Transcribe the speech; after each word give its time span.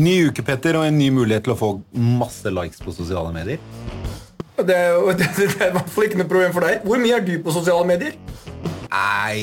Ny 0.00 0.14
uke, 0.30 0.42
Petter, 0.46 0.78
og 0.80 0.86
en 0.88 0.96
ny 0.96 1.10
mulighet 1.12 1.44
til 1.44 1.52
å 1.52 1.58
få 1.60 1.70
masse 1.92 2.48
likes 2.54 2.80
på 2.80 2.92
sosiale 2.96 3.32
medier. 3.34 3.60
Det 4.60 4.76
er, 4.76 4.94
jo- 4.96 5.12
det, 5.18 5.28
det 5.36 5.48
er 5.58 5.72
i 5.72 5.76
hvert 5.76 5.92
fall 5.92 6.06
ikke 6.08 6.20
noe 6.22 6.30
problem 6.30 6.54
for 6.56 6.64
deg. 6.66 6.84
Hvor 6.88 7.02
mye 7.02 7.18
er 7.18 7.26
du 7.26 7.34
på 7.44 7.52
sosiale 7.54 7.84
medier? 7.88 8.16
Nei, 8.90 9.36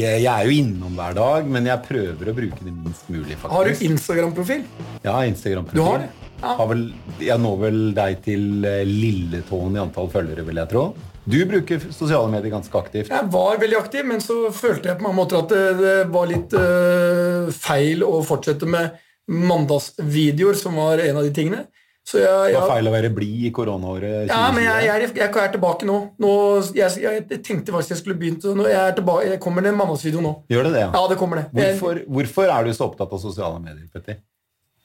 jeg 0.00 0.24
er 0.30 0.46
jo 0.48 0.54
innom 0.62 0.94
hver 0.96 1.16
dag, 1.18 1.50
men 1.50 1.66
jeg 1.68 1.82
prøver 1.84 2.30
å 2.30 2.36
bruke 2.36 2.62
det 2.64 2.72
minst 2.72 3.10
mulig, 3.12 3.34
faktisk. 3.36 3.52
Har 3.52 3.68
du 3.68 3.82
Instagram-profil? 3.88 4.62
Ja, 5.04 5.16
Instagram-profil. 5.28 5.80
Du 5.80 5.84
har 5.84 6.04
det? 6.06 6.08
Ja. 6.38 6.54
Har 6.60 6.70
vel, 6.70 6.84
jeg 7.18 7.42
når 7.42 7.56
vel 7.64 7.80
deg 7.96 8.20
til 8.22 8.64
eh, 8.68 8.84
lilletåen 8.86 9.74
i 9.76 9.82
antall 9.82 10.08
følgere, 10.12 10.44
vil 10.46 10.60
jeg 10.62 10.70
tro. 10.70 10.84
Du 11.28 11.36
bruker 11.50 11.82
sosiale 11.92 12.30
medier 12.32 12.54
ganske 12.54 12.78
aktivt. 12.78 13.10
Jeg 13.12 13.28
var 13.34 13.58
veldig 13.60 13.76
aktiv, 13.82 14.06
men 14.08 14.22
så 14.24 14.38
følte 14.54 14.92
jeg 14.92 15.00
på 15.00 15.04
mange 15.08 15.18
måter 15.18 15.42
at 15.42 15.52
det, 15.82 15.96
var 16.14 16.30
litt 16.30 16.54
øh, 16.56 17.50
feil 17.52 18.06
å 18.06 18.22
fortsette 18.24 18.70
med 18.70 18.94
mandagsvideoer, 19.28 20.56
som 20.58 20.78
var 20.80 21.02
en 21.04 21.20
av 21.20 21.26
de 21.26 21.32
tingene. 21.34 21.66
Så 22.08 22.22
jeg, 22.22 22.52
Det 22.54 22.56
var 22.56 22.70
feil 22.70 22.88
å 22.88 22.92
være 22.94 23.10
blid 23.12 23.42
i 23.44 23.50
koronaåret 23.52 24.30
2020. 24.30 24.32
ja, 24.32 24.44
men 24.56 24.64
jeg, 24.64 24.86
jeg, 24.86 25.08
jeg 25.18 25.28
er 25.42 25.50
tilbake 25.52 25.88
nå. 25.88 25.96
nå 26.24 26.30
jeg, 26.78 27.02
jeg 27.02 27.40
tenkte 27.44 27.74
faktisk 27.74 27.92
jeg 27.92 28.00
skulle 28.00 28.16
begynt 28.22 28.46
nå, 28.48 28.64
jeg, 28.64 28.80
er 28.80 28.94
tilbake, 28.96 29.26
jeg 29.34 29.40
kommer 29.44 29.60
med 29.66 29.74
en 29.74 29.80
mandagsvideo 29.82 30.22
nå. 30.24 30.32
Gjør 30.48 30.70
det 30.70 30.72
det, 30.78 30.84
ja? 30.86 30.90
Ja, 30.94 31.02
det 31.10 31.18
kommer 31.20 31.42
det. 31.42 31.44
Hvorfor, 31.52 32.00
hvorfor 32.16 32.54
er 32.54 32.64
du 32.64 32.72
så 32.72 32.88
opptatt 32.88 33.12
av 33.12 33.20
sosiale 33.20 33.60
medier, 33.60 33.84
Petter? 33.92 34.22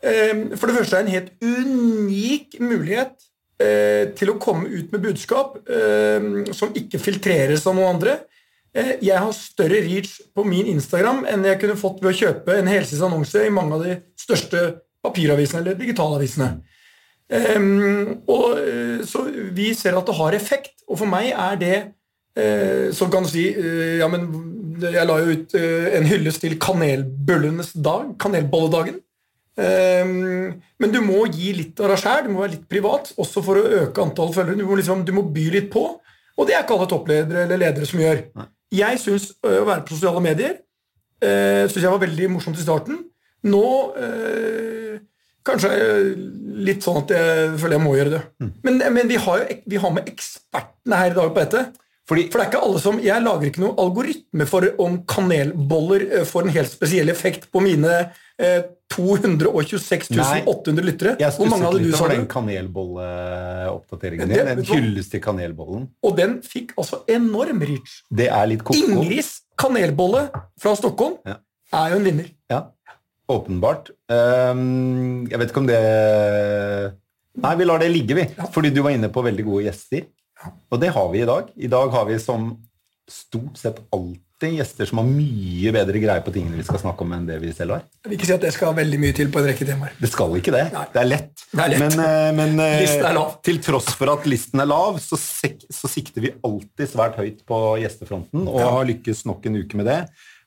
Eh, 0.04 0.34
For 0.60 0.68
det 0.68 0.76
første 0.82 1.00
er 1.00 1.06
det 1.06 1.14
en 1.14 1.16
helt 1.16 1.32
unik 1.48 2.60
mulighet 2.60 3.16
eh, 3.64 4.12
til 4.20 4.34
å 4.34 4.40
komme 4.44 4.68
ut 4.68 4.92
med 4.92 5.08
budskap 5.08 5.56
eh, 5.64 6.28
som 6.52 6.76
ikke 6.76 7.00
filtreres 7.00 7.64
av 7.72 7.80
noen 7.80 7.96
andre. 7.96 8.20
Eh, 8.74 8.98
Jeg 9.06 9.20
har 9.22 9.34
større 9.38 9.82
reach 9.86 10.16
på 10.34 10.46
min 10.48 10.70
Instagram 10.74 11.24
enn 11.30 11.46
jeg 11.46 11.60
kunne 11.62 11.80
fått 11.80 12.02
ved 12.02 12.14
å 12.14 12.18
kjøpe 12.18 12.58
en 12.58 12.70
helsides 12.72 13.04
annonse 13.06 13.46
i 13.46 13.54
mange 13.54 13.78
av 13.78 13.84
de 13.86 13.98
største 14.20 14.64
papiravisene 15.04 15.62
eller 15.62 15.78
digitalavisene. 15.78 16.56
Um, 17.34 18.20
og, 18.30 18.58
eh, 18.60 19.04
så 19.08 19.24
vi 19.56 19.72
ser 19.78 19.96
at 19.98 20.10
det 20.10 20.16
har 20.18 20.36
effekt, 20.36 20.84
og 20.88 21.00
for 21.00 21.10
meg 21.10 21.32
er 21.32 21.56
det 21.62 21.78
eh, 22.38 22.90
så 22.94 23.08
kan 23.10 23.24
du 23.24 23.30
si 23.32 23.46
ja, 24.00 24.10
men 24.12 24.28
Jeg 24.84 25.06
la 25.08 25.16
jo 25.22 25.32
ut 25.38 25.54
en 25.56 26.06
hyllest 26.10 26.42
til 26.42 26.58
kanelbøllenes 26.60 27.70
dag, 27.78 28.10
kanelbolledagen. 28.20 28.98
Um, 29.56 30.50
men 30.82 30.92
du 30.92 30.98
må 31.06 31.22
gi 31.30 31.54
litt 31.54 31.80
av 31.80 31.94
deg 31.94 32.02
sjæl, 32.02 32.26
du 32.26 32.34
må 32.34 32.42
være 32.42 32.56
litt 32.56 32.66
privat, 32.68 33.14
også 33.22 33.44
for 33.46 33.62
å 33.62 33.84
øke 33.84 34.02
antall 34.02 34.34
følgere. 34.34 34.58
Du 34.60 34.66
må, 34.66 34.76
liksom, 34.82 35.06
du 35.06 35.14
må 35.16 35.24
by 35.30 35.46
litt 35.54 35.70
på, 35.72 35.86
og 36.34 36.50
det 36.50 36.58
er 36.58 36.66
ikke 36.66 36.76
alle 36.76 36.90
toppledere 36.92 37.46
eller 37.46 37.62
ledere 37.62 37.88
som 37.88 38.02
gjør. 38.02 38.26
Jeg 38.74 39.00
syns 39.02 39.32
å 39.46 39.64
være 39.68 39.84
på 39.86 39.96
sosiale 39.96 40.22
medier 40.24 40.56
uh, 41.24 41.66
synes 41.70 41.84
jeg 41.84 41.94
var 41.94 42.02
veldig 42.04 42.30
morsomt 42.34 42.60
i 42.60 42.66
starten. 42.66 43.02
Nå 43.44 43.68
eh, 44.00 45.00
kanskje 45.44 45.70
er 45.76 46.06
litt 46.64 46.86
sånn 46.86 47.02
at 47.02 47.12
jeg 47.12 47.56
føler 47.60 47.76
jeg 47.76 47.84
må 47.84 47.96
gjøre 47.98 48.14
det. 48.14 48.22
Men, 48.64 48.80
men 48.96 49.10
vi, 49.10 49.18
har 49.20 49.42
jo, 49.42 49.58
vi 49.74 49.82
har 49.84 49.92
med 49.96 50.08
ekspertene 50.08 51.00
her 51.02 51.12
i 51.12 51.18
dag 51.18 51.34
på 51.34 51.42
dette. 51.44 51.64
Fordi 52.08 52.26
For 52.32 52.40
det 52.40 52.46
er 52.46 52.50
ikke 52.52 52.62
alle 52.68 52.80
som, 52.84 52.98
Jeg 53.00 53.24
lager 53.24 53.48
ikke 53.48 53.62
noen 53.64 53.78
algoritme 53.80 54.48
for 54.48 54.68
om 54.84 54.98
kanelboller 55.08 56.08
eh, 56.10 56.26
får 56.28 56.48
en 56.48 56.56
helt 56.58 56.72
spesiell 56.72 57.12
effekt 57.12 57.50
på 57.52 57.64
mine 57.64 57.94
eh, 58.40 58.64
226 58.94 60.10
Nei. 60.18 60.42
800 60.50 60.86
lyttere. 60.88 61.16
jeg 61.20 61.32
Hvor 61.38 61.50
mange 61.52 61.66
hadde 61.68 61.80
du, 61.84 61.92
sagt? 61.92 62.02
sa 62.04 62.08
den 62.14 62.28
kanelbolleoppdateringen 62.32 64.30
din. 64.30 64.38
Den 64.38 64.60
En 64.60 64.64
hyllest 64.70 65.12
til 65.14 65.22
kanelbollen. 65.24 65.88
Og 66.04 66.16
den 66.18 66.38
fikk 66.46 66.74
altså 66.78 67.02
enorm 67.12 67.62
reach. 67.66 68.00
Det 68.14 68.28
er 68.30 68.46
litt 68.52 68.64
ko-ko. 68.64 68.80
Ingrids 68.80 69.42
kanelbolle 69.60 70.28
fra 70.62 70.76
Stockholm 70.80 71.18
Ja. 71.26 71.38
er 71.74 71.90
jo 71.94 71.96
en 72.02 72.04
vinner. 72.08 72.28
Ja, 72.52 72.62
åpenbart. 73.30 73.92
Um, 74.10 75.26
jeg 75.30 75.40
vet 75.40 75.50
ikke 75.54 75.64
om 75.64 75.68
det 75.68 75.80
Nei, 77.34 77.56
vi 77.58 77.66
lar 77.66 77.80
det 77.82 77.88
ligge, 77.90 78.14
vi. 78.14 78.28
Fordi 78.54 78.70
du 78.70 78.84
var 78.86 78.92
inne 78.94 79.10
på 79.10 79.24
veldig 79.26 79.44
gode 79.48 79.64
gjester. 79.66 80.04
Og 80.70 80.78
det 80.80 80.92
har 80.94 81.08
vi 81.10 81.22
i 81.24 81.26
dag. 81.26 81.48
I 81.58 81.68
dag 81.72 81.90
har 81.90 82.06
vi 82.06 82.20
som 82.22 82.52
stort 83.10 83.58
sett 83.58 83.80
alltid 83.92 84.22
gjester 84.52 84.90
som 84.90 85.00
har 85.00 85.08
mye 85.08 85.72
bedre 85.76 86.00
greie 86.04 86.24
på 86.26 86.34
tingene 86.36 86.58
vi 86.60 86.66
skal 86.68 86.82
snakke 86.82 87.06
om, 87.06 87.14
enn 87.16 87.28
det 87.30 87.38
vi 87.42 87.52
selv 87.56 87.78
har. 87.78 87.86
Jeg 88.04 88.12
vil 88.12 88.18
ikke 88.18 88.28
si 88.30 88.36
at 88.36 88.46
jeg 88.48 88.56
skal 88.58 88.76
veldig 88.78 89.00
mye 89.00 89.16
til 89.16 89.30
på 89.32 89.40
en 89.42 89.48
rekke 89.50 89.68
temaer. 89.70 89.94
Det 90.02 90.10
skal 90.12 90.36
ikke 90.40 90.54
det. 90.56 90.66
Nei. 90.74 90.84
Det 90.94 91.02
er 91.02 91.10
lett. 91.10 91.46
Det 91.54 91.64
er 91.64 91.72
lett. 91.74 91.84
Men, 91.84 92.04
eh, 92.04 92.30
men 92.40 92.60
eh, 92.66 92.76
Listen 92.84 93.08
er 93.10 93.18
lav. 93.18 93.32
til 93.48 93.62
tross 93.64 93.90
for 94.00 94.12
at 94.14 94.28
listen 94.30 94.64
er 94.64 94.70
lav, 94.70 95.00
så, 95.04 95.20
så 95.20 95.92
sikter 95.92 96.26
vi 96.28 96.34
alltid 96.44 96.92
svært 96.92 97.18
høyt 97.22 97.44
på 97.48 97.62
gjestefronten, 97.84 98.48
og 98.50 98.62
har 98.64 98.90
lykkes 98.92 99.24
nok 99.30 99.48
en 99.50 99.62
uke 99.64 99.80
med 99.80 99.90
det. 99.92 100.00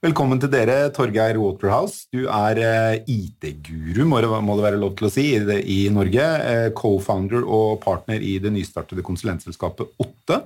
Velkommen 0.05 0.39
til 0.39 0.53
dere, 0.53 0.91
Torgeir 0.95 1.39
Waterhouse. 1.41 2.05
Du 2.13 2.27
er 2.29 2.61
eh, 2.61 2.99
IT-guru, 3.09 4.05
må, 4.05 4.21
det- 4.21 4.63
være 4.67 4.83
lov 4.83 4.93
til 4.99 5.09
å 5.09 5.13
si, 5.15 5.25
i, 5.37 5.81
Norge. 5.91 6.29
Co-founder 6.77 7.43
og 7.49 7.81
partner 7.83 8.21
i 8.21 8.37
det 8.43 8.53
nystartede 8.53 9.03
konsulentselskapet 9.07 9.97
Otte. 10.05 10.43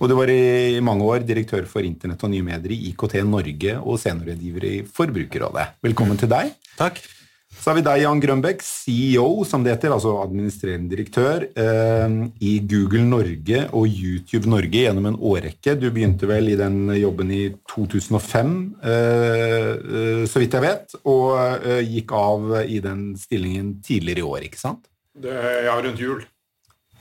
Og 0.00 0.08
du 0.08 0.16
var 0.16 0.30
i 0.32 0.80
mange 0.80 1.04
år 1.04 1.24
direktør 1.28 1.66
for 1.68 1.84
internett 1.84 2.22
og 2.24 2.32
nye 2.32 2.44
medier 2.44 2.72
i 2.72 2.82
IKT 2.88 3.18
Norge 3.28 3.76
og 3.80 3.98
seniorrådgiver 4.00 4.64
i 4.64 4.76
Forbrukerrådet. 4.88 5.66
Velkommen 5.84 6.16
til 6.20 6.30
deg. 6.32 6.54
Takk. 6.78 7.02
Så 7.50 7.68
har 7.68 7.76
vi 7.76 7.82
deg, 7.84 8.00
Jan 8.00 8.20
Grønbæk, 8.22 8.62
CEO, 8.64 9.42
som 9.44 9.64
det 9.64 9.74
heter, 9.74 9.92
altså 9.92 10.14
administrerende 10.22 10.88
direktør 10.88 11.44
eh, 11.44 12.14
i 12.46 12.52
Google 12.64 13.02
Norge 13.10 13.64
og 13.76 13.90
YouTube 13.90 14.48
Norge 14.48 14.84
gjennom 14.86 15.10
en 15.10 15.18
årrekke. 15.18 15.74
Du 15.76 15.90
begynte 15.90 16.30
vel 16.30 16.48
i 16.52 16.56
den 16.56 16.94
jobben 16.96 17.32
i 17.36 17.42
2005, 17.68 18.54
eh, 18.80 19.66
eh, 19.74 20.22
så 20.30 20.40
vidt 20.40 20.56
jeg 20.56 20.64
vet, 20.64 20.96
og 21.02 21.34
eh, 21.58 21.82
gikk 21.90 22.14
av 22.16 22.54
i 22.62 22.80
den 22.86 23.10
stillingen 23.20 23.74
tidligere 23.84 24.24
i 24.24 24.30
år, 24.30 24.48
ikke 24.48 24.62
sant? 24.62 24.88
Det, 25.12 25.36
ja, 25.66 25.76
rundt 25.76 26.00
jul. 26.00 26.24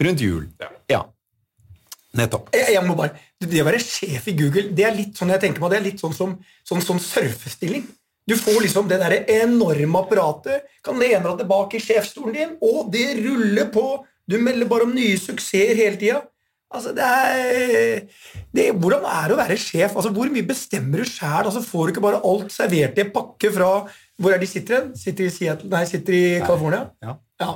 Rundt 0.01 0.25
jul. 0.25 0.49
Ja. 0.59 0.73
Ja. 0.97 1.01
Nettopp. 2.17 2.49
Jeg, 2.55 2.73
jeg 2.73 2.85
må 2.87 2.95
bare, 2.97 3.13
Det 3.37 3.61
å 3.61 3.67
være 3.67 3.81
sjef 3.83 4.29
i 4.31 4.33
Google 4.37 4.71
det 4.73 4.85
er 4.87 4.95
litt 4.97 5.19
sånn 5.19 5.29
jeg 5.35 5.43
tenker 5.43 5.61
meg, 5.61 5.75
det 5.75 5.79
er 5.79 5.87
litt 5.91 6.01
sånn 6.01 6.15
som 6.15 6.37
sånn, 6.65 6.81
sånn 6.81 7.01
surfestilling. 7.03 7.85
Du 8.29 8.35
får 8.37 8.59
liksom 8.61 8.89
det 8.89 8.99
der 9.01 9.23
enorme 9.41 10.01
apparatet, 10.03 10.67
kan 10.85 10.99
lene 11.01 11.23
deg 11.25 11.39
tilbake 11.41 11.77
i 11.79 11.81
sjefsstolen 11.81 12.35
din, 12.35 12.51
og 12.61 12.91
det 12.93 13.07
ruller 13.23 13.69
på. 13.73 13.85
Du 14.29 14.37
melder 14.41 14.69
bare 14.69 14.85
om 14.85 14.93
nye 14.93 15.17
suksesser 15.17 15.77
hele 15.79 15.97
tida. 15.97 16.19
Altså, 16.69 16.91
det 16.93 17.01
er, 17.01 18.03
det, 18.53 18.67
hvordan 18.77 19.05
er 19.09 19.31
det 19.31 19.33
å 19.33 19.39
være 19.39 19.57
sjef? 19.57 19.95
Altså, 19.97 20.11
Hvor 20.13 20.29
mye 20.29 20.45
bestemmer 20.45 21.01
du 21.01 21.09
sjæl? 21.09 21.47
Altså, 21.47 21.63
får 21.65 21.87
du 21.87 21.93
ikke 21.95 22.03
bare 22.05 22.19
alt 22.29 22.53
servert 22.53 22.99
i 22.99 23.05
en 23.07 23.15
pakke 23.15 23.49
fra 23.55 23.69
Hvor 24.19 24.35
er 24.35 24.41
de 24.41 24.49
sitter 24.51 24.77
hen? 24.77 24.91
Sitter 24.99 25.25
i 25.25 25.31
Seattle? 25.33 25.71
Nei, 25.73 25.81
sitter 25.89 26.13
i 26.13 26.23
California? 26.43 26.83
Ja. 27.01 27.15
Ja. 27.41 27.55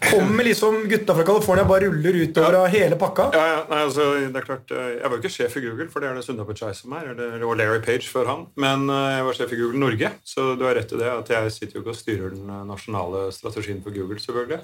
Kommer 0.00 0.44
liksom 0.44 0.88
gutta 0.88 1.14
fra 1.14 1.24
California 1.28 1.64
bare 1.68 1.84
ruller 1.84 2.16
utover 2.22 2.56
av 2.56 2.66
hele 2.72 2.96
pakka? 2.96 3.26
Ja, 3.36 3.42
ja, 3.50 3.58
nei, 3.68 3.80
altså, 3.84 4.06
det 4.32 4.40
er 4.40 4.46
klart, 4.46 4.70
eh, 4.72 4.86
Jeg 4.96 5.02
var 5.04 5.16
jo 5.16 5.20
ikke 5.20 5.32
sjef 5.34 5.56
i 5.56 5.62
Google, 5.64 5.88
for 5.92 6.00
det 6.00 6.08
er 6.08 6.14
det 6.16 6.24
Sunda 6.24 6.46
Pichai 6.48 6.70
som 6.74 6.94
er. 6.96 7.10
Eller, 7.12 7.44
og 7.44 7.58
Larry 7.60 7.82
Page 7.84 8.08
før 8.08 8.30
han. 8.30 8.46
Men 8.56 8.88
eh, 8.88 9.08
jeg 9.18 9.26
var 9.26 9.36
sjef 9.36 9.52
i 9.52 9.58
Google 9.60 9.82
Norge, 9.82 10.12
så 10.24 10.46
du 10.56 10.64
har 10.64 10.78
rett 10.78 10.94
i 10.96 11.00
det. 11.02 11.10
at 11.12 11.32
Jeg 11.34 11.52
sitter 11.52 11.76
jo 11.78 11.82
ikke 11.84 11.92
og 11.92 12.00
styrer 12.00 12.32
den 12.32 12.48
eh, 12.48 12.62
nasjonale 12.70 13.26
strategien 13.36 13.82
for 13.84 13.92
Google. 13.94 14.18
selvfølgelig. 14.20 14.62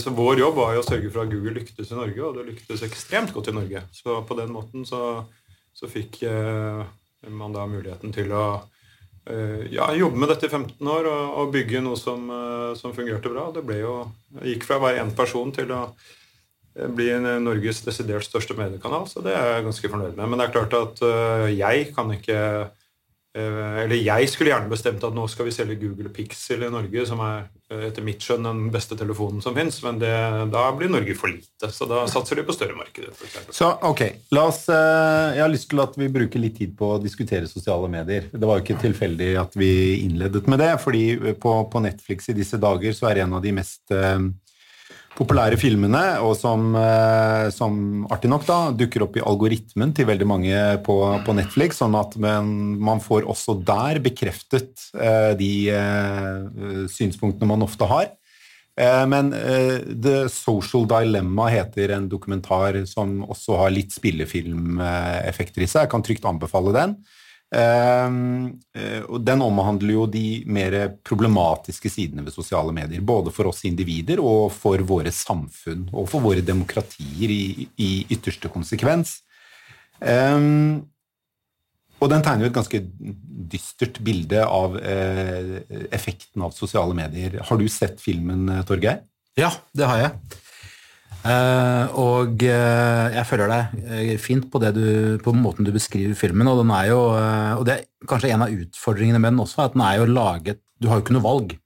Så 0.00 0.08
vår 0.16 0.38
jobb 0.40 0.54
var 0.56 0.70
jo 0.72 0.80
å 0.80 0.86
sørge 0.86 1.10
for 1.12 1.26
at 1.26 1.28
Google 1.34 1.52
lyktes 1.58 1.90
i 1.92 1.96
Norge, 1.98 2.22
og 2.24 2.38
det 2.38 2.46
lyktes 2.46 2.80
ekstremt 2.86 3.34
godt 3.34 3.50
i 3.50 3.52
Norge. 3.52 3.82
Så 3.92 4.22
på 4.24 4.36
den 4.38 4.48
måten 4.54 4.86
så, 4.88 5.26
så 5.76 5.90
fikk 5.92 6.22
man 7.28 7.52
da 7.52 7.66
muligheten 7.68 8.14
til 8.16 8.32
å 8.32 8.46
eh, 9.30 9.66
jeg 9.74 10.00
jobbe 10.00 10.20
med 10.22 10.30
dette 10.32 10.48
i 10.48 10.52
15 10.52 10.92
år 10.92 11.08
og, 11.10 11.24
og 11.40 11.52
bygge 11.54 11.82
noe 11.84 11.98
som, 12.00 12.28
eh, 12.30 12.70
som 12.78 12.94
fungerte 12.96 13.32
bra. 13.32 13.48
Det 13.54 13.64
ble 13.66 13.80
jo, 13.82 13.96
gikk 14.42 14.66
fra 14.68 14.80
å 14.80 14.86
være 14.86 15.02
én 15.04 15.12
person 15.16 15.52
til 15.54 15.72
å 15.74 15.82
eh, 16.76 16.88
bli 16.88 17.10
Norges 17.42 17.82
desidert 17.86 18.26
største 18.26 18.56
mediekanal, 18.58 19.08
så 19.10 19.24
det 19.24 19.34
er 19.36 19.56
jeg 19.56 19.68
ganske 19.68 19.92
fornøyd 19.92 20.16
med. 20.16 20.26
Men 20.26 20.40
det 20.40 20.48
er 20.48 20.56
klart 20.58 20.78
at 20.80 21.06
jeg 21.52 21.90
kan 21.96 22.12
ikke 22.16 22.40
Eller 23.36 24.00
jeg 24.00 24.30
skulle 24.32 24.52
gjerne 24.52 24.70
bestemt 24.70 25.04
at 25.04 25.14
nå 25.14 25.26
skal 25.28 25.48
vi 25.48 25.54
selge 25.54 25.76
Google 25.80 26.10
Pixel 26.14 26.64
i 26.64 26.70
Norge, 26.72 27.04
som 27.08 27.20
er 27.24 27.44
eh, 27.70 27.86
etter 27.90 28.04
mitt 28.06 28.24
skjønn 28.24 28.46
den 28.48 28.62
beste 28.72 28.96
telefonen 28.98 29.42
som 29.44 29.56
fins, 29.56 29.78
men 29.84 30.00
det, 30.00 30.12
da 30.52 30.64
blir 30.76 30.90
Norge 30.92 31.16
for 31.18 31.32
lite. 31.32 31.70
Så 31.72 31.88
da 31.90 32.04
satser 32.10 32.40
de 32.40 32.46
på 32.46 32.56
større 32.56 32.78
markeder. 32.78 33.12
Så 33.52 33.70
ok, 33.90 34.02
oss, 34.40 34.62
eh, 34.72 35.36
jeg 35.36 35.44
har 35.44 35.52
lyst 35.52 35.68
til 35.72 35.84
at 35.84 35.98
vi 36.00 36.10
bruker 36.16 36.42
litt 36.42 36.56
tid 36.62 36.72
på 36.78 36.94
å 36.94 37.02
diskutere 37.02 37.50
sosiale 37.50 37.90
medier. 37.92 38.30
Det 38.32 38.48
var 38.48 38.60
jo 38.60 38.66
ikke 38.66 38.80
tilfeldig 38.86 39.34
at 39.42 39.58
vi 39.58 39.70
innledet 40.06 40.48
med 40.48 40.62
det, 40.64 40.72
fordi 40.82 41.04
på, 41.42 41.58
på 41.72 41.84
Netflix 41.84 42.32
i 42.32 42.38
disse 42.38 42.60
dager 42.62 42.96
så 42.96 43.10
er 43.10 43.26
en 43.26 43.36
av 43.36 43.44
de 43.44 43.54
mest 43.56 43.94
eh, 43.94 44.18
populære 45.16 45.56
filmene, 45.60 46.02
og 46.24 46.34
som, 46.38 46.68
eh, 46.76 47.48
som 47.54 48.04
artig 48.12 48.28
nok 48.30 48.44
da, 48.48 48.58
dukker 48.76 49.06
opp 49.06 49.16
i 49.16 49.24
algoritmen 49.24 49.94
til 49.96 50.08
veldig 50.10 50.28
mange 50.28 50.60
på, 50.86 50.98
på 51.24 51.36
Netflix, 51.38 51.80
sånn 51.80 51.96
at 51.98 52.18
man, 52.20 52.50
man 52.76 53.00
får 53.00 53.24
også 53.24 53.56
der 53.66 54.02
bekreftet 54.04 54.88
eh, 54.94 55.32
de 55.40 55.50
eh, 55.72 56.86
synspunktene 56.92 57.48
man 57.48 57.64
ofte 57.66 57.88
har. 57.88 58.12
Eh, 58.76 59.04
Men 59.08 59.32
eh, 59.32 59.80
The 59.88 60.26
Social 60.32 60.84
Dilemma 60.90 61.48
heter 61.52 61.96
en 61.96 62.10
dokumentar 62.12 62.82
som 62.90 63.22
også 63.24 63.56
har 63.62 63.72
litt 63.72 63.96
spillefilmeffekter 63.96 65.64
i 65.64 65.70
seg. 65.70 65.86
Jeg 65.86 65.94
kan 65.94 66.04
trygt 66.04 66.28
anbefale 66.28 66.76
den. 66.76 66.98
Um, 67.46 68.56
og 69.06 69.20
Den 69.22 69.42
omhandler 69.44 69.92
jo 69.94 70.06
de 70.10 70.42
mer 70.50 70.74
problematiske 71.06 71.90
sidene 71.92 72.24
ved 72.26 72.34
sosiale 72.34 72.74
medier. 72.74 73.04
Både 73.06 73.32
for 73.34 73.52
oss 73.52 73.62
individer 73.68 74.22
og 74.22 74.50
for 74.54 74.82
våre 74.86 75.12
samfunn 75.14 75.86
og 75.92 76.10
for 76.10 76.24
våre 76.24 76.42
demokratier 76.44 77.32
i, 77.32 77.68
i 77.78 77.90
ytterste 78.10 78.50
konsekvens. 78.52 79.20
Um, 80.00 80.84
og 81.96 82.10
den 82.12 82.24
tegner 82.24 82.44
jo 82.44 82.50
et 82.50 82.58
ganske 82.58 82.82
dystert 83.54 84.02
bilde 84.04 84.42
av 84.44 84.74
uh, 84.76 85.54
effekten 85.94 86.44
av 86.44 86.52
sosiale 86.56 86.96
medier. 86.98 87.38
Har 87.46 87.62
du 87.62 87.68
sett 87.72 88.02
filmen, 88.02 88.50
Torgeir? 88.68 89.06
Ja, 89.38 89.54
det 89.76 89.88
har 89.88 90.02
jeg. 90.02 90.42
Uh, 91.26 91.98
og 91.98 92.46
uh, 92.46 93.06
jeg 93.10 93.26
følger 93.26 93.50
deg 93.50 93.76
uh, 93.90 94.14
fint 94.22 94.48
på, 94.52 94.60
du, 94.62 95.18
på, 95.22 95.34
måten 95.34 95.66
du 95.66 95.72
beskriver 95.74 96.16
filmen. 96.18 96.48
Og, 96.50 96.62
den 96.62 96.72
er 96.76 96.90
jo, 96.92 97.02
og 97.58 97.66
det 97.66 97.76
er 97.76 98.08
kanskje 98.08 98.32
en 98.34 98.46
av 98.46 98.54
utfordringene 98.54 99.20
med 99.22 99.34
den 99.34 99.44
også, 99.44 99.66
at 99.66 99.76
den 99.76 99.86
er 99.86 100.00
jo 100.00 100.10
laget 100.10 100.62
Du 100.78 100.90
har 100.90 100.98
jo 100.98 101.06
ikke 101.06 101.16
noe 101.16 101.24
valg. 101.24 101.56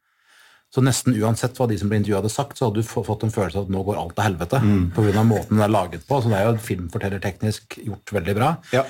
Så 0.70 0.82
nesten 0.86 1.16
uansett 1.18 1.56
hva 1.58 1.66
de 1.66 1.76
som 1.80 1.90
ble 1.90 1.98
intervjua 1.98 2.20
hadde 2.20 2.30
sagt, 2.30 2.54
så 2.54 2.68
hadde 2.68 2.78
du 2.78 2.86
fått 2.86 3.24
en 3.26 3.32
følelse 3.34 3.58
av 3.58 3.66
at 3.66 3.72
nå 3.74 3.80
går 3.88 3.98
alt 3.98 4.14
til 4.14 4.26
helvete. 4.28 4.60
Mm. 4.62 4.84
Pga. 4.94 5.24
måten 5.26 5.56
den 5.56 5.64
er 5.66 5.72
laget 5.72 6.04
på. 6.06 6.20
Så 6.22 6.30
det 6.30 6.38
er 6.38 6.46
jo 6.46 6.62
filmfortellerteknisk 6.62 7.80
gjort 7.88 8.14
veldig 8.14 8.36
bra. 8.38 8.52
Ja, 8.76 8.84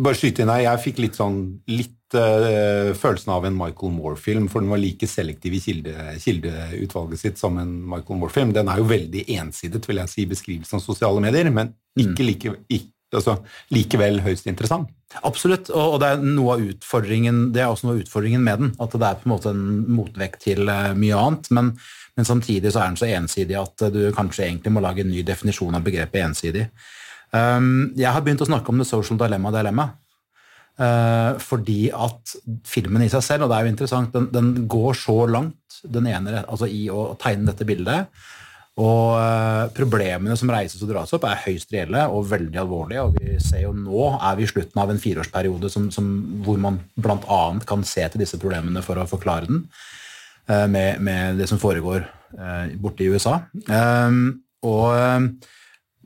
bare 0.00 0.16
skyte 0.16 0.46
inn 0.46 0.52
her. 0.54 0.64
Jeg 0.64 0.84
fikk 0.86 1.02
litt 1.04 1.20
sånn 1.20 1.42
litt 1.68 1.95
uh, 2.18 2.90
følelsen 2.96 3.32
av 3.34 3.46
en 3.46 3.56
Michael 3.56 3.94
Moore-film, 3.94 4.48
for 4.52 4.64
den 4.64 4.72
var 4.72 4.82
like 4.82 5.08
selektiv 5.10 5.56
i 5.58 5.62
kilde, 5.62 5.94
kildeutvalget 6.22 7.22
sitt 7.22 7.40
som 7.40 7.58
en 7.62 7.72
Michael 7.86 8.20
Moore-film. 8.20 8.54
Den 8.56 8.70
er 8.72 8.82
jo 8.82 8.90
veldig 8.90 9.24
ensidet, 9.38 9.84
vil 9.88 10.02
jeg 10.02 10.12
si, 10.12 10.26
beskrivelsen 10.30 10.80
av 10.80 10.84
sosiale 10.84 11.22
medier, 11.24 11.50
men 11.54 11.74
ikke 11.96 12.22
mm. 12.22 12.28
like, 12.30 12.54
ikke, 12.78 12.90
altså, 13.20 13.36
likevel 13.74 14.20
høyst 14.24 14.48
interessant. 14.50 14.90
Absolutt, 15.26 15.70
og, 15.70 16.00
det 16.02 16.08
er 16.12 16.24
noe 16.24 16.56
av 16.56 16.64
utfordringen 16.66 17.52
det 17.54 17.62
er 17.62 17.70
også 17.70 17.86
noe 17.86 17.98
av 17.98 18.02
utfordringen 18.02 18.42
med 18.42 18.64
den. 18.64 18.74
At 18.82 18.96
det 18.96 19.06
er 19.06 19.20
på 19.20 19.28
en 19.28 19.36
måte 19.36 19.52
en 19.54 19.68
motvekt 19.96 20.42
til 20.48 20.66
uh, 20.66 20.92
mye 20.98 21.22
annet. 21.22 21.52
men 21.54 21.76
men 22.16 22.24
samtidig 22.24 22.70
så 22.72 22.80
er 22.80 22.86
den 22.88 22.96
så 22.96 23.08
ensidig 23.12 23.56
at 23.60 23.82
du 23.92 24.06
kanskje 24.16 24.46
egentlig 24.46 24.70
må 24.72 24.80
lage 24.80 25.02
en 25.04 25.10
ny 25.12 25.20
definisjon 25.20 25.76
av 25.76 25.82
begrepet 25.84 26.22
ensidig. 26.24 26.62
Um, 27.28 27.92
jeg 27.98 28.08
har 28.12 28.22
begynt 28.24 28.40
å 28.40 28.48
snakke 28.48 28.72
om 28.72 28.80
the 28.80 28.86
social 28.88 29.18
dilemma 29.20 29.52
dilemma. 29.52 29.90
Uh, 30.76 31.38
fordi 31.40 31.86
at 31.88 32.34
filmen 32.68 33.06
i 33.06 33.08
seg 33.08 33.22
selv, 33.24 33.46
og 33.46 33.52
det 33.52 33.56
er 33.56 33.64
jo 33.64 33.72
interessant, 33.72 34.10
den, 34.12 34.26
den 34.28 34.66
går 34.68 34.98
så 35.00 35.22
langt 35.24 35.78
den 35.88 36.08
ene, 36.10 36.42
altså 36.44 36.68
i 36.68 36.86
å 36.92 37.14
tegne 37.20 37.48
dette 37.48 37.64
bildet. 37.68 38.10
Og 38.76 39.14
uh, 39.16 39.72
problemene 39.72 40.36
som 40.36 40.52
reises 40.52 40.82
og 40.84 40.90
dras 40.90 41.14
opp, 41.16 41.24
er 41.24 41.40
høyst 41.46 41.72
reelle 41.72 42.04
og 42.12 42.28
veldig 42.28 42.60
alvorlige. 42.60 43.06
Og 43.06 43.16
vi 43.16 43.38
ser 43.40 43.64
jo 43.64 43.72
nå 43.72 44.10
er 44.18 44.36
vi 44.36 44.44
i 44.44 44.50
slutten 44.52 44.82
av 44.82 44.92
en 44.92 45.00
fireårsperiode 45.00 45.72
som, 45.72 45.88
som, 45.94 46.12
hvor 46.44 46.60
man 46.60 46.82
bl.a. 47.00 47.40
kan 47.64 47.86
se 47.88 48.04
til 48.12 48.26
disse 48.26 48.40
problemene 48.42 48.84
for 48.84 49.00
å 49.00 49.08
forklare 49.08 49.48
den, 49.48 49.64
uh, 50.52 50.66
med, 50.68 51.00
med, 51.00 51.40
det 51.40 51.48
som 51.48 51.62
foregår 51.62 52.04
borte 52.82 53.00
i 53.00 53.06
USA. 53.08 53.38
og 54.66 54.88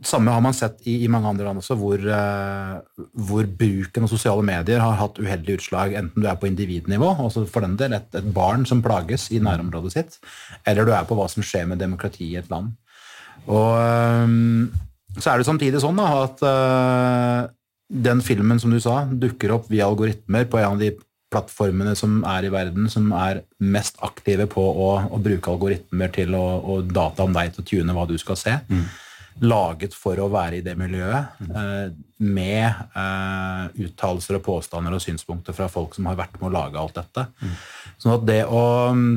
samme 0.07 0.33
har 0.33 0.41
man 0.41 0.55
sett 0.57 0.81
i, 0.89 0.97
i, 1.05 1.09
mange 1.13 1.29
andre 1.29 1.47
land 1.47 1.61
også, 1.61 1.77
hvor, 1.79 2.01
uh, 2.01 3.07
hvor, 3.29 3.49
bruken 3.61 4.07
av 4.07 4.13
sosiale 4.13 4.45
medier 4.47 4.81
har 4.83 4.99
hatt 5.01 5.21
uheldige 5.21 5.61
utslag, 5.61 5.95
enten 5.99 6.25
du 6.25 6.29
er 6.29 6.39
på 6.41 6.49
individnivå, 6.49 7.11
altså 7.27 7.45
for 7.49 7.67
den 7.67 7.77
del 7.81 7.97
et, 7.99 8.09
et, 8.17 8.31
barn 8.35 8.65
som 8.69 8.83
plages 8.85 9.29
i 9.35 9.43
nærområdet 9.45 9.93
sitt, 9.95 10.21
eller 10.69 10.89
du 10.89 10.95
er 10.97 11.09
på 11.09 11.19
hva 11.19 11.29
som 11.33 11.45
skjer 11.45 11.69
med 11.71 11.83
demokrati 11.83 12.31
i 12.33 12.39
et 12.41 12.49
land. 12.53 12.73
Og 13.51 13.77
um, 13.77 14.71
så 15.19 15.33
er 15.33 15.41
det 15.41 15.49
samtidig 15.49 15.83
sånn 15.83 16.01
da, 16.01 16.09
at 16.25 16.43
uh, 16.47 17.53
den 17.91 18.25
filmen 18.25 18.61
som 18.63 18.73
du 18.73 18.81
sa, 18.81 19.03
dukker 19.05 19.57
opp 19.57 19.71
via 19.73 19.89
algoritmer 19.91 20.49
på 20.49 20.61
en 20.63 20.77
av 20.77 20.81
de 20.81 20.95
plattformene 21.31 21.93
som 21.95 22.25
er 22.27 22.49
i 22.49 22.51
verden 22.51 22.89
som 22.91 23.13
er 23.15 23.45
mest 23.63 24.01
aktive 24.03 24.49
på 24.51 24.65
å, 24.65 24.89
å 25.15 25.21
bruke 25.23 25.53
algoritmer 25.53 26.11
til 26.15 26.35
å, 26.35 26.45
å 26.59 26.81
data 26.83 27.23
om 27.27 27.37
deg 27.37 27.53
til 27.55 27.63
å 27.63 27.69
tune 27.69 27.95
hva 27.95 28.09
du 28.09 28.17
skal 28.19 28.39
se. 28.41 28.57
Mm 28.71 28.89
laget 29.41 29.95
for 29.97 30.19
å 30.21 30.29
være 30.33 30.59
i 30.59 30.65
det 30.65 30.77
miljøet, 30.79 31.41
eh, 31.49 31.91
med 32.21 32.65
eh, 32.69 33.85
uttalelser 33.87 34.39
og 34.39 34.45
påstander 34.47 34.97
og 34.97 35.03
synspunkter 35.05 35.57
fra 35.57 35.69
folk 35.73 35.97
som 35.97 36.09
har 36.11 36.19
vært 36.19 36.41
med 36.41 36.51
å 36.51 36.55
lage 36.59 36.81
alt 36.81 36.99
dette. 36.99 37.27
Mm. 37.41 37.55
Sånn 38.01 38.17
at 38.19 38.27
det 38.29 38.43
å 38.47 38.65
mm, 38.97 39.13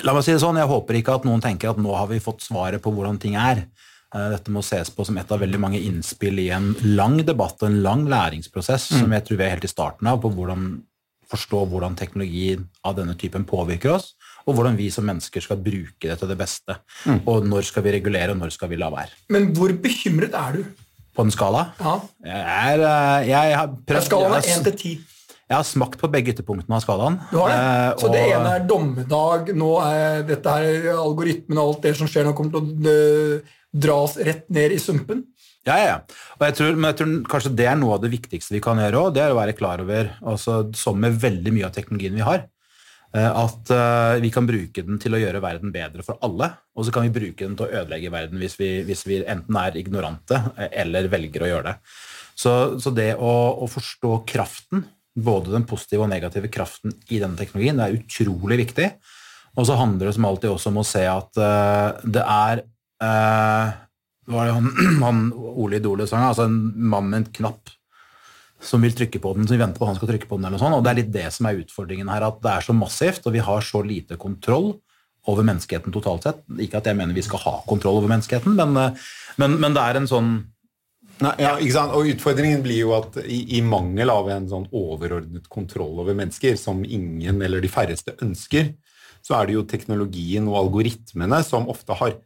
La 0.00 0.14
meg 0.16 0.22
si 0.24 0.32
det 0.32 0.40
sånn, 0.40 0.56
jeg 0.56 0.70
håper 0.70 0.96
ikke 0.96 1.12
at 1.18 1.26
noen 1.28 1.42
tenker 1.44 1.74
at 1.74 1.80
nå 1.82 1.90
har 1.92 2.06
vi 2.08 2.22
fått 2.24 2.40
svaret 2.40 2.80
på 2.80 2.88
hvordan 2.94 3.18
ting 3.20 3.34
er. 3.36 3.58
Eh, 4.14 4.28
dette 4.32 4.52
må 4.54 4.62
ses 4.64 4.88
på 4.88 5.04
som 5.04 5.18
et 5.20 5.32
av 5.32 5.42
veldig 5.42 5.60
mange 5.60 5.80
innspill 5.80 6.40
i 6.40 6.46
en 6.56 6.70
lang 6.96 7.18
debatt 7.20 7.60
og 7.60 7.68
en 7.68 7.82
lang 7.84 8.06
læringsprosess 8.08 8.86
mm. 8.94 9.02
som 9.02 9.12
jeg 9.12 9.26
tror 9.26 9.40
vi 9.42 9.44
er 9.44 9.52
helt 9.52 9.66
i 9.68 9.70
starten 9.70 10.08
av, 10.08 10.22
på 10.22 10.32
hvordan 10.32 10.70
forstå 11.30 11.60
hvordan 11.70 11.98
teknologi 11.98 12.56
av 12.86 12.96
denne 12.98 13.14
typen 13.18 13.44
påvirker 13.46 13.92
oss 13.94 14.14
og 14.46 14.56
hvordan 14.56 14.78
vi 14.78 14.88
som 14.92 15.06
mennesker 15.08 15.44
skal 15.44 15.60
bruke 15.60 16.08
det 16.08 16.16
til 16.20 16.30
det 16.30 16.38
beste. 16.40 16.76
Mm. 17.04 17.22
Og 17.30 17.46
når 17.48 17.68
skal 17.68 17.84
vi 17.86 17.94
regulere, 17.98 18.34
og 18.34 18.40
når 18.40 18.54
skal 18.56 18.72
vi 18.72 18.80
la 18.80 18.90
være. 18.92 19.12
Men 19.34 19.50
hvor 19.56 19.74
bekymret 19.82 20.36
er 20.36 20.60
du? 20.60 20.64
På 21.16 21.26
en 21.26 21.32
skala? 21.34 21.70
Ja. 21.80 21.96
Jeg, 22.24 22.42
er, 22.42 22.84
eh, 22.88 23.30
jeg 23.32 23.56
har 23.58 23.72
prøvd 23.88 24.06
Skalaen 24.06 24.36
er 24.38 24.52
én 24.54 24.68
til 24.68 24.76
ti. 24.78 24.92
Jeg 25.50 25.58
har 25.58 25.66
smakt 25.66 25.98
på 25.98 26.06
begge 26.12 26.30
ytterpunktene 26.30 26.76
av 26.76 26.84
skalaen. 26.84 27.16
Du 27.32 27.40
har 27.40 27.50
det? 27.50 27.56
Eh, 27.58 27.88
Så 27.98 28.06
og... 28.06 28.12
det 28.14 28.20
ene 28.30 28.52
er 28.54 28.68
dommedag, 28.70 29.50
nå 29.58 29.70
er 29.82 30.22
dette 30.28 30.52
her 30.54 30.92
algoritmen 30.94 31.58
og 31.58 31.72
alt 31.72 31.88
det 31.88 31.96
som 31.98 32.10
skjer 32.10 32.28
nå, 32.28 32.36
kommer 32.38 32.54
til 32.54 32.86
å 32.86 32.92
eh, 32.94 33.56
dras 33.74 34.14
rett 34.22 34.46
ned 34.54 34.76
i 34.76 34.78
sumpen? 34.82 35.24
Ja, 35.66 35.76
ja. 35.82 35.96
Og 36.38 36.46
jeg 36.46 36.56
tror, 36.56 36.78
men 36.78 36.88
jeg 36.88 36.98
tror 37.00 37.16
kanskje 37.34 37.52
det 37.58 37.66
er 37.68 37.76
noe 37.80 37.98
av 37.98 38.04
det 38.04 38.12
viktigste 38.14 38.54
vi 38.54 38.62
kan 38.64 38.78
gjøre 38.80 39.02
òg. 39.02 39.10
Det 39.16 39.24
er 39.24 39.34
å 39.34 39.40
være 39.40 39.56
klar 39.58 39.82
over, 39.82 40.14
altså, 40.22 40.62
som 40.78 41.02
med 41.02 41.18
veldig 41.20 41.52
mye 41.56 41.66
av 41.68 41.74
teknologien 41.74 42.16
vi 42.16 42.24
har, 42.24 42.46
at 43.18 43.70
eh, 43.74 44.20
vi 44.22 44.30
kan 44.30 44.46
bruke 44.46 44.84
den 44.86 45.00
til 45.02 45.16
å 45.16 45.18
gjøre 45.18 45.42
verden 45.42 45.72
bedre 45.74 46.04
for 46.06 46.20
alle, 46.22 46.46
og 46.78 46.86
så 46.86 46.94
kan 46.94 47.08
vi 47.08 47.14
bruke 47.16 47.42
den 47.42 47.56
til 47.58 47.66
å 47.66 47.82
ødelegge 47.82 48.12
verden 48.14 48.38
hvis 48.38 48.54
vi, 48.60 48.70
hvis 48.86 49.02
vi 49.08 49.18
enten 49.24 49.58
er 49.58 49.78
ignorante 49.80 50.38
eh, 50.54 50.70
eller 50.84 51.10
velger 51.10 51.42
å 51.42 51.50
gjøre 51.50 51.72
det. 51.72 51.74
Så, 52.38 52.54
så 52.80 52.92
det 52.94 53.12
å, 53.18 53.32
å, 53.64 53.66
forstå 53.68 54.20
kraften, 54.30 54.86
både 55.18 55.50
den 55.52 55.66
positive 55.68 56.06
og 56.06 56.12
negative 56.12 56.52
kraften 56.54 56.94
i 57.10 57.18
denne 57.18 57.36
teknologien, 57.40 57.80
det 57.80 57.88
er 57.88 57.98
utrolig 57.98 58.60
viktig. 58.62 58.88
Og 59.58 59.66
så 59.66 59.74
handler 59.76 60.06
det 60.06 60.14
som 60.16 60.28
alltid 60.30 60.52
også 60.52 60.70
om 60.70 60.78
å 60.80 60.86
se 60.86 61.02
at 61.10 61.40
det 62.06 62.22
er 62.22 62.62
uh, 63.02 63.72
var 64.30 64.46
det 64.46 64.54
han, 64.54 64.70
han 65.04 65.22
Ole 65.34 65.80
Idole 65.80 66.06
sang? 66.08 66.22
Altså 66.28 66.46
en 66.46 66.60
mann 66.78 67.10
med 67.10 67.24
en 67.24 67.28
knapp 67.40 67.74
som 68.60 68.84
vil 68.84 68.94
trykke 68.96 69.20
på 69.22 69.32
den, 69.36 69.48
som 69.48 69.56
vi 69.56 69.62
venter 69.62 69.80
på 69.80 69.88
han 69.88 69.96
skal 69.96 70.12
trykke 70.12 70.28
på 70.28 70.36
den. 70.36 70.46
eller 70.46 70.58
noe 70.58 70.62
sånt, 70.62 70.76
og 70.76 70.84
Det 70.84 70.90
er 70.90 71.00
litt 71.00 71.12
det 71.14 71.26
som 71.32 71.48
er 71.48 71.60
utfordringen 71.62 72.12
her, 72.12 72.26
at 72.28 72.40
det 72.44 72.52
er 72.52 72.66
så 72.66 72.76
massivt, 72.76 73.26
og 73.26 73.32
vi 73.32 73.44
har 73.44 73.60
så 73.64 73.82
lite 73.82 74.16
kontroll 74.20 74.74
over 75.28 75.44
menneskeheten 75.44 75.92
totalt 75.92 76.24
sett. 76.24 76.40
Ikke 76.60 76.80
at 76.80 76.88
jeg 76.88 76.96
mener 76.96 77.16
vi 77.16 77.24
skal 77.24 77.42
ha 77.44 77.58
kontroll 77.68 78.00
over 78.00 78.08
menneskeheten, 78.12 78.56
men, 78.56 78.76
eh, 78.76 79.10
men, 79.40 79.58
men 79.60 79.76
det 79.76 79.84
er 79.84 80.00
en 80.00 80.10
sånn 80.10 80.32
Nei, 81.20 81.34
ja, 81.36 81.50
ikke 81.60 81.74
sant? 81.74 81.92
Og 81.92 82.06
Utfordringen 82.08 82.62
blir 82.64 82.78
jo 82.78 82.94
at 82.96 83.18
i, 83.26 83.42
i, 83.58 83.60
mangel 83.60 84.08
av 84.08 84.30
en 84.32 84.46
sånn 84.48 84.62
overordnet 84.72 85.50
kontroll 85.52 85.98
over 86.00 86.16
mennesker, 86.16 86.54
som 86.56 86.80
ingen 86.80 87.42
eller 87.44 87.60
de 87.60 87.68
færreste 87.68 88.14
ønsker, 88.24 88.70
så 89.20 89.36
er 89.36 89.50
det 89.50 89.58
jo 89.58 89.66
teknologien 89.68 90.48
og 90.48 90.56
algoritmene 90.62 91.42
som 91.44 91.68
ofte 91.68 91.92
har 91.98 92.16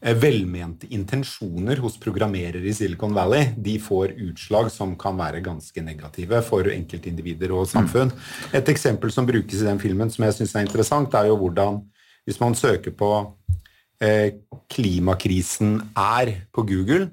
velmente 0.00 0.88
intensjoner 0.96 1.76
hos 1.84 1.98
programmerere 2.00 2.64
i 2.64 2.72
Silicon 2.74 3.12
Valley 3.12 3.50
de 3.60 3.76
får 3.82 4.14
utslag 4.30 4.70
som 4.72 4.94
kan 4.98 5.18
være 5.18 5.42
ganske 5.44 5.84
negative 5.84 6.40
for 6.46 6.70
enkeltindivider 6.72 7.52
og 7.52 7.68
samfunn. 7.68 8.12
Et 8.56 8.72
eksempel 8.72 9.12
som 9.12 9.28
brukes 9.28 9.60
i 9.60 9.68
den 9.68 9.80
filmen 9.82 10.12
som 10.12 10.24
jeg 10.24 10.38
syns 10.38 10.56
er 10.56 10.64
interessant, 10.64 11.14
er 11.14 11.28
jo 11.28 11.36
hvordan 11.42 11.82
hvis 12.24 12.40
man 12.40 12.56
søker 12.56 12.94
på 12.96 13.10
eh, 14.00 14.40
'klimakrisen 14.68 15.80
er' 15.96 16.46
på 16.52 16.64
Google, 16.64 17.10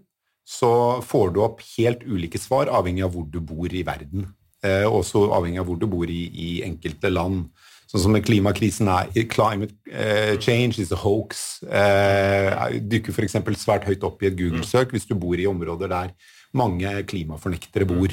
så 0.47 1.01
får 1.03 1.33
du 1.33 1.41
opp 1.43 1.61
helt 1.75 2.03
ulike 2.07 2.39
svar 2.39 2.71
avhengig 2.71 3.03
av 3.03 3.11
hvor 3.11 3.27
du 3.27 3.41
bor 3.43 3.67
i 3.67 3.83
verden. 3.83 4.29
Eh, 4.63 4.87
også 4.87 5.27
avhengig 5.35 5.59
av 5.59 5.67
hvor 5.67 5.79
du 5.79 5.87
bor 5.87 6.07
i, 6.07 6.23
i 6.31 6.61
enkelte 6.63 7.11
land. 7.11 7.49
Sånn 7.87 8.03
som 8.03 8.15
klimakrisen 8.19 8.89
er 8.91 9.27
Climate 9.31 9.75
uh, 9.93 10.35
change 10.43 10.81
is 10.83 10.91
a 10.91 10.99
hoax. 10.99 11.61
Uh, 11.63 12.75
dukker 12.83 13.15
f.eks. 13.15 13.37
svært 13.61 13.87
høyt 13.87 14.03
opp 14.03 14.23
i 14.23 14.27
et 14.31 14.35
Google-søk 14.39 14.91
hvis 14.95 15.07
du 15.07 15.15
bor 15.15 15.39
i 15.39 15.47
områder 15.47 15.91
der 15.91 16.11
mange 16.57 16.91
klimafornektere 17.07 17.87
bor. 17.87 18.11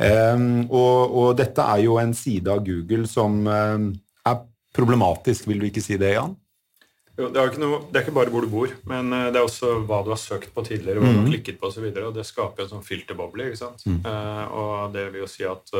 Um, 0.00 0.62
og, 0.70 1.10
og, 1.10 1.32
dette 1.38 1.64
er 1.74 1.82
jo 1.84 1.98
en 2.00 2.14
side 2.16 2.50
av 2.50 2.62
Google 2.64 3.08
som 3.10 3.42
um, 3.46 3.90
er 4.26 4.38
problematisk, 4.76 5.48
vil 5.50 5.60
du 5.60 5.66
ikke 5.68 5.82
si 5.84 5.98
det, 6.00 6.14
Jan? 6.14 6.36
Jo, 7.18 7.28
det, 7.34 7.42
er 7.42 7.58
noe, 7.60 7.82
det, 7.90 7.98
er 7.98 8.06
ikke 8.06 8.16
bare 8.16 8.32
hvor 8.32 8.46
du 8.46 8.52
bor, 8.52 8.70
men 8.88 9.10
det 9.10 9.36
er 9.36 9.42
også 9.42 9.74
hva 9.84 10.00
du 10.06 10.12
har 10.14 10.20
søkt 10.22 10.54
på 10.54 10.64
tidligere. 10.64 11.02
hva 11.02 11.10
du 11.10 11.18
har 11.18 11.26
mm. 11.26 11.32
klikket 11.34 11.58
på 11.60 11.68
og, 11.68 11.74
så 11.74 11.82
videre, 11.82 12.06
og 12.08 12.14
Det 12.16 12.24
skaper 12.24 12.64
en 12.64 12.70
sånn 12.76 12.86
filterboble. 12.86 13.50
ikke 13.50 13.60
sant? 13.60 13.82
Mm. 13.90 13.98
Uh, 14.06 14.44
og 14.54 14.94
det 14.94 15.08
vil 15.10 15.26
jo 15.26 15.28
si 15.34 15.44
at 15.50 15.74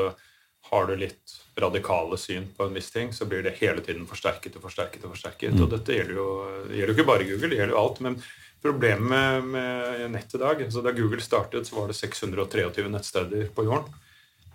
har 0.70 0.90
du 0.90 0.98
litt 0.98 1.38
radikale 1.62 2.18
syn 2.20 2.48
på 2.56 2.66
en 2.66 2.76
viss 2.76 2.90
ting, 2.92 3.12
så 3.14 3.26
blir 3.28 3.44
det 3.46 3.56
hele 3.60 3.82
tiden 3.84 4.06
forsterket 4.08 4.58
og 4.58 4.66
forsterket. 4.66 5.04
Og 5.04 5.14
forsterket. 5.14 5.54
Mm. 5.54 5.64
Og 5.64 5.72
dette 5.74 5.96
gjelder 5.96 6.18
jo, 6.18 6.28
gjelder 6.68 6.92
jo, 6.92 6.96
ikke 6.98 7.08
bare 7.12 7.26
Google, 7.28 7.50
det 7.50 7.60
gjelder 7.60 7.74
jo 7.76 7.80
alt. 7.82 8.02
Men 8.06 8.18
problemet 8.60 9.08
med, 9.08 9.48
med 9.54 10.14
nett 10.16 10.36
i 10.36 10.40
dag 10.42 10.62
så 10.68 10.84
Da 10.84 10.92
Google 10.96 11.24
startet, 11.24 11.68
så 11.68 11.78
var 11.78 11.90
det 11.90 11.98
623 12.00 12.88
nettsteder 12.92 13.48
på 13.54 13.66
jorden. 13.68 13.98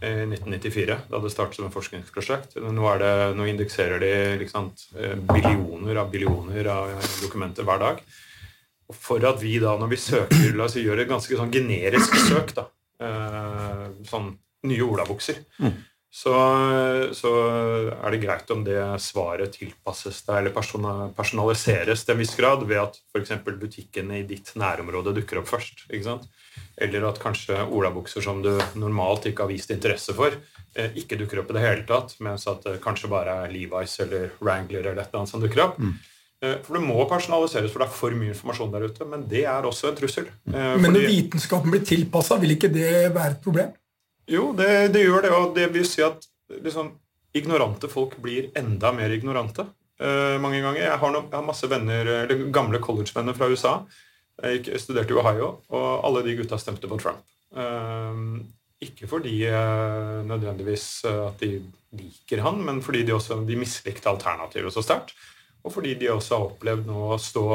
i 0.04 0.26
1994, 0.28 0.98
da 1.10 1.20
det 1.24 1.32
startet 1.32 1.56
som 1.56 1.70
et 1.70 1.74
forskningsprosjekt. 1.74 2.58
Nå, 2.62 2.90
det, 3.00 3.14
nå 3.38 3.46
indekserer 3.48 4.02
de 4.04 4.12
liksom, 4.42 4.68
billioner 5.32 6.02
av 6.02 6.12
billioner 6.12 6.68
av 6.70 6.92
dokumenter 7.24 7.66
hver 7.66 7.80
dag. 7.82 8.04
Og 8.86 8.98
for 8.98 9.24
at 9.26 9.42
vi 9.42 9.58
da, 9.62 9.74
når 9.80 9.92
vi 9.94 10.00
søker, 10.02 10.52
la 10.54 10.68
oss 10.68 10.76
gjøre 10.78 10.92
gjør 10.92 11.04
et 11.06 11.12
ganske 11.12 11.40
sånn 11.40 11.54
generisk 11.54 12.18
søk, 12.28 12.54
da, 12.58 12.68
eh, 13.02 13.86
sånn 14.10 14.34
nye 14.70 14.86
olabukser, 14.86 15.42
mm. 15.62 15.76
Så, 16.16 16.34
så, 17.12 17.32
er 17.92 18.14
det 18.14 18.22
greit 18.24 18.52
om 18.54 18.62
det 18.64 18.80
svaret 19.04 19.58
tilpasses 19.58 20.22
deg 20.24 20.38
eller 20.46 21.12
personaliseres 21.18 22.06
til 22.06 22.16
en 22.16 22.22
viss 22.22 22.32
grad 22.40 22.64
ved 22.64 22.80
at 22.80 23.02
f.eks. 23.12 23.34
butikkene 23.44 24.22
i 24.22 24.28
ditt 24.30 24.54
nærområde 24.56 25.12
dukker 25.18 25.42
opp 25.42 25.52
først. 25.52 25.84
Eller 25.92 27.10
at 27.10 27.20
kanskje 27.20 27.60
olabukser 27.68 28.24
som 28.24 28.40
du 28.46 28.54
normalt 28.80 29.28
ikke 29.28 29.44
har 29.44 29.52
vist 29.52 29.76
interesse 29.76 30.16
for, 30.16 30.40
eh, 30.80 30.96
ikke 31.04 31.20
dukker 31.20 31.44
opp 31.44 31.52
i 31.52 31.60
det 31.60 31.68
hele 31.68 31.86
tatt, 31.90 32.16
mens 32.24 32.48
at 32.48 32.64
det 32.64 32.80
kanskje 32.86 33.12
bare 33.12 33.42
er 33.44 33.52
Levi's 33.52 34.00
eller 34.00 34.32
Wrangler 34.40 34.86
eller 34.86 35.04
et 35.04 35.10
eller 35.10 35.26
annet 35.26 35.36
som 35.36 35.44
dukker 35.44 35.68
opp. 35.68 35.80
Mm. 35.84 35.96
Eh, 36.46 36.60
for 36.64 36.80
det 36.80 36.86
må 36.88 37.10
personaliseres, 37.12 37.74
for 37.74 37.84
det 37.84 37.90
er 37.90 37.98
for 38.00 38.16
mye 38.16 38.32
informasjon 38.32 38.72
der 38.72 38.88
ute. 38.88 39.12
Men 39.12 39.28
det 39.28 39.44
er 39.52 39.68
også 39.68 39.92
en 39.92 40.00
trussel. 40.00 40.32
Eh, 40.48 40.76
men 40.80 40.96
når 40.96 41.10
vitenskapen 41.12 41.76
blir 41.76 41.84
tilpassa, 41.84 42.40
vil 42.40 42.56
ikke 42.56 42.72
det 42.72 43.10
være 43.12 43.36
et 43.36 43.44
problem? 43.44 43.76
Jo, 44.32 44.50
det, 44.58 44.70
det 44.96 45.06
gjør 45.06 45.26
det. 45.26 45.34
Og 45.36 45.54
det 45.58 45.70
vil 45.74 45.86
si 45.88 46.04
at 46.06 46.26
liksom, 46.50 46.94
ignorante 47.38 47.90
folk 47.92 48.18
blir 48.24 48.50
enda 48.58 48.92
mer 48.96 49.14
ignorante 49.14 49.68
uh, 49.68 50.36
mange 50.42 50.64
ganger. 50.64 50.82
Jeg 50.88 51.00
har, 51.02 51.14
no, 51.14 51.24
jeg 51.30 51.38
har 51.38 51.48
masse 51.48 51.70
venner, 51.72 52.12
eller 52.24 52.50
gamle 52.56 52.82
college-venner 52.84 53.38
fra 53.38 53.50
USA. 53.52 53.78
Jeg 54.44 54.82
studerte 54.82 55.16
i 55.16 55.20
Ohio, 55.20 55.56
og 55.72 55.88
alle 56.08 56.26
de 56.26 56.36
gutta 56.42 56.60
stemte 56.60 56.90
på 56.92 57.00
Trump. 57.02 57.24
Uh, 57.56 58.42
ikke 58.84 59.08
fordi 59.10 59.38
uh, 59.48 60.26
nødvendigvis 60.28 61.06
at 61.08 61.40
de 61.42 61.62
liker 61.96 62.44
han, 62.44 62.60
men 62.66 62.82
fordi 62.84 63.06
de 63.08 63.16
også 63.16 63.40
de 63.48 63.58
mislikte 63.60 64.12
alternativet 64.12 64.74
så 64.74 64.84
sterkt. 64.84 65.16
Og 65.66 65.74
fordi 65.74 65.96
de 65.98 66.12
også 66.14 66.36
har 66.38 66.52
opplevd 66.52 66.90
nå 66.90 67.08
å 67.16 67.22
stå 67.22 67.46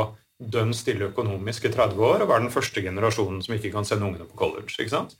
dønn 0.40 0.72
stille 0.74 1.10
økonomisk 1.10 1.66
i 1.68 1.72
30 1.74 2.00
år 2.00 2.24
og 2.24 2.30
være 2.30 2.46
den 2.46 2.54
første 2.54 2.82
generasjonen 2.82 3.42
som 3.44 3.54
ikke 3.54 3.72
kan 3.74 3.86
sende 3.86 4.08
ungene 4.08 4.26
på 4.26 4.38
college. 4.40 4.72
ikke 4.78 4.94
sant? 4.94 5.18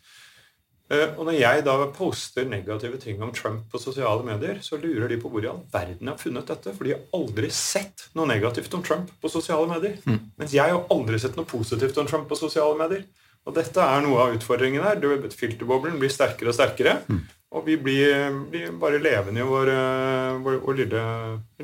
Eh, 0.90 1.12
og 1.14 1.22
når 1.28 1.36
jeg 1.38 1.64
da 1.66 1.76
poster 1.94 2.48
negative 2.50 2.98
ting 3.02 3.20
om 3.22 3.30
Trump 3.34 3.68
på 3.70 3.78
sosiale 3.78 4.26
medier, 4.26 4.58
så 4.64 4.78
lurer 4.80 5.06
de 5.10 5.20
på 5.22 5.30
hvor 5.30 5.44
i 5.44 5.50
all 5.50 5.62
verden 5.70 6.08
jeg 6.08 6.12
har 6.12 6.18
funnet 6.18 6.50
dette. 6.50 6.74
For 6.74 6.86
de 6.86 6.96
har 6.96 7.04
aldri 7.16 7.50
sett 7.54 8.08
noe 8.18 8.26
negativt 8.30 8.74
om 8.74 8.82
Trump 8.86 9.12
på 9.22 9.30
sosiale 9.30 9.70
medier. 9.70 10.00
Mm. 10.04 10.20
Mens 10.40 10.54
jeg 10.56 10.74
har 10.74 10.86
aldri 10.90 11.20
sett 11.22 11.38
noe 11.38 11.48
positivt 11.48 11.98
om 12.02 12.10
Trump 12.10 12.26
på 12.30 12.38
sosiale 12.38 12.78
medier. 12.78 13.06
Og 13.48 13.54
dette 13.56 13.82
er 13.82 14.02
noe 14.04 14.24
av 14.24 14.34
utfordringen 14.34 14.82
her. 14.84 14.98
Filterboblen 15.30 16.00
blir 16.00 16.12
sterkere 16.12 16.50
og 16.50 16.58
sterkere. 16.58 16.98
Mm. 17.08 17.22
Og 17.50 17.64
vi 17.66 17.76
blir, 17.82 18.36
blir, 18.50 18.68
bare 18.78 19.00
levende 19.02 19.42
i 19.42 19.46
vår, 19.46 19.70
eh, 19.74 20.36
vår, 20.42 20.60
vår 20.62 20.76
lille, 20.84 21.06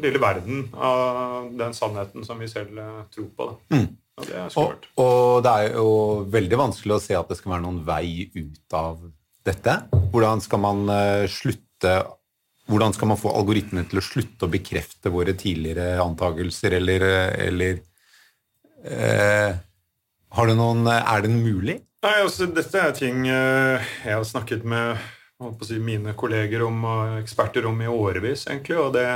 lille, 0.02 0.22
verden 0.22 0.64
av 0.74 1.52
den 1.54 1.76
sannheten 1.76 2.26
som 2.26 2.40
vi 2.42 2.48
selv 2.50 2.78
eh, 2.78 3.04
tror 3.14 3.28
på. 3.38 3.52
Mm. 3.74 3.86
Og, 4.16 4.24
det 4.24 4.42
og, 4.56 4.86
og, 4.96 5.42
det 5.44 5.52
er 5.52 5.74
jo 5.76 5.88
veldig 6.32 6.58
vanskelig 6.58 6.96
å 6.96 7.02
se 7.04 7.16
at 7.18 7.28
det 7.28 7.36
skal 7.36 7.56
være 7.56 7.64
noen 7.66 7.82
vei 7.84 8.30
ut 8.32 8.76
av 8.76 9.02
dette. 9.44 9.74
Hvordan 10.12 10.40
skal 10.44 10.62
man 10.64 10.86
uh, 10.88 11.26
slutte 11.30 11.98
Hvordan 12.66 12.96
skal 12.96 13.12
man 13.12 13.20
få 13.20 13.30
algoritmene 13.36 13.84
til 13.86 14.00
å 14.00 14.02
slutte 14.02 14.48
å 14.48 14.50
bekrefte 14.50 15.12
våre 15.14 15.36
tidligere 15.38 16.00
antakelser, 16.02 16.74
eller, 16.80 17.04
eller 17.44 17.76
eh, 18.82 19.52
har 20.34 20.50
det 20.50 20.56
noen, 20.58 20.82
Er 20.90 21.22
det 21.22 21.30
mulig? 21.30 21.76
Nei, 22.02 22.16
altså, 22.24 22.48
Dette 22.50 22.82
er 22.82 22.96
ting 22.96 23.22
jeg 23.28 23.84
har 24.02 24.26
snakket 24.26 24.66
med 24.66 24.98
si, 25.62 25.78
mine 25.78 26.16
kolleger 26.18 26.66
om, 26.66 26.82
og 26.90 27.20
eksperter 27.20 27.70
om 27.70 27.78
i 27.82 27.86
årevis, 27.86 28.48
egentlig. 28.50 28.80
Og 28.82 28.90
det, 28.98 29.06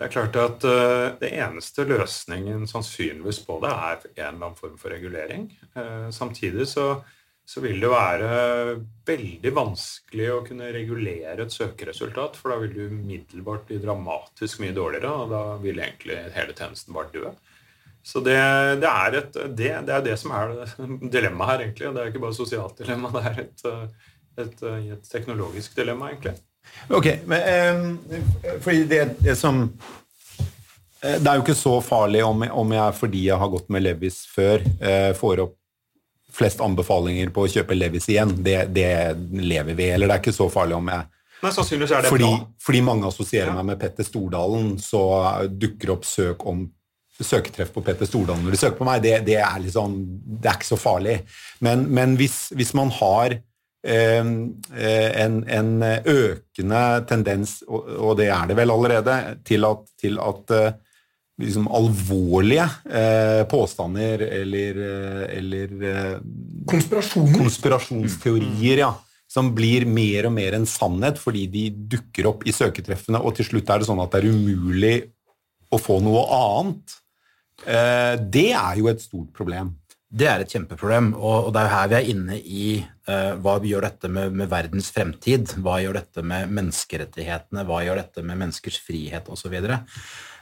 det 0.00 0.06
er 0.06 0.12
klart 0.14 0.36
at 0.40 0.64
uh, 0.64 1.06
det 1.20 1.28
eneste 1.36 1.84
løsningen 1.84 2.62
sannsynligvis 2.68 3.42
på 3.44 3.58
det 3.60 3.70
er 3.70 3.98
en 4.00 4.12
eller 4.14 4.30
annen 4.30 4.56
form 4.56 4.78
for 4.80 4.94
regulering. 4.94 5.50
Uh, 5.76 6.08
samtidig 6.08 6.64
så, 6.70 7.02
så, 7.44 7.60
vil 7.60 7.82
det 7.82 7.90
være 7.92 8.30
veldig 9.10 9.52
vanskelig 9.58 10.30
å 10.32 10.40
kunne 10.46 10.70
regulere 10.72 11.44
et 11.44 11.52
søkeresultat, 11.52 12.40
for 12.40 12.54
da 12.54 12.62
vil 12.62 12.72
du 12.78 12.82
umiddelbart 12.86 13.68
bli 13.68 13.76
dramatisk 13.82 14.64
mye 14.64 14.72
dårligere, 14.72 15.12
og 15.12 15.34
da 15.34 15.42
vil 15.60 15.84
egentlig 15.84 16.16
hele 16.32 16.56
tjenesten 16.56 16.96
bare 16.96 17.12
dø. 17.12 17.34
Så 18.00 18.24
det, 18.24 18.40
det, 18.80 18.88
er 18.88 19.18
et, 19.18 19.36
det, 19.52 19.74
det, 19.84 19.98
er 19.98 20.06
det 20.08 20.16
som 20.16 20.32
er 20.32 20.56
dilemmaet 21.18 21.52
her, 21.52 21.66
egentlig. 21.66 21.92
Det 21.92 22.06
er 22.06 22.14
ikke 22.14 22.24
bare 22.24 22.38
et 22.38 22.40
sosialt 22.40 22.80
dilemma, 22.80 23.12
det 23.18 23.26
er 23.28 23.44
et 23.44 23.68
et, 24.38 24.62
et 24.62 25.10
teknologisk 25.10 25.76
dilemma, 25.76 26.14
egentlig. 26.14 26.38
Ok, 26.90 27.06
men 27.30 27.40
eh, 27.40 28.20
fordi 28.60 28.84
det, 28.90 29.04
det, 29.22 29.36
som 29.38 29.62
eh, 31.02 31.16
Det 31.20 31.28
er 31.30 31.38
jo 31.38 31.44
ikke 31.44 31.54
så 31.54 31.76
farlig 31.84 32.24
om, 32.26 32.42
om 32.50 32.74
jeg 32.74 32.96
fordi 32.98 33.24
jeg 33.28 33.38
har 33.38 33.52
gått 33.52 33.70
med 33.70 33.84
Levis 33.86 34.24
før, 34.30 34.64
eh, 34.82 35.12
får 35.18 35.44
opp 35.46 35.56
flest 36.34 36.60
anbefalinger 36.62 37.30
på 37.34 37.44
å 37.44 37.50
kjøpe 37.50 37.76
Levis 37.78 38.08
igjen. 38.10 38.36
Det, 38.42 38.58
det, 38.74 38.90
lever 39.34 39.74
vi. 39.74 39.88
Eller 39.90 40.06
det 40.06 40.16
er 40.16 40.22
ikke 40.22 40.36
så 40.36 40.46
farlig 40.52 40.78
om 40.78 40.92
jeg 40.92 41.08
men 41.40 41.54
sannsynligvis 41.56 41.94
er 41.96 42.04
det 42.04 42.10
fordi, 42.12 42.26
bra. 42.28 42.48
Fordi 42.60 42.80
mange 42.84 43.08
assosierer 43.08 43.48
ja. 43.48 43.54
meg 43.56 43.70
med 43.70 43.78
Petter 43.80 44.04
Stordalen, 44.04 44.74
så 44.82 45.00
dukker 45.48 45.94
opp 45.94 46.04
søk 46.04 46.44
om 46.50 46.66
søketreff 47.20 47.72
på 47.74 47.82
Petter 47.84 48.08
Stordalen 48.08 48.46
når 48.46 48.56
de 48.56 48.60
søker 48.60 48.78
på 48.80 48.88
meg. 48.88 49.02
Det, 49.04 49.14
det, 49.26 49.38
er, 49.40 49.56
liksom, 49.64 49.96
det 50.40 50.50
er 50.50 50.58
ikke 50.58 50.68
så 50.68 50.78
farlig. 50.80 51.16
Men, 51.64 51.86
men 51.88 52.16
hvis, 52.20 52.50
hvis 52.56 52.74
man 52.76 52.92
har 52.96 53.38
en, 53.82 55.44
en, 55.48 55.82
økende 56.04 57.04
tendens, 57.08 57.62
og 57.66 58.16
det 58.20 58.28
er 58.28 58.46
det 58.50 58.56
vel 58.58 58.70
allerede, 58.74 59.38
til 59.46 59.64
at, 59.64 59.78
til 60.00 60.18
at 60.20 60.50
eh, 60.56 60.72
liksom 61.40 61.68
alvorlige 61.72 62.68
eh, 62.90 63.46
påstander 63.48 64.20
eller, 64.26 64.74
eller 65.38 65.68
konspirasjonsteorier 66.68 68.78
ja, 68.84 68.92
som 69.30 69.54
blir 69.56 69.86
mer 69.88 70.26
og 70.28 70.34
mer 70.36 70.52
en 70.58 70.68
sannhet 70.68 71.16
fordi 71.22 71.46
de 71.48 71.70
dukker 71.96 72.26
opp 72.34 72.44
i 72.44 72.52
søketreffene, 72.52 73.22
og 73.22 73.34
til 73.38 73.48
slutt 73.48 73.72
er 73.72 73.80
det 73.80 73.88
sånn 73.88 74.04
at 74.04 74.12
det 74.12 74.20
er 74.20 74.32
umulig 74.34 74.96
å 75.70 75.78
få 75.80 76.00
noe 76.02 76.22
annet. 76.34 76.96
Det 78.34 78.50
er 78.56 78.74
jo 78.80 78.88
et 78.90 79.02
stort 79.04 79.30
problem. 79.36 79.79
Det 80.10 80.26
er 80.26 80.42
et 80.42 80.50
kjempeproblem, 80.50 81.12
og 81.14 81.52
det 81.54 81.60
er 81.60 81.68
jo 81.68 81.74
her 81.76 81.90
vi 81.90 81.96
er 82.00 82.08
inne 82.10 82.36
i 82.40 82.64
uh, 82.82 83.36
hva 83.38 83.60
gjør 83.62 83.84
dette 83.86 84.08
med, 84.10 84.34
med, 84.34 84.48
verdens 84.50 84.88
fremtid? 84.90 85.52
Hva 85.62 85.76
gjør 85.84 86.00
dette 86.00 86.24
med 86.26 86.50
menneskerettighetene? 86.56 87.62
Hva 87.68 87.78
gjør 87.86 88.00
dette 88.02 88.24
med 88.26 88.40
menneskers 88.40 88.80
frihet 88.82 89.30
osv.? 89.30 89.54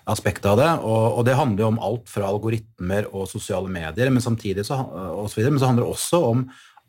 Aspektet 0.08 0.48
av 0.48 0.56
det. 0.56 0.70
Og, 0.88 1.18
og, 1.18 1.20
det 1.28 1.37
handler 1.37 1.66
jo 1.66 1.68
om 1.75 1.82
alt 1.84 2.08
fra 2.08 2.30
algoritmer 2.30 3.10
og 3.12 3.28
sosiale 3.28 3.68
medier, 3.68 4.08
men 4.08 4.25
samtidig 4.25 4.64
så, 4.64 4.80
og 4.80 5.28
så 5.28 5.42
videre, 5.42 5.52
men 5.52 5.60
så 5.60 5.68
handler 5.68 5.84
det 5.84 5.98
også 5.98 6.22
om 6.30 6.46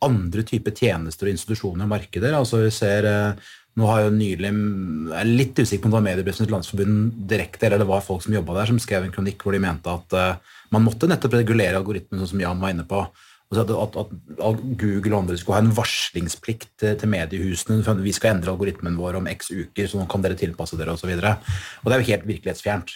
andre 0.08 0.46
typer 0.48 0.72
tjenester 0.72 1.28
og 1.28 1.34
institusjoner 1.36 1.84
og 1.84 1.92
markeder. 1.92 2.38
Altså 2.38 2.62
vi 2.64 2.72
ser 2.72 3.10
uh, 3.12 3.50
nå 3.76 3.90
har 3.92 4.06
jo 4.06 4.14
nylig, 4.16 4.54
Jeg 4.54 5.20
er 5.20 5.28
litt 5.28 5.60
usikker 5.60 5.84
på 5.84 5.90
om 5.90 5.92
det 5.92 6.00
var 6.00 6.08
Mediebedriftenes 6.08 6.54
Landsforbund 6.56 7.20
direkte, 7.28 7.68
eller 7.68 7.84
det 7.84 7.90
var 7.92 8.08
folk 8.08 8.24
som 8.24 8.40
jobba 8.40 8.56
der, 8.62 8.72
som 8.72 8.80
skrev 8.80 9.04
en 9.04 9.14
kronikk 9.14 9.44
hvor 9.44 9.56
de 9.56 9.62
mente 9.68 9.92
at 10.00 10.16
uh, 10.16 10.56
man 10.74 10.86
måtte 10.86 11.10
nettopp 11.10 11.36
regulere 11.40 11.80
algoritmen, 11.80 12.22
sånn 12.22 12.34
som 12.36 12.44
Jan 12.44 12.62
var 12.62 12.74
inne 12.76 12.88
på. 12.88 13.02
At, 13.50 13.72
at, 13.74 13.96
at, 13.98 14.60
Google 14.78 15.16
og 15.16 15.24
andre 15.24 15.36
skulle 15.40 15.58
ha 15.58 15.64
en 15.64 15.74
varslingsplikt 15.74 16.70
til, 16.84 16.98
til 17.02 17.10
mediehusene. 17.10 17.82
For 17.86 18.02
vi 18.06 18.14
skal 18.14 18.36
endre 18.36 18.54
algoritmen 18.54 19.00
vår 19.00 19.18
om 19.18 19.30
x 19.32 19.50
uker, 19.50 19.90
så 19.90 19.98
nå 19.98 20.06
kan 20.12 20.26
dere 20.26 20.38
tilpasse 20.38 20.78
dere 20.78 20.94
osv. 20.94 21.16
Det 21.18 21.32
er 21.34 22.04
jo 22.04 22.10
helt 22.12 22.28
virkelighetsfjernt. 22.30 22.94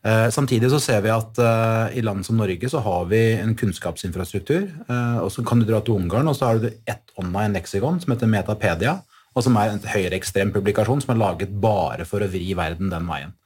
Eh, 0.00 0.30
samtidig 0.32 0.70
så 0.72 0.78
ser 0.80 1.02
vi 1.04 1.12
at 1.12 1.38
eh, 1.44 1.98
i 2.00 2.04
land 2.04 2.24
som 2.24 2.38
Norge 2.40 2.70
så 2.72 2.80
har 2.80 3.04
vi 3.10 3.20
en 3.36 3.52
kunnskapsinfrastruktur. 3.52 4.70
Eh, 4.88 5.18
og 5.20 5.28
Så 5.32 5.44
kan 5.44 5.60
du 5.60 5.68
dra 5.68 5.82
til 5.84 5.98
Ungarn, 6.00 6.28
og 6.28 6.36
så 6.36 6.48
har 6.48 6.62
du 6.62 6.70
ett 6.70 7.12
online 7.20 7.52
leksikon 7.58 8.00
som 8.00 8.14
heter 8.14 8.30
Metapedia, 8.30 9.02
og 9.36 9.44
som 9.44 9.56
er 9.60 9.74
en 9.74 9.84
høyreekstrem 9.84 10.54
publikasjon 10.54 11.04
som 11.04 11.12
er 11.14 11.20
laget 11.20 11.52
bare 11.60 12.08
for 12.08 12.24
å 12.24 12.30
vri 12.32 12.54
verden 12.56 12.88
den 12.88 13.06
veien. 13.06 13.36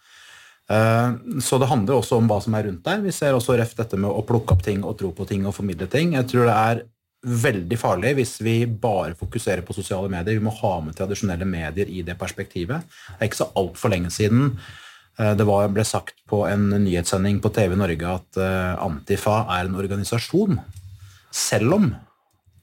Eh, 0.70 1.10
så 1.44 1.58
det 1.60 1.68
handler 1.68 1.98
også 1.98 2.18
om 2.18 2.28
hva 2.30 2.40
som 2.42 2.56
er 2.56 2.68
rundt 2.68 2.84
der. 2.86 3.02
Vi 3.04 3.12
ser 3.12 3.36
også 3.36 3.56
ref 3.58 3.74
dette 3.76 3.98
med 4.00 4.10
å 4.10 4.24
plukke 4.26 4.56
opp 4.56 4.64
ting 4.64 4.84
og 4.84 4.96
tro 5.00 5.12
på 5.16 5.26
ting 5.28 5.44
og 5.46 5.56
formidle 5.56 5.88
ting. 5.90 6.16
Jeg 6.16 6.30
tror 6.30 6.48
det 6.48 6.56
er 6.56 6.84
veldig 7.24 7.76
farlig 7.80 8.14
hvis 8.18 8.34
vi 8.44 8.56
bare 8.68 9.16
fokuserer 9.16 9.64
på 9.64 9.76
sosiale 9.76 10.10
medier. 10.12 10.38
Vi 10.38 10.44
må 10.44 10.52
ha 10.60 10.74
med 10.84 10.96
tradisjonelle 10.96 11.48
medier 11.48 11.90
i 11.90 12.04
det 12.06 12.16
perspektivet. 12.20 12.84
Det 12.84 13.20
er 13.20 13.30
ikke 13.30 13.42
så 13.44 13.52
altfor 13.60 13.92
lenge 13.92 14.12
siden 14.14 14.50
eh, 15.18 15.34
det 15.36 15.48
var, 15.48 15.68
ble 15.72 15.84
sagt 15.88 16.18
på 16.30 16.44
en 16.48 16.70
nyhetssending 16.84 17.40
på 17.44 17.52
TV 17.54 17.76
Norge 17.80 18.16
at 18.20 18.40
eh, 18.40 18.72
Antifa 18.84 19.42
er 19.58 19.68
en 19.68 19.78
organisasjon. 19.80 20.60
Selv 21.34 21.78
om 21.78 21.94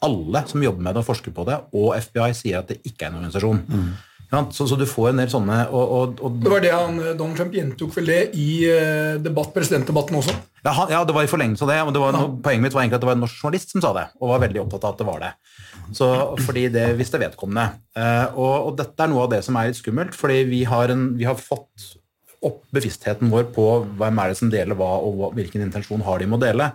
alle 0.01 0.41
som 0.49 0.63
jobber 0.63 0.81
med 0.81 0.95
det 0.95 1.03
og 1.03 1.11
forsker 1.11 1.33
på 1.35 1.45
det, 1.45 1.59
og 1.77 1.93
FBI 2.01 2.31
sier 2.33 2.63
at 2.63 2.71
det 2.71 2.79
ikke 2.81 3.05
er 3.05 3.11
en 3.11 3.19
organisasjon. 3.19 3.59
Mm. 3.69 3.91
Så, 4.31 4.63
så, 4.63 4.77
du 4.79 4.85
får 4.87 5.09
en 5.09 5.19
del 5.19 5.27
sånne 5.31 5.57
og, 5.75 5.89
og, 5.91 6.21
og, 6.23 6.35
Det 6.39 6.51
var 6.53 6.61
det 6.63 6.69
han, 6.71 6.99
eh, 7.03 7.15
Donald 7.19 7.35
Trump 7.35 7.55
gjentok 7.55 7.91
vel 7.97 8.07
det 8.07 8.19
i 8.39 8.63
uh, 8.63 9.17
debatt, 9.19 9.49
presidentdebatten 9.51 10.15
også? 10.21 10.35
Ja, 10.63 10.71
han, 10.77 10.93
ja, 10.93 11.01
det 11.07 11.15
var 11.17 11.27
i 11.27 11.31
forlengelse 11.31 11.65
av 11.67 11.71
det. 11.73 11.79
og 11.83 11.91
det 11.91 12.03
var, 12.03 12.15
ja. 12.15 12.29
Poenget 12.45 12.63
mitt 12.63 12.77
var 12.77 12.85
egentlig 12.85 12.99
at 13.01 13.03
det 13.03 13.09
var 13.09 13.17
en 13.17 13.23
norsk 13.25 13.41
journalist 13.41 13.75
som 13.75 13.83
sa 13.83 13.91
det, 13.97 14.05
og 14.21 14.31
var 14.31 14.43
veldig 14.45 14.61
opptatt 14.63 14.87
av 14.87 14.93
at 14.93 15.01
det 15.01 15.07
var 15.09 15.25
det. 15.25 15.31
Så, 15.97 16.07
fordi 16.45 16.63
det 16.71 16.85
visste 17.01 17.19
vedkommende. 17.19 17.81
Uh, 17.97 18.27
og, 18.29 18.53
og, 18.69 18.71
dette 18.79 19.03
er 19.03 19.11
noe 19.11 19.25
av 19.25 19.33
det 19.35 19.41
som 19.43 19.59
er 19.59 19.67
litt 19.67 19.81
skummelt, 19.81 20.15
fordi 20.15 20.45
vi 20.47 20.63
har, 20.69 20.95
en, 20.95 21.09
vi 21.19 21.27
har 21.27 21.35
fått 21.35 21.89
opp 22.47 22.63
bevisstheten 22.73 23.29
vår 23.33 23.51
på 23.53 23.67
hvem 23.99 24.23
er 24.23 24.31
det 24.31 24.39
som 24.39 24.53
deler 24.53 24.79
hva, 24.79 24.93
og 25.03 25.35
hvilken 25.35 25.65
intensjon 25.67 26.07
har 26.07 26.23
de 26.23 26.31
med 26.31 26.39
å 26.39 26.45
dele. 26.45 26.71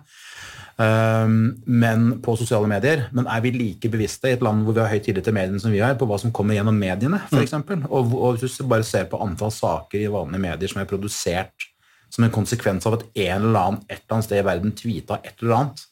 Ehm, 0.77 1.63
men 1.65 2.09
på 2.21 2.35
sosiale 2.37 2.69
medier. 2.69 3.07
Men 3.17 3.29
er 3.33 3.41
vi 3.45 3.55
like 3.55 3.91
bevisste 3.93 4.29
i 4.29 4.37
et 4.37 4.45
land 4.45 4.67
hvor 4.67 4.77
vi 4.77 4.83
har 4.83 4.93
høy 4.93 5.01
tillit 5.05 5.25
til 5.25 5.37
mediene 5.37 5.61
som 5.63 5.73
vi 5.73 5.81
har, 5.81 5.97
på 5.97 6.09
hva 6.09 6.19
som 6.21 6.35
kommer 6.37 6.59
gjennom 6.59 6.77
mediene, 6.77 7.23
f.eks.? 7.31 7.57
Mm. 7.65 7.87
Og, 7.89 8.13
og 8.13 8.43
hvis 8.43 8.59
du 8.61 8.69
bare 8.69 8.87
ser 8.87 9.09
på 9.11 9.21
antall 9.25 9.55
saker 9.55 10.03
i 10.03 10.13
vanlige 10.13 10.45
medier 10.45 10.73
som 10.73 10.83
er 10.83 10.91
produsert 10.91 11.71
som 12.13 12.25
en 12.25 12.33
konsekvens 12.33 12.87
av 12.87 12.99
at 12.99 13.05
en 13.09 13.49
eller 13.49 13.61
annen 13.61 13.85
et 13.89 13.99
eller 13.99 14.17
annet 14.17 14.29
sted 14.29 14.41
i 14.41 14.47
verden 14.47 14.75
tweeta 14.77 15.19
et 15.25 15.43
eller 15.43 15.57
annet. 15.57 15.83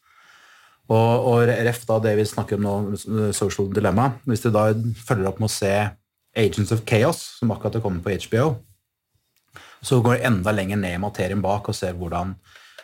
Og, 0.92 1.26
og 1.30 1.48
ref 1.48 1.80
da 1.88 1.98
det 2.04 2.12
vi 2.18 2.26
snakker 2.28 2.60
om 2.60 2.64
nå, 2.64 3.30
social 3.34 3.70
dilemma, 3.72 4.10
hvis 4.28 4.44
du 4.44 4.50
da 4.52 4.68
følger 5.08 5.30
opp 5.30 5.40
med 5.40 5.48
å 5.48 5.54
se 5.54 5.72
Agents 6.36 6.74
of 6.74 6.82
Chaos, 6.86 7.22
som 7.38 7.52
akkurat 7.54 7.78
har 7.78 7.84
kommet 7.84 8.04
på 8.04 8.12
HBO, 8.26 8.50
så 9.84 10.00
går 10.04 10.18
det 10.18 10.28
enda 10.28 10.52
lenger 10.52 10.80
ned 10.80 10.96
i 10.98 11.00
materien 11.00 11.42
bak 11.44 11.70
og 11.70 11.76
ser 11.76 11.96
hvordan 11.96 12.34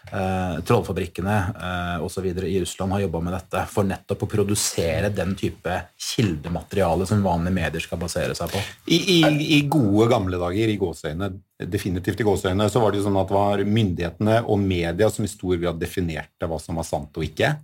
eh, 0.09 0.57
trollfabrikkene 0.66 1.37
eh, 1.50 2.04
osv. 2.04 2.26
i 2.26 2.61
Russland 2.61 2.92
har 2.92 3.04
jobba 3.04 3.21
med 3.26 3.35
dette 3.37 3.64
for 3.71 3.88
nettopp 3.88 4.25
å 4.25 4.30
produsere 4.30 5.11
den 5.14 5.35
type 5.38 5.76
kildemateriale 6.11 7.07
som 7.09 7.23
vanlige 7.25 7.57
medier 7.57 7.85
skal 7.85 8.00
basere 8.00 8.37
seg 8.38 8.52
på. 8.52 8.62
I, 8.90 9.00
i, 9.19 9.21
i 9.59 9.61
gode, 9.71 10.09
gamle 10.12 10.40
dager, 10.40 10.73
i 10.73 10.78
gåseøyne, 10.80 11.30
definitivt 11.71 12.23
i 12.23 12.26
gåseøyne, 12.26 12.69
så 12.73 12.83
var 12.83 12.92
det 12.92 13.00
jo 13.00 13.09
sånn 13.09 13.21
at 13.21 13.30
det 13.30 13.38
var 13.38 13.64
myndighetene 13.66 14.40
og 14.47 14.64
media 14.64 15.11
som 15.12 15.26
i 15.26 15.33
stor 15.33 15.61
grad 15.61 15.80
definerte 15.80 16.49
hva 16.49 16.61
som 16.62 16.80
var 16.80 16.88
sant 16.88 17.21
og 17.21 17.26
ikke, 17.26 17.54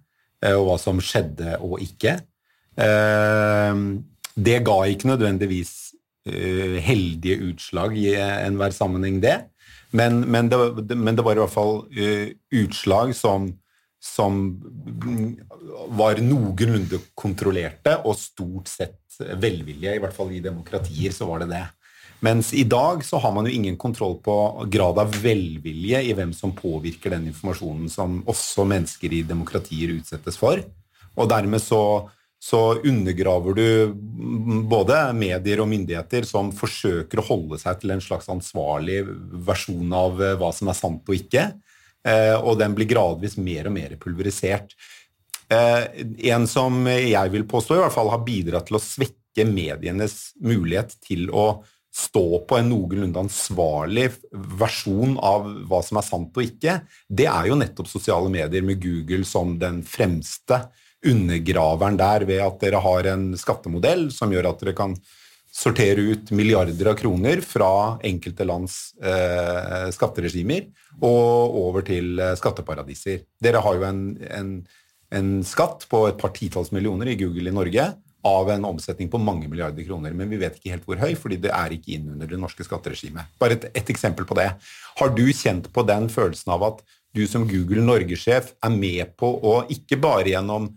eh, 0.44 0.54
og 0.54 0.70
hva 0.70 0.78
som 0.82 1.02
skjedde 1.02 1.58
og 1.64 1.80
ikke. 1.84 2.18
Eh, 2.76 3.82
det 4.36 4.62
ga 4.68 4.78
ikke 4.92 5.12
nødvendigvis 5.14 5.74
eh, 6.28 6.78
heldige 6.84 7.52
utslag 7.52 7.96
i 7.96 8.10
enhver 8.20 8.74
sammenheng, 8.76 9.20
det. 9.24 9.38
Men, 9.90 10.20
men, 10.30 10.48
det, 10.50 10.58
men, 10.94 11.14
det, 11.16 11.22
var 11.22 11.36
i 11.36 11.42
hvert 11.44 11.54
fall 11.54 11.84
uh, 11.86 12.28
utslag 12.58 13.14
som, 13.16 13.48
som 14.02 14.42
var 15.96 16.20
noenlunde 16.22 17.00
kontrollerte, 17.14 17.98
og 18.04 18.18
stort 18.18 18.70
sett 18.72 19.20
velvilje. 19.40 19.94
I 19.94 20.02
hvert 20.02 20.16
fall 20.16 20.34
i 20.34 20.44
demokratier 20.44 21.14
så 21.14 21.28
var 21.30 21.44
det 21.44 21.52
det. 21.54 21.64
Mens 22.24 22.54
i 22.56 22.64
dag 22.64 23.04
så 23.04 23.20
har 23.20 23.32
man 23.36 23.46
jo 23.46 23.52
ingen 23.52 23.76
kontroll 23.76 24.16
på 24.24 24.64
grad 24.72 24.98
av 24.98 25.12
velvilje 25.20 26.00
i 26.08 26.14
hvem 26.16 26.32
som 26.36 26.54
påvirker 26.56 27.12
den 27.12 27.28
informasjonen 27.28 27.90
som 27.92 28.22
også 28.28 28.64
mennesker 28.68 29.12
i 29.12 29.24
demokratier 29.28 29.92
utsettes 29.98 30.38
for. 30.40 30.62
Og 31.16 31.28
dermed 31.28 31.60
så 31.62 32.08
så 32.46 32.74
undergraver 32.78 33.54
du 33.54 33.94
både 34.70 34.96
medier 35.18 35.58
og 35.62 35.66
myndigheter 35.66 36.26
som 36.28 36.52
forsøker 36.54 37.18
å 37.18 37.26
holde 37.26 37.58
seg 37.58 37.80
til 37.80 37.90
en 37.90 38.02
slags 38.04 38.28
ansvarlig 38.30 39.00
versjon 39.48 39.90
av 39.96 40.22
eh, 40.22 40.36
hva 40.38 40.52
som 40.54 40.70
er 40.70 40.78
sant 40.78 41.10
og 41.10 41.16
ikke, 41.16 41.48
eh, 42.06 42.36
og 42.36 42.60
den 42.60 42.76
blir 42.78 42.86
gradvis 42.92 43.34
mer 43.40 43.66
og 43.66 43.74
mer 43.74 43.96
pulverisert. 43.98 44.76
Eh, 45.50 46.06
en 46.30 46.46
som 46.46 46.86
jeg 46.86 47.34
vil 47.34 47.48
påstå 47.50 47.80
i 47.80 47.82
hvert 47.82 47.96
fall 47.96 48.12
har 48.14 48.22
bidratt 48.28 48.70
til 48.70 48.78
å 48.78 48.84
svekke 48.84 49.48
medienes 49.50 50.36
mulighet 50.38 50.94
til 51.02 51.26
å 51.34 51.48
stå 51.96 52.26
på 52.46 52.60
en 52.60 52.70
noenlunde 52.70 53.26
ansvarlig 53.26 54.10
versjon 54.60 55.18
av 55.18 55.50
hva 55.66 55.82
som 55.82 55.98
er 55.98 56.06
sant 56.06 56.38
og 56.38 56.46
ikke, 56.46 56.78
det 57.10 57.26
er 57.26 57.50
jo 57.50 57.58
nettopp 57.58 57.90
sosiale 57.90 58.30
medier 58.30 58.62
med 58.62 58.78
Google 58.84 59.26
som 59.26 59.58
den 59.58 59.82
fremste 59.82 60.68
undergraveren 61.04 61.98
der 62.00 62.24
ved 62.28 62.42
at 62.44 62.58
dere 62.62 62.80
har 62.82 63.10
en 63.12 63.28
skattemodell 63.38 64.08
som 64.14 64.32
gjør 64.32 64.50
at 64.52 64.64
dere 64.64 64.76
kan 64.76 64.96
sortere 65.56 66.02
ut 66.12 66.30
milliarder 66.36 66.90
av 66.90 66.96
kroner 66.98 67.40
fra 67.44 67.98
enkelte 68.04 68.44
lands 68.44 68.92
eh, 69.00 69.86
skatteregimer 69.94 70.66
og 71.00 71.56
over 71.62 71.86
til 71.86 72.18
eh, 72.20 72.34
skatteparadiser. 72.36 73.22
Dere 73.40 73.62
har 73.64 73.78
jo 73.78 73.86
en, 73.88 74.02
en, 74.36 74.50
en, 75.16 75.30
skatt 75.46 75.86
på 75.88 76.02
et 76.10 76.18
par 76.20 76.34
titalls 76.36 76.72
millioner 76.76 77.12
i 77.12 77.16
Google 77.20 77.48
i 77.48 77.56
Norge 77.56 77.88
av 78.26 78.50
en 78.52 78.68
omsetning 78.68 79.08
på 79.08 79.20
mange 79.22 79.48
milliarder 79.48 79.86
kroner, 79.86 80.12
men 80.18 80.28
vi 80.28 80.40
vet 80.40 80.58
ikke 80.58 80.74
helt 80.74 80.88
hvor 80.88 81.00
høy, 81.00 81.14
fordi 81.16 81.38
det 81.46 81.52
er 81.54 81.72
ikke 81.72 81.94
inn 81.94 82.10
under 82.16 82.28
det 82.28 82.40
norske 82.42 82.66
skatteregimet. 82.66 83.30
Bare 83.40 83.56
et, 83.56 83.68
et 83.70 83.92
eksempel 83.94 84.26
på 84.28 84.36
det. 84.36 84.50
Har 84.98 85.12
du 85.14 85.24
kjent 85.30 85.70
på 85.72 85.86
den 85.86 86.10
følelsen 86.12 86.52
av 86.56 86.66
at 86.72 86.82
du 87.16 87.22
som 87.30 87.46
Google 87.48 87.84
Norge-sjef 87.86 88.50
er 88.66 88.74
med 88.74 89.14
på 89.16 89.30
å 89.40 89.60
ikke 89.72 89.96
bare 90.02 90.34
gjennom 90.34 90.68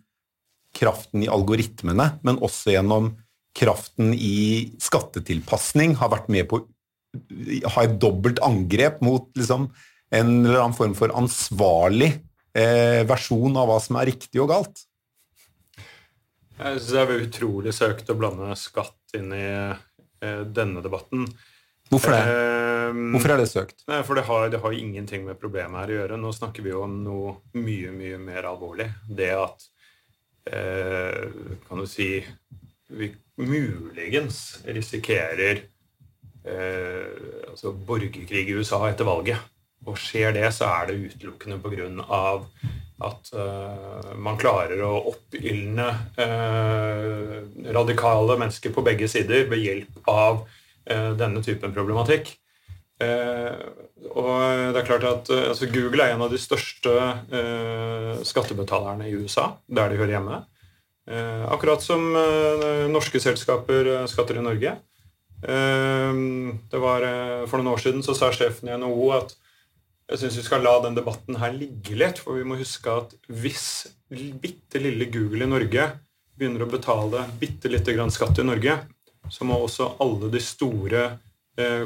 kraften 0.76 1.24
i 1.26 1.30
algoritmene, 1.32 2.12
men 2.26 2.42
også 2.46 2.74
gjennom 2.76 3.14
kraften 3.58 4.14
i 4.14 4.70
skattetilpasning, 4.82 5.98
har 6.00 6.12
vært 6.14 6.30
med 6.32 6.48
på 6.52 6.62
å 6.62 7.72
ha 7.74 7.86
et 7.86 7.98
dobbelt 8.02 8.42
angrep 8.46 9.00
mot 9.06 9.30
liksom, 9.38 9.70
en 10.14 10.34
eller 10.46 10.62
annen 10.62 10.78
form 10.78 10.94
for 10.98 11.14
ansvarlig 11.18 12.12
eh, 12.54 13.02
versjon 13.10 13.58
av 13.58 13.70
hva 13.70 13.80
som 13.82 13.98
er 14.00 14.12
riktig 14.12 14.42
og 14.44 14.52
galt. 14.54 14.86
Jeg 16.60 16.82
synes 16.82 16.92
Det 16.92 17.02
er 17.02 17.24
utrolig 17.24 17.74
søkt 17.76 18.10
å 18.12 18.18
blande 18.20 18.52
skatt 18.60 19.16
inn 19.18 19.32
i 19.34 19.46
eh, 19.48 20.44
denne 20.46 20.84
debatten. 20.86 21.26
Hvorfor 21.90 22.14
det? 22.14 22.22
Eh, 22.30 23.02
Hvorfor 23.16 23.34
er 23.34 23.42
det 23.42 23.50
søkt? 23.50 23.84
Nei, 23.90 24.02
for 24.06 24.20
det 24.20 24.28
har, 24.28 24.50
det 24.54 24.62
har 24.62 24.76
ingenting 24.78 25.26
med 25.26 25.40
problemet 25.42 25.82
her 25.82 25.94
å 25.94 26.00
gjøre. 26.02 26.22
Nå 26.22 26.34
snakker 26.36 26.66
vi 26.66 26.74
jo 26.74 26.84
om 26.86 27.00
noe 27.06 27.36
mye, 27.58 27.94
mye 27.96 28.20
mer 28.22 28.50
alvorlig. 28.52 28.90
Det 29.08 29.32
at 29.34 29.66
kan 30.50 31.82
du 31.82 31.86
si 31.86 32.24
vi 32.90 33.12
muligens 33.40 34.60
risikerer 34.66 35.62
eh, 36.44 37.50
altså 37.50 37.72
borgerkrig 37.74 38.50
i 38.50 38.58
USA 38.58 38.82
etter 38.90 39.08
valget. 39.08 39.40
Og 39.88 39.96
skjer 40.00 40.34
det, 40.36 40.50
så 40.52 40.68
er 40.68 40.90
det 40.90 41.00
utelukkende 41.08 41.60
pga. 41.64 41.88
at 43.00 43.30
eh, 43.32 44.16
man 44.20 44.38
klarer 44.38 44.82
å 44.84 45.06
oppildne 45.14 45.88
eh, 46.20 47.38
radikale 47.72 48.36
mennesker 48.42 48.74
på 48.76 48.84
begge 48.84 49.08
sider 49.08 49.48
ved 49.48 49.64
hjelp 49.64 50.10
av 50.12 50.42
uh, 50.44 51.12
denne 51.16 51.40
typen 51.46 51.72
problematikk. 51.72 52.34
Og 53.00 54.74
det 54.74 54.80
er 54.82 54.88
klart 54.88 55.06
at 55.08 55.30
altså 55.32 55.70
Google 55.72 56.04
er 56.04 56.18
en 56.18 56.24
av 56.26 56.34
de 56.34 56.40
største 56.42 56.92
skattebetalerne 58.28 59.08
i 59.08 59.14
USA, 59.16 59.54
der 59.72 59.94
de 59.94 60.00
hører 60.02 60.18
hjemme. 60.18 60.42
Eh, 61.10 61.52
akkurat 61.52 61.82
som 61.82 62.04
eh, 62.16 62.86
norske 62.92 63.18
selskaper 63.20 63.88
eh, 63.96 64.06
skatter 64.10 64.38
i 64.38 64.46
Norge. 64.46 64.78
Det 65.40 66.80
var, 66.84 67.04
For 67.48 67.62
noen 67.62 67.70
år 67.72 67.80
siden 67.80 68.02
så 68.04 68.12
sa 68.12 68.28
sjefen 68.36 68.68
i 68.68 68.74
NHO 68.76 69.06
at 69.16 69.30
jeg 70.12 70.20
syns 70.20 70.40
vi 70.42 70.44
skal 70.44 70.66
la 70.68 70.74
den 70.84 70.98
debatten 70.98 71.38
her 71.40 71.54
ligge 71.56 71.96
litt. 71.96 72.20
For 72.20 72.36
vi 72.36 72.44
må 72.44 72.58
huske 72.60 72.92
at 72.92 73.14
hvis 73.32 73.88
bitte 74.44 74.82
lille 74.84 75.08
Google 75.08 75.46
i 75.46 75.48
Norge 75.48 75.86
begynner 76.36 76.66
å 76.66 76.70
betale 76.74 77.24
bitte 77.40 77.72
lite 77.72 77.96
grann 77.96 78.12
skatt 78.12 78.42
i 78.44 78.46
Norge, 78.50 78.76
så 79.32 79.48
må 79.48 79.62
også 79.64 79.94
alle 80.04 80.28
de 80.34 80.44
store 80.44 81.06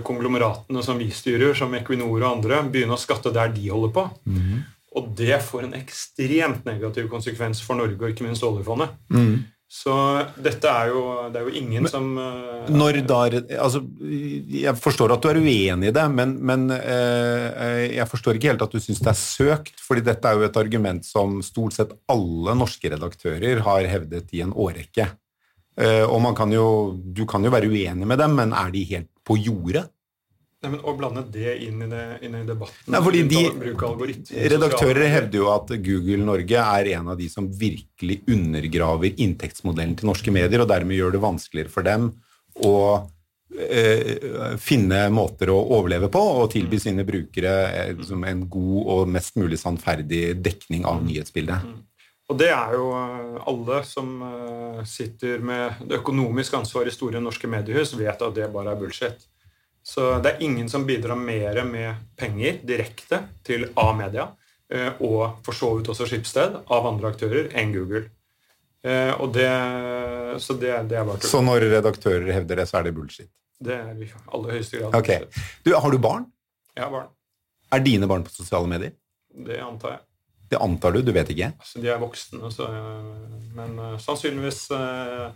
konglomeratene 0.05 0.83
som 0.85 0.99
vi 1.01 1.09
styrer, 1.13 1.55
som 1.57 1.73
Equinor 1.77 2.19
og 2.19 2.29
andre, 2.29 2.61
begynne 2.69 2.97
å 2.97 3.01
skatte 3.01 3.33
der 3.33 3.53
de 3.55 3.69
holder 3.71 3.93
på. 3.95 4.05
Mm. 4.29 4.61
Og 4.93 5.09
det 5.17 5.39
får 5.41 5.67
en 5.67 5.77
ekstremt 5.77 6.67
negativ 6.69 7.09
konsekvens 7.11 7.63
for 7.65 7.79
Norge, 7.79 7.97
og 7.99 8.13
ikke 8.13 8.27
minst 8.27 8.45
oljefondet. 8.45 8.93
Mm. 9.13 9.41
Så 9.73 9.93
dette 10.37 10.69
er 10.69 10.91
jo, 10.91 10.99
det 11.33 11.39
er 11.39 11.47
jo 11.47 11.53
ingen 11.57 11.87
men, 11.87 11.89
som 11.89 12.11
uh, 12.13 12.67
Når 12.69 12.99
da 13.09 13.23
altså, 13.57 13.79
Jeg 14.53 14.73
forstår 14.77 15.15
at 15.15 15.23
du 15.23 15.31
er 15.31 15.39
uenig 15.41 15.89
i 15.89 15.95
det, 15.95 16.03
men, 16.13 16.35
men 16.45 16.67
uh, 16.69 17.79
jeg 17.87 18.05
forstår 18.11 18.37
ikke 18.37 18.51
helt 18.51 18.65
at 18.67 18.75
du 18.75 18.77
syns 18.83 19.01
det 19.01 19.09
er 19.09 19.17
søkt. 19.17 19.81
fordi 19.81 20.05
dette 20.05 20.29
er 20.29 20.37
jo 20.37 20.45
et 20.45 20.61
argument 20.61 21.01
som 21.07 21.39
stort 21.41 21.73
sett 21.73 21.95
alle 22.11 22.53
norske 22.59 22.93
redaktører 22.93 23.63
har 23.65 23.89
hevdet 23.89 24.29
i 24.37 24.43
en 24.45 24.53
årrekke. 24.53 25.09
Uh, 25.73 26.05
og 26.05 26.19
man 26.21 26.35
kan 26.37 26.51
jo, 26.53 26.65
du 27.01 27.25
kan 27.29 27.41
jo 27.41 27.49
være 27.53 27.71
uenig 27.71 28.05
med 28.05 28.19
dem, 28.21 28.35
men 28.37 28.53
er 28.53 28.73
de 28.73 28.83
helt 28.91 29.09
på 29.25 29.39
jordet? 29.41 29.87
Nei, 30.63 30.71
men 30.71 30.83
Å 30.87 30.93
blande 30.95 31.23
det 31.33 31.57
inn 31.65 31.81
i, 31.83 31.87
det, 31.91 32.03
inn 32.23 32.37
i 32.39 32.43
debatten 32.47 32.93
Nei, 32.93 33.01
fordi 33.03 33.23
de, 33.27 33.41
Redaktører 34.53 35.09
hevder 35.11 35.41
jo 35.41 35.49
at 35.51 35.73
Google 35.83 36.23
Norge 36.23 36.61
er 36.61 36.91
en 36.95 37.09
av 37.11 37.19
de 37.19 37.27
som 37.31 37.49
virkelig 37.51 38.21
undergraver 38.31 39.19
inntektsmodellen 39.25 39.97
til 39.99 40.07
norske 40.07 40.31
medier, 40.31 40.63
og 40.63 40.69
dermed 40.71 40.95
gjør 40.95 41.17
det 41.17 41.23
vanskeligere 41.25 41.73
for 41.73 41.87
dem 41.87 42.13
å 42.63 42.75
eh, 43.59 44.55
finne 44.61 45.03
måter 45.11 45.51
å 45.51 45.59
overleve 45.79 46.07
på 46.13 46.21
og 46.21 46.51
tilby 46.53 46.79
mm. 46.79 46.83
sine 46.85 47.07
brukere 47.07 47.55
eh, 47.81 48.03
en 48.31 48.45
god 48.55 48.93
og 48.95 49.11
mest 49.11 49.35
mulig 49.41 49.59
sannferdig 49.59 50.25
dekning 50.45 50.87
av 50.87 51.01
mm. 51.01 51.09
nyhetsbildet. 51.09 51.67
Mm. 51.67 51.81
Og 52.31 52.39
det 52.39 52.49
er 52.55 52.75
jo 52.77 52.87
eh, 52.95 53.39
alle 53.51 53.81
som 53.87 54.13
eh, 54.23 54.81
sitter 54.87 55.43
med 55.43 55.83
det 55.89 55.99
økonomiske 55.99 56.61
ansvaret 56.61 56.93
i 56.93 56.95
store 56.95 57.21
norske 57.23 57.49
mediehus, 57.51 57.95
vet 57.99 58.21
at 58.23 58.37
det 58.37 58.47
bare 58.53 58.73
er 58.73 58.79
bullshit. 58.79 59.27
Så 59.83 60.13
det 60.23 60.31
er 60.31 60.45
ingen 60.45 60.69
som 60.71 60.85
bidrar 60.87 61.19
mer 61.19 61.59
med 61.67 62.05
penger 62.15 62.61
direkte 62.63 63.19
til 63.43 63.67
A-media, 63.79 64.29
eh, 64.71 64.93
og 65.03 65.43
for 65.43 65.57
så 65.57 65.73
vidt 65.75 65.91
også 65.91 66.07
Skipsted, 66.07 66.61
av 66.71 66.87
andre 66.87 67.11
aktører 67.11 67.51
enn 67.59 67.75
Google. 67.75 68.07
Og 68.83 69.29
det, 69.31 69.47
så 70.43 70.57
det, 70.59 70.73
det 70.91 70.97
er 70.99 71.05
bare 71.07 71.23
Så 71.23 71.39
når 71.39 71.63
redaktører 71.71 72.25
hevder 72.35 72.59
det, 72.59 72.65
så 72.67 72.81
er 72.81 72.89
det 72.89 72.91
bullshit? 72.97 73.29
Det 73.63 73.77
er 73.77 74.01
i 74.03 74.09
aller 74.35 74.57
høyeste 74.57 74.81
grad. 74.81 74.97
Okay. 74.99 75.45
Du, 75.63 75.71
har 75.71 75.93
du 75.93 75.95
barn? 76.03 76.25
Jeg 76.75 76.83
har 76.83 76.91
barn. 76.91 77.07
Er 77.71 77.85
dine 77.85 78.09
barn 78.11 78.25
på 78.27 78.33
sosiale 78.35 78.67
medier? 78.67 78.91
Det 79.31 79.61
antar 79.63 79.95
jeg. 79.95 80.03
Det 80.53 80.61
antar 80.61 80.93
du? 80.93 81.01
Du 81.01 81.11
vet 81.15 81.29
ikke? 81.33 81.49
Altså, 81.57 81.81
de 81.81 81.89
er 81.89 81.99
voksne, 82.01 82.49
så, 82.53 82.69
men 83.57 83.77
uh, 83.79 83.93
sannsynligvis 84.01 84.67
uh, 84.75 85.31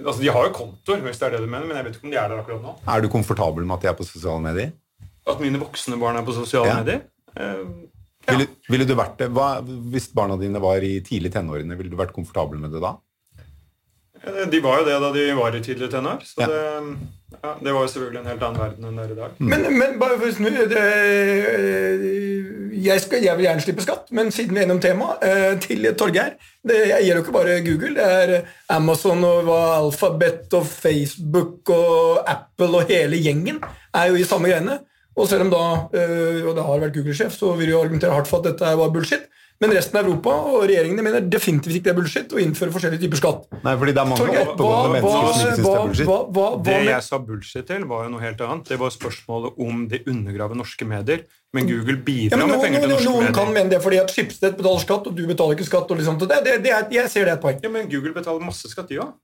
altså, 0.00 0.18
De 0.22 0.32
har 0.32 0.48
jo 0.48 0.54
kontoer, 0.56 1.04
hvis 1.04 1.20
det 1.20 1.28
er 1.28 1.36
det 1.36 1.44
du 1.44 1.50
mener, 1.50 1.68
men 1.68 1.78
jeg 1.78 1.86
vet 1.86 1.98
ikke 1.98 2.08
om 2.08 2.14
de 2.14 2.18
er 2.18 2.32
der 2.32 2.42
akkurat 2.42 2.64
nå. 2.64 2.74
Er 2.82 3.04
du 3.04 3.10
komfortabel 3.12 3.66
med 3.66 3.78
at 3.78 3.86
de 3.86 3.92
er 3.92 3.98
på 3.98 4.08
sosiale 4.08 4.42
medier? 4.42 4.72
At 5.26 5.42
mine 5.42 5.60
voksne 5.62 5.98
barn 6.00 6.18
er 6.18 6.26
på 6.26 6.34
sosiale 6.34 6.72
ja. 6.72 6.80
medier? 6.80 7.04
Uh, 7.36 7.86
ja. 8.26 8.34
ville, 8.34 8.48
ville, 8.66 8.88
du 8.88 8.96
vært 8.98 9.20
det? 9.22 9.30
Hva, 9.36 9.48
hvis 9.94 10.10
barna 10.16 10.38
dine 10.40 10.62
var 10.62 10.82
i 10.82 10.96
tidlig 11.06 11.30
tenårene, 11.36 11.78
ville 11.78 11.92
du 11.92 11.98
vært 12.00 12.14
komfortabel 12.16 12.58
med 12.62 12.74
det 12.74 12.82
da? 12.82 12.96
De 14.26 14.60
var 14.64 14.80
jo 14.80 14.86
det 14.88 14.96
da 15.02 15.12
de 15.14 15.26
var 15.38 15.54
i 15.54 15.62
tidlig 15.62 15.90
tenår. 15.92 16.24
Så 16.26 16.42
ja. 16.42 16.48
det, 16.50 16.62
ja, 17.42 17.52
det 17.62 17.72
var 17.74 17.84
jo 17.84 17.90
selvfølgelig 17.92 18.20
en 18.20 18.30
helt 18.30 18.42
annen 18.46 18.60
verden 18.60 18.88
enn 18.88 18.98
det 18.98 19.04
er 19.04 19.12
i 19.12 19.18
dag. 19.20 19.36
Men, 19.38 19.66
men 19.78 19.98
bare 20.00 20.16
for 20.18 20.30
å 20.30 20.34
snu 20.34 20.48
det, 20.50 20.82
jeg, 22.86 23.02
skal, 23.04 23.22
jeg, 23.24 23.38
vil 23.38 23.46
gjerne 23.46 23.64
slippe 23.64 23.84
skatt, 23.84 24.10
men 24.16 24.32
siden 24.34 24.56
vi 24.56 24.62
er 24.62 24.68
innom 24.68 24.82
temaet, 24.82 25.22
eh, 25.26 25.52
til 25.62 25.86
Torgeir 25.98 26.34
Jeg 26.66 27.06
gjelder 27.06 27.20
jo 27.20 27.24
ikke 27.24 27.36
bare 27.36 27.60
Google. 27.66 27.94
Det 27.98 28.06
er 28.06 28.50
Amazon 28.74 29.22
og 29.28 29.52
Alphabet 29.54 30.58
og 30.58 30.66
Facebook 30.66 31.70
og 31.74 32.26
Apple 32.26 32.82
og 32.82 32.90
hele 32.90 33.20
gjengen 33.22 33.62
er 33.94 34.10
jo 34.10 34.18
i 34.18 34.26
samme 34.26 34.50
greiene. 34.50 34.80
Og 35.16 35.30
selv 35.30 35.46
om 35.46 35.52
da, 35.52 35.64
eh, 35.96 36.42
og 36.44 36.56
det 36.56 36.66
har 36.66 36.82
vært 36.82 36.98
Google-sjef, 36.98 37.38
så 37.38 37.54
vil 37.56 37.70
jeg 37.70 37.78
argumentere 37.78 38.12
hardt 38.12 38.28
for 38.28 38.42
at 38.42 38.50
dette 38.50 38.74
var 38.76 38.92
bullshit. 38.92 39.30
Men 39.62 39.72
resten 39.72 39.96
av 39.96 40.04
Europa 40.04 40.32
og 40.50 40.66
regjeringene 40.68 41.04
mener 41.04 41.24
definitivt 41.32 41.78
ikke 41.78 41.86
det 41.86 41.92
er 41.94 41.96
bullshit 41.96 42.34
å 42.36 42.40
innføre 42.42 42.74
forskjellige 42.74 43.06
typer 43.06 43.20
skatt. 43.22 43.46
Nei, 43.64 43.72
fordi 43.80 43.94
det 43.96 44.02
er 44.02 44.10
mange 44.10 44.42
oppegående 44.42 44.90
mennesker 44.96 45.16
som 45.16 45.30
ikke 45.30 45.38
syns 45.40 45.62
det 45.62 45.70
er 45.70 45.86
bullshit. 45.86 46.10
Hva, 46.10 46.18
hva, 46.28 46.46
hva, 46.52 46.64
det 46.66 46.76
jeg 46.90 47.06
sa 47.06 47.20
bullshit 47.30 47.68
til, 47.70 47.86
var 47.88 48.04
jo 48.04 48.12
noe 48.12 48.24
helt 48.24 48.42
annet. 48.44 48.72
Det 48.72 48.80
var 48.82 48.92
spørsmålet 48.92 49.62
om 49.66 49.86
det 49.92 50.02
undergraver 50.12 50.60
norske 50.60 50.88
medier. 50.88 51.24
Men 51.56 51.70
Google 51.70 51.96
bidrar 52.04 52.36
ja, 52.36 52.42
men 52.42 52.52
med 52.52 52.66
penger 52.66 52.84
til 52.84 52.92
norske 52.92 53.08
noen 53.08 53.22
medier. 53.22 53.32
Noen 53.32 53.38
kan 53.38 53.54
mene 53.56 53.72
det 53.72 53.80
fordi 53.84 54.02
at 54.02 54.12
Schibsted 54.12 54.58
betaler 54.58 54.82
skatt, 54.84 55.08
og 55.08 55.16
du 55.16 55.24
betaler 55.30 55.56
ikke 55.56 55.70
skatt. 55.70 55.88
og 55.88 56.02
liksom, 56.02 56.20
det, 56.20 56.42
det, 56.44 56.58
det 56.66 56.74
er, 56.76 56.90
Jeg 56.92 57.12
ser 57.12 57.24
det 57.24 57.32
er 57.32 57.40
et 57.40 57.46
poeng. 57.46 57.62
Ja, 57.64 57.72
Men 57.72 57.88
Google 57.88 58.12
betaler 58.16 58.44
masse 58.44 58.68
skatt, 58.68 58.90
de 58.92 59.00
òg. 59.00 59.14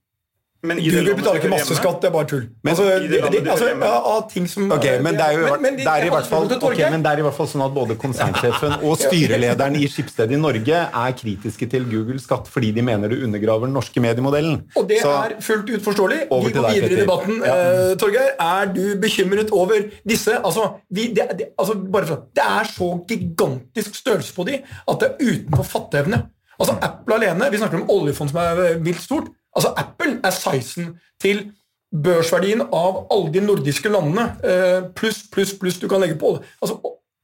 Men 0.63 0.79
Google 0.79 1.13
betaler 1.17 1.41
ikke 1.41 1.49
masse 1.51 1.75
skatt, 1.75 1.97
det 1.99 2.07
er 2.07 2.11
bare 2.13 2.27
tull. 2.31 2.43
Men, 2.63 2.69
altså, 2.71 2.83
de, 3.03 3.17
de, 3.19 3.39
altså, 3.51 3.65
ja, 3.67 3.95
av 4.13 4.21
ting 4.31 4.45
som 4.47 4.69
okay, 4.71 5.01
men, 5.03 5.17
det 5.19 5.25
er 5.25 5.33
jo, 5.35 5.41
men, 5.49 5.63
men, 5.65 5.79
det 5.81 5.87
er 5.91 6.05
i 6.07 6.11
hvert 6.13 6.29
fall, 6.29 6.47
okay, 6.55 6.85
men 6.93 7.03
det 7.03 7.11
er 7.11 7.19
i 7.19 7.25
hvert 7.25 7.35
fall 7.35 7.49
sånn 7.51 7.63
at 7.65 7.73
både 7.75 7.97
konsernsjefen 7.99 8.77
og 8.87 8.95
styrelederen 9.01 9.75
i 9.75 9.89
Skipsted 9.91 10.31
i 10.31 10.39
Norge 10.39 10.85
er 10.85 11.17
kritiske 11.19 11.67
til 11.73 11.89
Google 11.91 12.15
skatt 12.23 12.47
fordi 12.53 12.71
de 12.77 12.85
mener 12.87 13.11
det 13.11 13.19
undergraver 13.27 13.67
den 13.67 13.75
norske 13.75 14.05
mediemodellen. 14.05 14.61
Og 14.79 14.87
det 14.87 15.01
Så, 15.03 15.11
er 15.11 15.35
fullt 15.43 15.73
ut 15.73 15.83
forståelig. 15.89 16.21
Vi 16.31 16.55
går 16.55 16.69
videre 16.69 16.95
i 16.95 17.01
debatten. 17.01 17.43
Ja. 17.43 17.59
Uh, 17.59 17.91
Torgeir, 17.99 18.31
er 18.47 18.71
du 18.71 18.81
bekymret 19.03 19.51
over 19.51 19.83
disse 20.07 20.39
altså, 20.39 20.69
vi, 20.87 21.09
det, 21.11 21.27
det, 21.43 21.51
altså, 21.59 21.75
bare 21.75 22.07
for, 22.07 22.23
det 22.39 22.47
er 22.47 22.71
så 22.71 22.93
gigantisk 23.11 23.99
størrelse 23.99 24.31
på 24.39 24.47
de 24.47 24.61
at 24.63 25.03
det 25.03 25.11
er 25.11 25.27
utenfor 25.27 25.71
fatteevne. 25.75 26.23
Altså, 26.55 26.79
Apple 26.79 27.19
alene, 27.19 27.51
Vi 27.51 27.59
snakker 27.59 27.81
om 27.83 27.89
oljefond 27.91 28.31
som 28.31 28.45
er 28.47 28.77
vilt 28.79 29.03
stort. 29.03 29.33
Altså, 29.53 29.73
Apple 29.77 30.17
er 30.23 30.33
sizen 30.35 30.95
til 31.21 31.45
børsverdien 31.93 32.63
av 32.73 33.03
alle 33.13 33.31
de 33.33 33.41
nordiske 33.45 33.89
landene, 33.93 34.31
eh, 34.43 34.79
pluss, 34.97 35.23
pluss, 35.31 35.53
pluss 35.59 35.77
du 35.81 35.87
kan 35.87 36.01
legge 36.01 36.17
på. 36.19 36.35
Altså, 36.61 36.79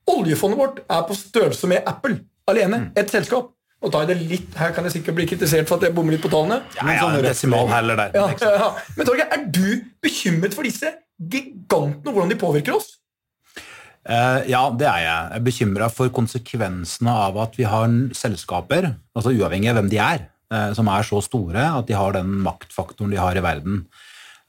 Oljefondet 0.09 0.57
vårt 0.57 0.79
er 0.89 1.01
på 1.05 1.13
størrelse 1.13 1.67
med 1.69 1.85
Apple 1.85 2.19
alene. 2.49 2.77
Mm. 2.77 2.91
Et 2.97 3.11
selskap. 3.11 3.51
Og 3.79 3.91
da 3.93 4.01
er 4.03 4.09
det 4.11 4.17
litt, 4.27 4.55
Her 4.59 4.73
kan 4.75 4.83
jeg 4.87 4.97
sikkert 4.97 5.15
bli 5.15 5.27
kritisert 5.29 5.69
for 5.69 5.79
at 5.79 5.87
jeg 5.87 5.95
bommer 5.95 6.15
litt 6.15 6.23
på 6.23 6.31
tallene. 6.31 6.63
Ja, 6.75 6.87
ja, 6.91 7.03
sånn 7.05 7.23
desimal 7.23 7.69
heller 7.71 7.99
der. 7.99 8.17
Ja, 8.17 8.55
ja. 8.59 8.71
Men 8.97 9.07
Torgeir, 9.07 9.29
er 9.31 9.45
du 9.45 9.85
bekymret 10.03 10.57
for 10.57 10.67
disse 10.67 10.91
gigantene 11.19 12.09
og 12.09 12.17
hvordan 12.17 12.33
de 12.33 12.39
påvirker 12.41 12.75
oss? 12.75 12.97
Uh, 14.09 14.41
ja, 14.49 14.63
det 14.73 14.87
er 14.89 15.03
jeg. 15.03 15.13
Jeg 15.13 15.37
er 15.37 15.45
bekymra 15.45 15.87
for 15.93 16.11
konsekvensene 16.15 17.13
av 17.27 17.37
at 17.43 17.55
vi 17.59 17.67
har 17.69 17.87
selskaper, 18.17 18.93
altså 19.15 19.35
uavhengig 19.35 19.71
av 19.71 19.79
hvem 19.79 19.91
de 19.91 19.99
er, 20.01 20.25
som 20.73 20.87
er 20.89 21.03
så 21.05 21.19
store 21.21 21.61
at 21.77 21.85
de 21.85 21.93
har 21.93 22.15
den 22.15 22.31
maktfaktoren 22.41 23.11
de 23.13 23.19
har 23.21 23.37
i 23.37 23.43
verden. 23.45 23.83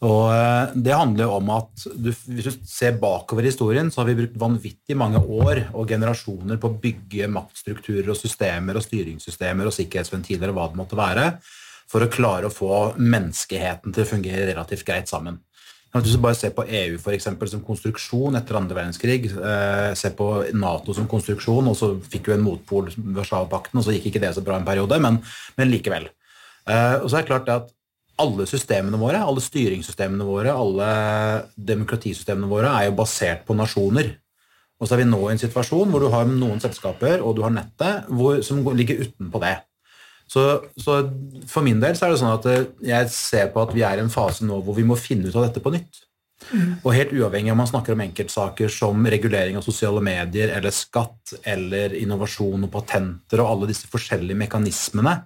Og 0.06 0.30
eh, 0.32 0.72
Det 0.74 0.96
handler 0.96 1.26
jo 1.26 1.36
om 1.36 1.50
at 1.52 1.86
du, 1.92 2.10
Hvis 2.10 2.48
du 2.48 2.68
ser 2.68 2.96
bakover 3.00 3.44
i 3.44 3.50
historien, 3.52 3.90
så 3.92 4.00
har 4.00 4.10
vi 4.10 4.18
brukt 4.22 4.38
vanvittig 4.40 4.96
mange 4.96 5.20
år 5.20 5.66
og 5.74 5.88
generasjoner 5.90 6.60
på 6.60 6.70
å 6.70 6.78
bygge 6.80 7.28
maktstrukturer 7.32 8.08
og 8.12 8.18
systemer 8.18 8.78
og 8.78 8.86
styringssystemer 8.86 9.68
og 9.68 9.76
sikkerhetsventiler 9.76 10.52
og 10.52 10.56
hva 10.56 10.70
det 10.70 10.80
måtte 10.80 10.98
være, 10.98 11.26
for 11.90 12.06
å 12.06 12.12
klare 12.12 12.48
å 12.48 12.54
få 12.54 12.74
menneskeheten 12.96 13.92
til 13.92 14.06
å 14.06 14.08
fungere 14.08 14.48
relativt 14.48 14.86
greit 14.88 15.10
sammen. 15.10 15.40
Hvis 15.90 16.14
du 16.14 16.20
bare 16.22 16.38
ser 16.38 16.52
på 16.54 16.62
EU 16.62 16.98
for 17.02 17.16
eksempel, 17.16 17.48
som 17.50 17.64
konstruksjon 17.66 18.38
etter 18.38 18.58
andre 18.60 18.76
verdenskrig, 18.76 19.24
eh, 19.26 19.90
se 19.98 20.12
på 20.14 20.28
Nato 20.54 20.94
som 20.94 21.08
konstruksjon, 21.10 21.66
og 21.66 21.74
så 21.74 21.90
fikk 22.12 22.28
du 22.28 22.34
en 22.36 22.44
motpol, 22.44 22.92
Warszawapakten, 23.16 23.80
og 23.80 23.84
så 23.84 23.96
gikk 23.96 24.12
ikke 24.12 24.22
det 24.22 24.30
så 24.36 24.44
bra 24.46 24.60
en 24.60 24.68
periode, 24.68 25.00
men, 25.02 25.18
men 25.58 25.72
likevel. 25.72 26.06
Eh, 26.70 26.96
og 27.00 27.10
så 27.10 27.18
er 27.18 27.24
det 27.24 27.30
klart 27.32 27.50
at 27.50 27.72
alle 28.20 28.46
systemene 28.46 29.00
våre, 29.00 29.18
alle 29.24 29.42
styringssystemene 29.42 30.26
våre, 30.28 30.54
alle 30.54 30.90
demokratisystemene 31.56 32.50
våre 32.50 32.70
er 32.76 32.90
jo 32.90 32.98
basert 33.00 33.42
på 33.48 33.56
nasjoner. 33.58 34.12
Og 34.80 34.88
så 34.88 34.94
er 34.94 35.02
vi 35.02 35.10
nå 35.10 35.20
i 35.26 35.32
en 35.34 35.40
situasjon 35.40 35.90
hvor 35.92 36.04
du 36.04 36.10
har 36.12 36.28
noen 36.28 36.60
selskaper 36.62 37.20
og 37.24 37.34
du 37.36 37.42
har 37.44 37.52
nettet 37.52 38.06
hvor, 38.08 38.38
som 38.46 38.62
ligger 38.76 39.02
utenpå 39.08 39.42
det. 39.42 39.56
Så, 40.30 40.44
så, 40.78 41.00
for 41.50 41.66
min 41.66 41.80
del 41.82 41.96
så 41.98 42.06
er 42.06 42.12
det 42.12 42.20
sånn 42.20 42.36
at 42.36 42.46
eh, 42.46 42.68
jeg 42.86 43.10
ser 43.10 43.50
på 43.50 43.64
at 43.64 43.74
vi 43.74 43.82
er 43.86 43.98
i 43.98 44.04
en 44.04 44.12
fase 44.12 44.46
nå 44.46 44.60
hvor 44.62 44.76
vi 44.76 44.86
må 44.86 44.98
finne 44.98 45.26
ut 45.26 45.34
av 45.34 45.48
dette 45.48 45.62
på 45.64 45.72
nytt. 45.74 46.04
Mm. 46.50 46.78
Og 46.86 46.94
helt 46.94 47.12
uavhengig 47.12 47.52
om 47.52 47.58
man 47.60 47.68
snakker 47.68 47.96
om 47.96 48.04
enkeltsaker 48.04 48.70
som 48.72 49.02
regulering 49.12 49.58
av 49.58 49.66
sosiale 49.66 50.00
medier 50.04 50.54
eller 50.54 50.72
skatt 50.72 51.34
eller 51.42 51.96
innovasjon 51.98 52.64
og 52.68 52.72
patenter 52.72 53.42
og 53.42 53.50
alle 53.50 53.70
disse 53.72 53.90
forskjellige 53.90 54.38
mekanismene, 54.46 55.18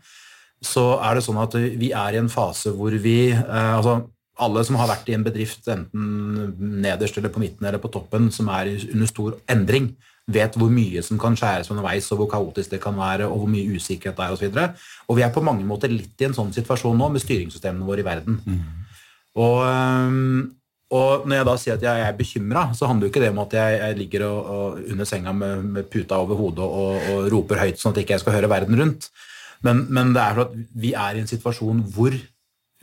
så 0.64 0.86
er 1.04 1.18
det 1.18 1.26
sånn 1.26 1.42
at 1.42 1.54
vi 1.60 1.92
er 1.92 2.16
i 2.16 2.22
en 2.22 2.32
fase 2.32 2.72
hvor 2.74 2.96
vi 3.04 3.18
eh, 3.34 3.72
altså 3.76 4.00
alle 4.42 4.64
som 4.66 4.80
har 4.80 4.90
vært 4.90 5.12
i 5.12 5.14
en 5.14 5.24
bedrift 5.26 5.68
enten 5.70 6.80
nederst 6.82 7.20
eller 7.20 7.30
på 7.30 7.42
midten 7.44 7.68
eller 7.68 7.82
på 7.82 7.92
toppen, 7.94 8.32
som 8.34 8.48
er 8.50 8.72
under 8.88 9.10
stor 9.10 9.36
endring, 9.52 9.92
vet 10.32 10.56
hvor 10.56 10.70
mye 10.72 11.02
som 11.04 11.18
kan 11.20 11.36
skjæres 11.36 11.70
underveis, 11.72 12.08
og 12.12 12.22
hvor 12.22 12.30
kaotisk 12.32 12.72
det 12.72 12.80
kan 12.82 12.96
være, 12.96 13.28
og 13.28 13.42
hvor 13.42 13.50
mye 13.50 13.76
usikkerhet 13.76 14.16
det 14.16 14.24
er 14.24 14.36
osv. 14.36 14.46
Og, 14.48 14.54
så 14.54 15.02
og 15.08 15.18
vi 15.18 15.24
er 15.26 15.32
på 15.34 15.44
mange 15.44 15.66
måter 15.68 15.92
litt 15.92 16.20
i 16.20 16.28
en 16.28 16.36
sånn 16.36 16.52
situasjon 16.54 16.96
nå 16.96 17.10
med 17.12 17.24
styringssystemene 17.24 17.88
våre 17.88 18.00
i 18.00 18.06
verden. 18.06 18.40
Mm. 18.46 18.62
Og, 19.44 19.60
og, 20.94 21.26
når 21.26 21.36
jeg 21.36 21.48
da 21.48 21.56
sier 21.60 21.76
at 21.76 21.84
jeg 21.84 22.06
er 22.06 22.16
bekymra, 22.16 22.68
så 22.76 22.88
handler 22.88 23.08
jo 23.08 23.12
ikke 23.12 23.24
det 23.24 23.32
om 23.34 23.42
at 23.44 23.56
jeg, 23.58 23.78
jeg 23.82 23.98
ligger 24.00 24.26
og, 24.30 24.52
og 24.56 24.92
under 24.94 25.08
senga 25.10 25.34
med, 25.36 25.64
med, 25.76 25.88
puta 25.92 26.20
over 26.22 26.40
hodet 26.40 26.64
og, 26.64 27.28
roper 27.34 27.64
høyt 27.66 27.82
sånn 27.82 27.92
at 27.92 28.00
jeg 28.00 28.08
ikke 28.08 28.22
skal 28.24 28.38
høre 28.38 28.52
verden 28.52 28.80
rundt. 28.80 29.10
Men, 29.64 29.86
men 29.92 30.12
det 30.16 30.22
er 30.22 30.38
for 30.38 30.48
at 30.48 30.56
vi 30.80 30.94
er 30.96 31.16
i 31.16 31.24
en 31.24 31.28
situasjon 31.28 31.84
hvor 31.92 32.16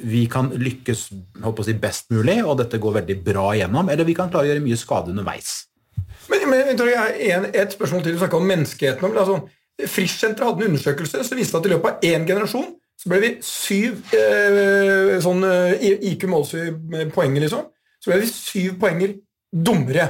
vi 0.02 0.24
kan 0.30 0.50
lykkes 0.58 1.02
si, 1.10 1.74
best 1.78 2.10
mulig, 2.14 2.40
og 2.42 2.58
dette 2.62 2.80
går 2.82 3.02
veldig 3.02 3.18
bra 3.26 3.52
igjennom, 3.54 3.90
eller 3.94 4.08
vi 4.08 4.16
kan 4.18 4.32
klare 4.34 4.50
å 4.50 4.52
gjøre 4.52 4.64
mye 4.66 4.80
skade 4.80 5.14
underveis. 5.14 5.52
Men, 6.50 6.72
men 6.72 6.82
en, 6.82 7.50
Et 7.54 7.74
spørsmål 7.74 8.04
til. 8.04 8.16
Du 8.16 8.22
snakka 8.22 8.38
om 8.38 8.48
menneskeheten. 8.48 9.18
Altså, 9.18 9.42
Frischsenteret 9.88 10.46
hadde 10.48 10.66
en 10.66 10.72
undersøkelse 10.72 11.24
som 11.26 11.40
viste 11.40 11.58
at 11.58 11.66
i 11.66 11.72
løpet 11.72 11.92
av 11.92 12.06
én 12.06 12.28
generasjon 12.28 12.70
så 13.02 13.10
ble 13.10 13.18
vi 13.24 13.30
syv 13.42 14.12
eh, 14.14 15.16
sånn 15.24 15.42
eh, 15.48 15.86
IQ 16.12 16.28
måles 16.30 16.52
i 16.54 17.08
poenger, 17.10 17.48
liksom. 17.48 17.64
Så 17.98 18.12
ble 18.12 18.20
vi 18.22 18.28
syv 18.30 18.76
poenger 18.82 19.16
dummere. 19.50 20.06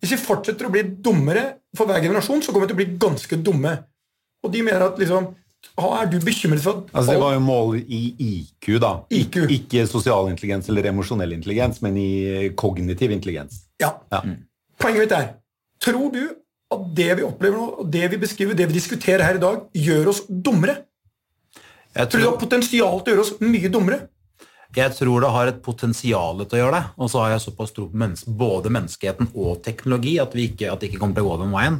Hvis 0.00 0.14
vi 0.14 0.22
fortsetter 0.22 0.68
å 0.68 0.72
bli 0.72 0.84
dummere 1.04 1.44
for 1.76 1.88
hver 1.88 2.00
generasjon, 2.04 2.40
så 2.40 2.54
kommer 2.54 2.64
vi 2.64 2.72
til 2.72 2.78
å 2.78 2.80
bli 2.80 3.00
ganske 3.04 3.38
dumme. 3.44 3.74
Og 4.44 4.52
de 4.54 4.64
mener 4.64 4.86
at 4.86 4.96
liksom 5.00 5.28
er 5.76 6.08
du 6.08 6.20
bekymret 6.22 6.62
for 6.62 6.78
at 6.78 6.92
altså, 6.94 7.12
Det 7.12 7.20
var 7.20 7.32
jo 7.34 7.40
mål 7.42 7.78
i 7.82 8.00
IQ, 8.22 8.68
da. 8.80 8.92
IQ. 9.12 9.38
Ikke 9.52 9.84
sosial 9.90 10.30
intelligens 10.30 10.70
eller 10.72 10.88
emosjonell 10.88 11.34
intelligens, 11.36 11.82
men 11.84 11.98
i 12.00 12.10
kognitiv 12.56 13.12
intelligens. 13.12 13.64
Ja. 13.82 13.92
ja. 14.12 14.22
Poenget 14.80 15.04
mitt 15.04 15.16
er 15.16 15.34
Tror 15.82 16.10
du 16.14 16.24
at 16.74 16.90
det 16.98 17.12
vi 17.20 17.26
opplever 17.26 17.60
nå, 17.60 17.68
og 17.82 17.90
det 17.92 18.08
vi 18.10 18.18
beskriver, 18.18 18.56
det 18.58 18.66
vi 18.70 18.78
diskuterer 18.78 19.22
her 19.22 19.38
i 19.38 19.42
dag, 19.42 19.64
gjør 19.76 20.12
oss 20.12 20.24
dummere? 20.28 20.80
Jeg 21.96 22.10
tror, 22.10 22.10
tror 22.10 22.20
du 22.20 22.24
det 22.24 22.32
har 22.32 22.42
potensial 22.42 23.00
til 23.00 23.12
å 23.12 23.14
gjøre 23.14 23.26
oss 23.26 23.34
mye 23.40 23.72
dummere? 23.72 24.02
Jeg 24.76 24.92
tror 24.92 25.22
det 25.22 25.30
har 25.32 25.48
et 25.48 25.60
potensial 25.64 26.42
til 26.42 26.58
å 26.58 26.60
gjøre 26.60 26.74
det, 26.74 26.88
og 27.00 27.08
så 27.08 27.22
har 27.22 27.30
jeg 27.32 27.44
såpass 27.46 27.72
tro 27.72 27.86
på 27.88 27.96
menneske, 27.96 28.32
både 28.36 28.72
menneskeheten 28.74 29.30
og 29.32 29.62
teknologi 29.64 30.16
at, 30.20 30.34
vi 30.36 30.50
ikke, 30.50 30.68
at 30.68 30.82
det 30.82 30.90
ikke 30.90 31.00
kommer 31.00 31.16
til 31.16 31.24
å 31.24 31.30
gå 31.30 31.38
den 31.40 31.54
veien. 31.54 31.78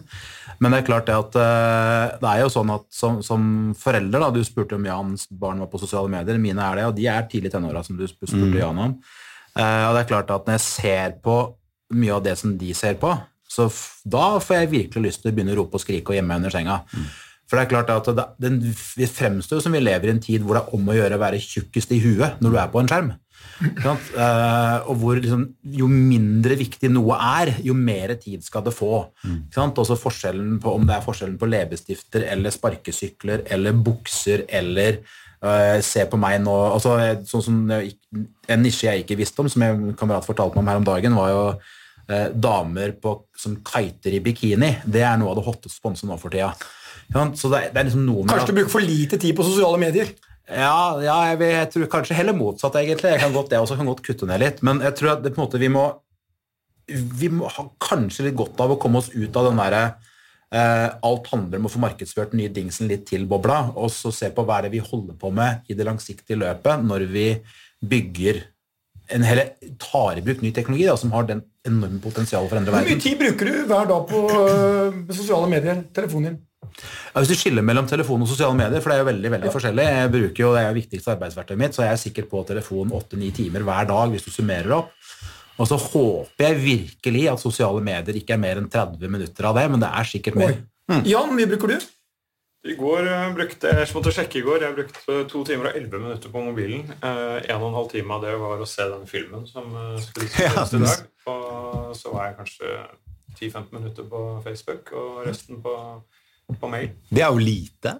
Men 0.62 0.72
det 0.72 0.78
er 0.80 0.86
klart 0.86 1.10
det 1.10 1.18
at 1.18 1.36
eh, 1.42 2.14
det 2.22 2.30
er 2.30 2.40
jo 2.40 2.52
sånn 2.54 2.72
at 2.72 2.86
som, 2.94 3.18
som 3.26 3.42
forelder 3.76 4.22
da, 4.22 4.30
Du 4.32 4.40
spurte 4.46 4.78
om 4.78 4.88
Jans 4.88 5.26
barn 5.28 5.60
var 5.60 5.68
på 5.72 5.82
sosiale 5.82 6.08
medier. 6.12 6.40
Mine 6.40 6.64
er 6.64 6.80
det, 6.80 6.88
og 6.88 6.96
de 6.96 7.10
er 7.12 7.28
tidlig 7.28 7.52
i 7.52 7.56
tenåra, 7.58 7.84
som 7.84 7.98
du 7.98 8.06
spurte 8.08 8.38
Mm. 8.38 8.56
Jan 8.62 8.80
om. 8.86 8.96
Eh, 9.56 9.84
og 9.90 9.96
det 9.96 10.04
er 10.04 10.10
klart 10.14 10.32
at 10.32 10.48
når 10.48 10.56
jeg 10.56 10.64
ser 10.64 11.18
på 11.24 11.36
mye 11.96 12.16
av 12.16 12.24
det 12.24 12.38
som 12.40 12.56
de 12.56 12.72
ser 12.76 12.96
på, 13.00 13.12
så 13.50 13.68
da 14.04 14.26
får 14.42 14.60
jeg 14.60 14.72
virkelig 14.72 15.04
lyst 15.04 15.22
til 15.22 15.30
å 15.30 15.36
begynne 15.36 15.54
å 15.54 15.60
rope 15.62 15.78
og 15.78 15.84
skrike 15.84 16.12
og 16.12 16.18
gjemme 16.18 16.38
under 16.40 16.52
senga. 16.52 16.80
For 17.46 17.58
det 17.58 17.66
er 17.66 17.70
klart 17.70 17.92
at 17.94 18.08
det, 18.16 18.24
den, 18.42 18.58
Vi 18.98 19.06
fremstår 19.06 19.60
som 19.62 19.74
vi 19.76 19.82
lever 19.82 20.10
i 20.10 20.16
en 20.16 20.22
tid 20.22 20.42
hvor 20.42 20.58
det 20.58 20.64
er 20.64 20.74
om 20.74 20.90
å 20.90 20.96
gjøre 20.96 21.18
å 21.18 21.22
være 21.22 21.42
tjukkest 21.42 21.94
i 21.94 22.02
huet 22.02 22.42
når 22.42 22.52
du 22.52 22.58
er 22.58 22.72
på 22.72 22.82
en 22.82 22.90
skjerm. 22.90 23.12
Uh. 23.56 24.82
Og 24.90 24.98
hvor 25.00 25.20
liksom, 25.20 25.46
Jo 25.78 25.88
mindre 25.88 26.58
viktig 26.58 26.90
noe 26.92 27.16
er, 27.38 27.54
jo 27.64 27.76
mer 27.78 28.16
tid 28.20 28.44
skal 28.44 28.64
det 28.66 28.74
få. 28.76 29.06
Sant? 29.54 29.78
Også 29.78 29.98
forskjellen 30.00 30.58
på, 30.62 30.74
Om 30.74 30.88
det 30.88 30.96
er 30.96 31.06
forskjellen 31.06 31.38
på 31.40 31.48
leppestifter 31.50 32.26
eller 32.32 32.54
sparkesykler 32.54 33.46
eller 33.54 33.78
bukser 33.78 34.44
eller 34.48 35.00
uh, 35.44 35.78
Se 35.84 36.04
på 36.10 36.20
meg 36.20 36.42
nå 36.44 36.58
altså, 36.74 36.98
sånn 37.30 37.46
som 37.46 37.64
En 37.72 38.62
nisje 38.64 38.90
jeg 38.90 39.06
ikke 39.06 39.20
visste 39.22 39.42
om, 39.42 39.50
som 39.52 39.64
en 39.64 39.90
kamerat 39.96 40.26
fortalte 40.26 40.58
meg 40.58 40.66
om 40.66 40.72
her 40.72 40.82
om 40.82 40.90
dagen, 40.90 41.16
var 41.22 41.32
jo 41.32 41.42
eh, 42.08 42.28
damer 42.32 42.94
på, 43.02 43.16
som 43.36 43.58
kiter 43.66 44.14
i 44.16 44.22
bikini. 44.24 44.72
Det 44.86 45.02
er 45.06 45.18
noe 45.20 45.32
av 45.34 45.40
det 45.40 45.46
hotteste 45.48 45.76
sponset 45.78 46.08
nå 46.10 46.16
for 46.20 46.32
tida. 46.34 46.52
Ja. 47.14 47.26
Så 47.38 47.50
det, 47.52 47.68
det 47.74 47.82
er 47.82 47.86
liksom 47.90 48.06
noe 48.06 48.24
med 48.24 48.32
Kanskje 48.34 48.50
du 48.50 48.56
bruker 48.60 48.72
for 48.72 48.82
lite 48.86 49.18
tid 49.22 49.36
på 49.38 49.44
sosiale 49.46 49.78
medier? 49.78 50.14
ja, 50.46 50.98
ja 51.02 51.18
jeg, 51.32 51.38
vil- 51.42 51.54
jeg 51.54 51.70
tror 51.74 51.86
kanskje 51.90 52.16
heller 52.18 52.34
motsatt, 52.38 52.76
egentlig. 52.80 53.12
Jeg 53.14 53.22
kan 53.22 53.32
godt, 53.34 53.50
jeg 53.54 53.62
også 53.62 53.76
kan 53.78 53.86
godt 53.90 54.02
kutte 54.06 54.26
ned 54.30 54.42
litt. 54.42 54.62
Men 54.66 54.82
jeg 54.84 54.94
tror 54.98 55.16
at 55.16 55.22
det, 55.24 55.34
på 55.34 55.40
en 55.42 55.46
måte, 55.48 55.62
vi 55.62 55.70
må 55.74 55.88
vi 56.86 57.28
må 57.34 57.48
ha 57.50 57.64
kanskje 57.82 58.28
litt 58.28 58.36
godt 58.38 58.60
av 58.62 58.70
å 58.70 58.78
komme 58.78 59.00
oss 59.00 59.08
ut 59.10 59.34
av 59.36 59.48
den 59.48 59.58
derre 59.58 59.80
eh, 60.54 60.88
alt 61.02 61.26
handler 61.32 61.58
om 61.58 61.66
å 61.66 61.72
få 61.72 61.80
markedsført 61.82 62.30
den 62.30 62.44
nye 62.44 62.52
dingsen 62.54 62.86
litt 62.90 63.06
til 63.10 63.24
bobla, 63.26 63.72
og 63.74 63.90
så 63.90 64.12
se 64.14 64.30
på 64.34 64.44
hva 64.46 64.60
er 64.60 64.68
det 64.68 64.76
vi 64.76 64.82
holder 64.84 65.16
på 65.18 65.32
med 65.34 65.66
i 65.66 65.74
det 65.74 65.86
langsiktige 65.88 66.38
løpet 66.38 66.84
når 66.86 67.08
vi 67.10 67.24
bygger 67.82 68.38
en 69.14 69.26
heller 69.26 69.52
tar 69.82 70.18
i 70.18 70.24
bruk 70.24 70.42
ny 70.42 70.50
teknologi 70.54 70.86
da, 70.88 70.96
som 70.98 71.12
har 71.14 71.28
den 71.28 71.42
enorme 71.66 72.00
potensialet 72.02 72.50
for 72.50 72.58
å 72.58 72.60
endre 72.62 72.74
verden. 72.74 72.88
Hvor 72.88 72.96
mye 72.96 73.04
tid 73.04 73.20
bruker 73.20 73.50
du 73.50 73.56
hver 73.70 73.88
dag 73.90 74.04
på 74.10 74.22
øh, 74.32 74.98
sosiale 75.14 75.50
medier? 75.50 75.80
Telefonen 75.96 76.28
din? 76.28 76.42
Ja, 76.76 77.20
hvis 77.20 77.30
du 77.30 77.36
skiller 77.38 77.64
mellom 77.64 77.86
telefon 77.88 78.24
og 78.24 78.28
sosiale 78.28 78.56
medier, 78.58 78.82
for 78.84 78.92
det 78.92 78.98
er 78.98 79.04
jo 79.04 79.08
veldig 79.08 79.30
veldig 79.32 79.52
forskjellig 79.54 79.84
Jeg 79.86 80.10
bruker 80.12 80.42
jo, 80.42 80.48
Det 80.52 80.60
er 80.60 80.66
jo 80.66 80.76
viktigste 80.76 81.12
arbeidsverktøyet 81.14 81.60
mitt, 81.62 81.76
så 81.76 81.86
jeg 81.86 81.94
er 81.94 82.02
sikkert 82.02 82.28
på 82.32 82.42
telefon 82.48 82.92
8-9 82.92 83.30
timer 83.38 83.64
hver 83.64 83.88
dag 83.88 84.12
hvis 84.12 84.26
du 84.26 84.32
summerer 84.34 84.76
opp. 84.76 84.92
Og 85.56 85.68
så 85.70 85.78
håper 85.80 86.50
jeg 86.50 86.62
virkelig 86.64 87.22
at 87.32 87.40
sosiale 87.40 87.80
medier 87.84 88.18
ikke 88.20 88.36
er 88.36 88.42
mer 88.42 88.60
enn 88.60 88.68
30 88.72 89.12
minutter 89.12 89.48
av 89.48 89.56
det, 89.56 89.68
men 89.72 89.80
det 89.80 89.88
er 89.88 90.10
sikkert 90.10 90.36
mer. 90.36 90.58
Mm. 90.90 91.00
Jan, 91.08 91.32
mye 91.38 91.48
bruker 91.54 91.72
du? 91.72 91.86
I 92.66 92.74
går 92.74 93.06
eh, 93.06 93.26
brukte 93.36 93.70
jeg 93.70 93.88
måtte 93.94 94.12
sjekke 94.14 94.40
i 94.40 94.44
går, 94.46 94.64
jeg 94.64 94.76
brukte 94.76 95.18
to 95.30 95.42
timer 95.46 95.70
og 95.70 95.78
elleve 95.78 96.00
minutter 96.02 96.32
på 96.32 96.42
mobilen. 96.42 96.86
Eh, 96.98 97.36
en 97.52 97.60
og 97.60 97.68
en 97.70 97.78
halv 97.78 97.92
time 97.92 98.16
av 98.16 98.24
det 98.26 98.32
var 98.40 98.62
å 98.62 98.68
se 98.68 98.86
den 98.90 99.06
filmen 99.10 99.46
som 99.50 99.70
eh, 99.70 100.00
skulle 100.02 100.30
spilles 100.32 100.74
i 100.74 100.82
dag. 100.82 101.04
Og 101.30 101.92
så 101.98 102.14
var 102.14 102.30
jeg 102.30 102.38
kanskje 102.40 102.72
10-15 103.36 103.70
minutter 103.76 104.08
på 104.10 104.24
Facebook, 104.44 104.90
og 104.96 105.22
resten 105.28 105.62
på, 105.62 105.76
på 106.56 106.72
mail. 106.72 106.90
Det 107.10 107.22
er 107.22 107.30
jo 107.30 107.42
lite. 107.42 107.96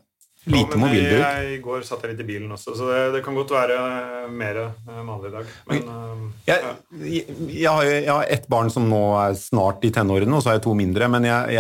Lite 0.47 0.77
Ja, 0.77 0.79
mobilbruk. 0.79 1.23
Jeg, 1.23 1.47
I 1.57 1.63
går 1.63 1.83
satt 1.87 2.05
jeg 2.07 2.13
litt 2.15 2.23
i 2.23 2.27
bilen 2.29 2.53
også, 2.55 2.75
så 2.79 2.87
det, 2.87 3.01
det 3.17 3.23
kan 3.27 3.35
godt 3.35 3.51
være 3.51 3.79
mer 4.31 4.61
vanlig 4.87 5.33
i 5.33 5.35
dag. 5.35 5.49
Men 5.67 5.91
Jeg, 6.47 6.71
jeg, 7.03 7.25
jeg, 7.51 7.67
har, 7.67 7.83
jeg 7.91 8.13
har 8.13 8.31
ett 8.39 8.47
barn 8.51 8.71
som 8.71 8.87
nå 8.87 9.03
er 9.25 9.35
snart 9.39 9.83
i 9.87 9.91
tenårene, 9.95 10.31
og 10.39 10.43
så 10.45 10.53
har 10.53 10.61
jeg 10.61 10.67
to 10.69 10.77
mindre. 10.79 11.11
Men 11.11 11.27
jeg, 11.27 11.59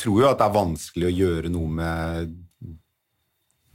tror 0.00 0.22
jo 0.22 0.30
at 0.30 0.40
det 0.40 0.46
er 0.48 0.56
vanskelig 0.56 1.08
å 1.08 1.16
gjøre 1.16 1.52
noe 1.52 1.76
med 1.80 2.38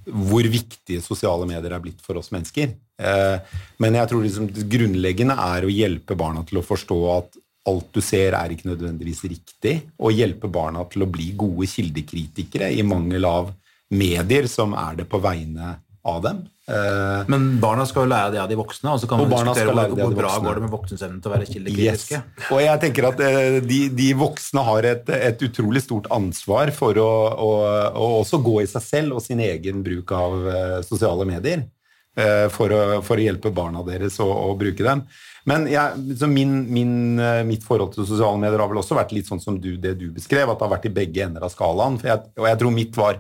hvor 0.06 0.46
viktige 0.46 1.02
sosiale 1.02 1.48
medier 1.50 1.74
er 1.74 1.82
blitt 1.82 2.02
for 2.06 2.20
oss 2.20 2.30
mennesker. 2.34 2.76
Eh, 3.02 3.56
Men 3.82 3.98
jeg 3.98 4.12
tror 4.12 4.22
liksom 4.24 4.52
det 4.54 4.68
grunnleggende 4.70 5.34
er 5.34 5.66
å 5.66 5.74
hjelpe 5.74 6.18
barna 6.18 6.44
til 6.46 6.62
å 6.62 6.66
forstå 6.66 7.00
at 7.16 7.40
alt 7.66 7.88
du 7.96 8.02
ser, 8.06 8.36
er 8.38 8.54
ikke 8.54 8.70
nødvendigvis 8.70 9.24
riktig, 9.26 9.80
og 9.98 10.14
hjelpe 10.14 10.46
barna 10.54 10.84
til 10.86 11.02
å 11.02 11.10
bli 11.10 11.32
gode 11.34 11.66
kildekritikere 11.66 12.70
i 12.70 12.86
mangel 12.86 13.26
av 13.26 13.50
medier 13.90 14.46
som 14.52 14.76
er 14.78 15.00
det 15.02 15.08
på 15.10 15.18
vegne 15.24 15.72
av 16.06 16.22
dem. 16.22 16.44
Eh, 16.66 17.26
Men 17.30 17.60
barna 17.62 17.84
skal 17.86 18.08
jo 18.08 18.10
lære 18.10 18.32
det 18.34 18.40
av 18.42 18.48
de 18.50 18.56
voksne, 18.58 18.90
og 18.96 18.98
så 18.98 19.06
kan 19.10 19.20
Og 19.22 19.30
man 19.30 19.46
diskutere 19.46 19.70
hvor, 19.70 19.92
hvor 20.00 20.16
bra 20.18 20.32
voksne. 20.32 20.48
går 20.48 20.56
det 20.58 20.64
med 20.64 20.72
voksnes 20.74 21.04
evne 21.06 21.20
til 21.22 21.30
å 21.30 21.34
være 21.36 21.76
Yes. 21.76 22.08
Og 22.50 22.62
jeg 22.64 22.82
tenker 22.82 23.08
at 23.12 23.22
eh, 23.22 23.60
de, 23.62 23.80
de 23.94 24.08
voksne 24.18 24.64
har 24.66 24.88
et, 24.90 25.12
et 25.14 25.46
utrolig 25.46 25.84
stort 25.86 26.10
ansvar 26.16 26.72
for 26.74 26.98
å, 26.98 27.12
å, 27.38 27.52
å 27.94 28.08
også 28.24 28.42
gå 28.42 28.64
i 28.64 28.68
seg 28.72 28.82
selv 28.82 29.20
og 29.20 29.22
sin 29.22 29.44
egen 29.46 29.84
bruk 29.86 30.10
av 30.18 30.50
eh, 30.50 30.82
sosiale 30.88 31.28
medier. 31.30 31.68
For 32.16 32.72
å, 32.72 33.02
for 33.04 33.20
å 33.20 33.24
hjelpe 33.26 33.50
barna 33.52 33.82
deres 33.84 34.22
å, 34.24 34.26
å 34.32 34.54
bruke 34.56 34.80
dem. 34.86 35.02
Men 35.52 35.66
jeg, 35.68 36.16
så 36.16 36.30
min, 36.32 36.54
min, 36.72 36.94
mitt 37.44 37.66
forhold 37.68 37.92
til 37.92 38.08
sosiale 38.08 38.40
medier 38.40 38.64
har 38.64 38.70
vel 38.72 38.80
også 38.80 38.96
vært 38.96 39.12
litt 39.12 39.28
sånn 39.28 39.42
som 39.44 39.58
du, 39.60 39.74
det 39.76 39.98
du 40.00 40.06
beskrev, 40.16 40.48
at 40.48 40.56
det 40.56 40.64
har 40.64 40.72
vært 40.78 40.88
i 40.88 40.94
begge 40.96 41.26
ender 41.26 41.44
av 41.44 41.52
skalaen. 41.52 41.98
Jeg, 42.08 42.24
og 42.40 42.48
jeg 42.48 42.62
tror 42.62 42.72
mitt 42.72 42.96
var 42.96 43.20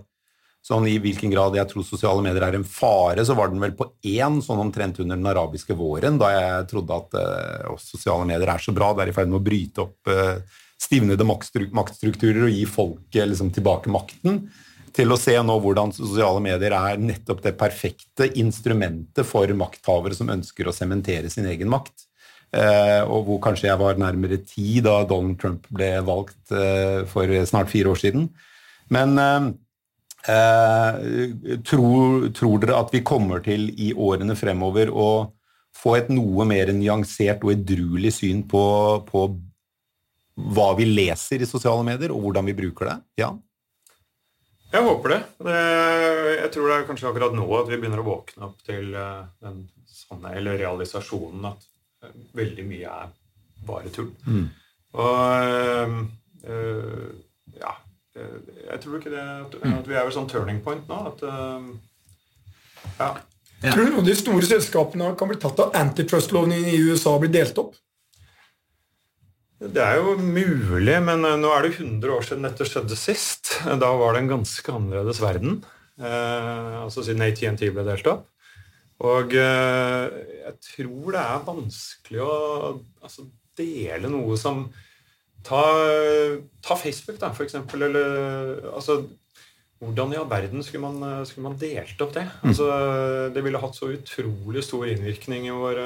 sånn 0.65 0.88
i 0.89 0.97
hvilken 1.01 1.30
grad 1.30 1.56
jeg 1.60 1.69
tror 1.69 1.86
sosiale 1.86 2.23
medier 2.25 2.47
er 2.47 2.58
en 2.58 2.65
fare, 2.65 3.21
så 3.25 3.36
var 3.38 3.51
den 3.51 3.62
vel 3.62 3.75
på 3.78 3.86
én, 4.10 4.39
sånn 4.41 4.63
omtrent 4.63 4.97
under 5.04 5.19
den 5.19 5.30
arabiske 5.30 5.75
våren, 5.78 6.17
da 6.21 6.32
jeg 6.34 6.69
trodde 6.71 6.95
at 6.95 7.17
uh, 7.19 7.75
sosiale 7.82 8.25
medier 8.25 8.49
er 8.49 8.63
så 8.63 8.73
bra, 8.73 8.89
det 8.95 9.04
er 9.06 9.12
i 9.12 9.15
ferd 9.15 9.30
med 9.30 9.43
å 9.43 9.45
bryte 9.45 9.84
opp 9.84 10.10
uh, 10.10 10.39
stivnede 10.82 11.28
maktstrukturer 11.28 12.47
og 12.47 12.56
gi 12.56 12.63
folket 12.69 13.30
liksom, 13.30 13.51
tilbake 13.54 13.93
makten, 13.93 14.47
til 14.95 15.12
å 15.12 15.19
se 15.19 15.36
nå 15.43 15.58
hvordan 15.62 15.93
sosiale 15.93 16.41
medier 16.41 16.73
er 16.73 16.97
nettopp 17.04 17.43
det 17.43 17.54
perfekte 17.60 18.30
instrumentet 18.39 19.28
for 19.28 19.51
makthavere 19.60 20.17
som 20.17 20.32
ønsker 20.34 20.65
å 20.65 20.73
sementere 20.73 21.30
sin 21.30 21.45
egen 21.51 21.69
makt. 21.69 22.08
Uh, 22.56 23.04
og 23.12 23.28
hvor 23.28 23.41
kanskje 23.43 23.67
jeg 23.67 23.82
var 23.82 23.99
nærmere 24.01 24.39
ti 24.47 24.80
da 24.82 25.01
Donald 25.06 25.38
Trump 25.41 25.69
ble 25.69 25.91
valgt 26.08 26.56
uh, 26.56 27.04
for 27.12 27.30
snart 27.45 27.69
fire 27.69 27.93
år 27.93 28.01
siden. 28.01 28.30
Men 28.93 29.17
eh, 29.17 29.47
Eh, 29.47 29.64
tror, 30.25 32.29
tror 32.33 32.61
dere 32.63 32.77
at 32.79 32.93
vi 32.93 33.03
kommer 33.05 33.43
til 33.45 33.67
i 33.77 33.91
årene 33.93 34.33
fremover 34.39 34.89
å 34.89 35.09
få 35.75 35.97
et 35.99 36.09
noe 36.13 36.47
mer 36.49 36.71
nyansert 36.73 37.43
og 37.45 37.53
edruelig 37.53 38.15
syn 38.17 38.41
på, 38.49 38.63
på 39.05 39.27
hva 40.35 40.75
vi 40.77 40.85
leser 40.89 41.43
i 41.43 41.49
sosiale 41.49 41.83
medier, 41.88 42.11
og 42.11 42.19
hvordan 42.25 42.45
vi 42.49 42.55
bruker 42.57 42.85
det? 42.89 42.95
Ja. 43.23 43.29
jeg 44.73 44.83
håper 44.83 45.09
det. 45.13 45.21
det. 45.47 45.61
Jeg 46.41 46.49
tror 46.55 46.65
det 46.67 46.75
er 46.77 46.89
kanskje 46.89 47.09
akkurat 47.11 47.33
nå 47.38 47.45
at 47.59 47.67
vi 47.71 47.77
begynner 47.79 48.01
å 48.03 48.09
våkne 48.09 48.41
opp 48.49 48.59
til 48.67 48.85
eh, 48.99 49.21
den 49.45 49.57
sanne, 49.88 50.29
eller 50.35 50.53
realisasjonen 50.59 51.43
at 51.53 51.61
eh, 52.03 52.11
veldig 52.35 52.65
mye 52.67 52.89
er 53.05 53.09
bare 53.65 53.89
tull. 53.95 54.11
Og 54.95 55.19
øh, 55.45 55.89
eh, 56.43 56.51
eh, 56.51 57.07
Jeg 58.15 58.82
tror 58.84 58.99
ikke 58.99 59.12
det 59.12 59.23
at, 59.23 59.56
at 59.60 59.88
vi 59.89 59.95
er 59.95 60.06
ved 60.08 60.15
sånn 60.15 60.30
turning 60.32 60.62
point 60.63 60.88
nå. 60.88 60.99
At 61.12 61.23
eh, 61.28 61.71
ja. 62.99 63.10
Ja. 63.63 63.71
Tror 63.71 63.88
du 63.88 63.89
noen 63.89 64.04
av 64.04 64.08
de 64.10 64.15
store 64.19 64.45
selskapene 64.47 65.10
kan 65.17 65.32
bli 65.32 65.39
tatt 65.41 65.60
av 65.63 65.75
antitrust-loven 65.80 66.54
i 66.56 66.78
USA 66.86 67.15
og 67.15 67.23
bli 67.23 67.32
delt 67.34 67.58
opp? 67.60 67.73
Det 69.56 69.82
er 69.82 70.01
jo 70.01 70.17
mulig, 70.19 70.97
men 71.04 71.23
eh, 71.25 71.38
nå 71.39 71.51
er 71.56 71.65
det 71.65 71.75
100 71.78 72.12
år 72.12 72.28
siden 72.28 72.47
dette 72.47 72.67
skjedde 72.67 72.99
sist. 72.99 73.56
Da 73.65 73.91
var 73.99 74.15
det 74.15 74.23
en 74.23 74.34
ganske 74.36 74.75
annerledes 74.75 75.21
verden. 75.23 75.62
Eh, 75.95 76.73
altså 76.84 77.06
siden 77.06 77.23
ATNT 77.25 77.63
ble 77.73 77.86
delt 77.88 78.10
opp. 78.12 78.28
Og 79.06 79.34
eh, 79.36 80.06
jeg 80.45 80.58
tror 80.69 81.15
det 81.15 81.23
er 81.23 81.47
vanskelig 81.47 82.21
å 82.23 82.36
altså, 83.04 83.28
dele 83.60 84.12
noe 84.12 84.38
som 84.39 84.67
Ta, 85.45 85.62
ta 86.65 86.77
Facebook, 86.79 87.19
da, 87.21 87.29
for 87.36 87.45
eksempel. 87.45 87.86
Eller 87.88 88.65
altså 88.73 89.03
hvordan 89.84 90.13
i 90.15 90.17
all 90.17 90.29
verden 90.31 90.63
skulle 90.63 90.88
man, 90.88 91.25
skulle 91.27 91.49
man 91.49 91.58
delt 91.62 91.99
opp 92.01 92.13
det? 92.15 92.23
Altså, 92.47 92.67
det 93.36 93.43
ville 93.45 93.60
hatt 93.62 93.75
så 93.77 93.91
utrolig 93.93 94.63
stor 94.65 94.88
innvirkning 94.89 95.49
i 95.49 95.53
vår, 95.53 95.81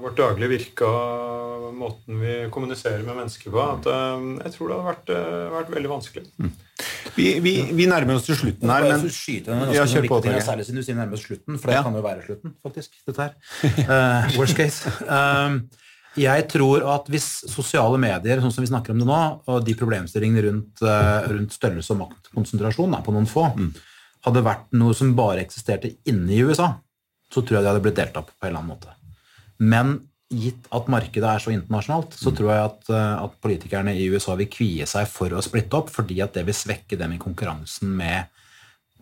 vårt 0.00 0.16
daglige 0.16 0.52
virke 0.54 0.86
og 0.88 1.46
måten 1.76 2.20
vi 2.20 2.34
kommuniserer 2.52 3.02
med 3.04 3.18
mennesker 3.18 3.52
på, 3.52 3.62
at 3.62 3.88
eh, 3.90 4.26
jeg 4.46 4.54
tror 4.54 4.70
det 4.70 4.76
hadde 4.76 4.88
vært, 4.90 5.12
eh, 5.14 5.46
vært 5.54 5.72
veldig 5.74 5.90
vanskelig. 5.92 6.24
Vi, 7.16 7.26
vi, 7.44 7.54
vi 7.76 7.88
nærmer 7.88 8.18
oss 8.18 8.26
til 8.28 8.38
slutten 8.38 8.70
her, 8.72 8.86
men 8.90 9.08
skyte 9.12 9.54
inn 9.54 9.74
Ja, 9.74 9.86
kjør 9.88 10.08
på, 10.10 10.20
ting, 10.24 10.36
særlig 10.44 10.66
siden 10.68 10.80
du 10.80 10.86
sier 10.86 10.98
nærmest 10.98 11.28
slutten, 11.28 11.58
for 11.58 11.70
det 11.72 11.78
Ja. 11.78 11.82
kan 11.86 11.96
jo 11.96 12.04
være 12.04 12.24
slutten, 12.26 12.54
faktisk, 12.64 12.96
dette 13.08 13.26
her. 13.26 13.34
Uh, 13.88 14.30
worst 14.38 14.56
case. 14.56 14.92
Um, 15.16 15.60
jeg 16.16 16.46
tror 16.48 16.84
at 16.94 17.08
hvis 17.12 17.26
sosiale 17.52 17.98
medier, 18.00 18.40
sånn 18.40 18.54
som 18.54 18.64
vi 18.64 18.70
snakker 18.70 18.94
om 18.94 19.02
det 19.02 19.08
nå, 19.08 19.20
og 19.52 19.64
de 19.66 19.74
problemstillingene 19.78 20.44
rundt, 20.48 20.82
eh, 20.82 21.28
rundt 21.32 21.52
størrelse 21.52 21.92
og 21.94 22.02
maktkonsentrasjon 22.04 22.96
da, 22.96 23.02
på 23.04 23.14
noen 23.14 23.28
få, 23.30 23.50
Mm. 23.56 23.72
hadde 24.26 24.42
vært 24.42 24.72
noe 24.72 24.94
som 24.94 25.14
bare 25.14 25.44
eksisterte 25.44 25.96
inne 26.06 26.32
i 26.32 26.42
USA, 26.42 26.74
så 27.30 27.42
tror 27.42 27.58
jeg 27.58 27.62
de 27.62 27.68
hadde 27.72 27.82
blitt 27.82 27.96
delt 27.96 28.16
opp 28.16 28.30
på 28.32 28.46
en 28.46 28.48
eller 28.48 28.62
annen 28.62 28.76
måte. 28.76 28.94
Men 29.58 30.00
gitt 30.32 30.66
at 30.74 30.88
markedet 30.90 31.22
er 31.22 31.38
så 31.38 31.52
internasjonalt, 31.54 32.16
så 32.18 32.34
tror 32.34 32.50
jeg 32.50 32.64
at, 32.64 32.90
eh, 32.90 33.24
at 33.24 33.40
politikerne 33.40 33.94
i 33.94 34.08
USA 34.10 34.34
vil 34.34 34.48
kvie 34.50 34.86
seg 34.86 35.06
for 35.06 35.28
å 35.30 35.42
splitte 35.42 35.74
opp, 35.78 35.90
fordi 35.90 36.20
at 36.22 36.32
det 36.34 36.44
vil 36.46 36.54
svekke 36.54 36.98
dem 36.98 37.12
i 37.12 37.18
konkurransen 37.18 37.94
med 37.94 38.26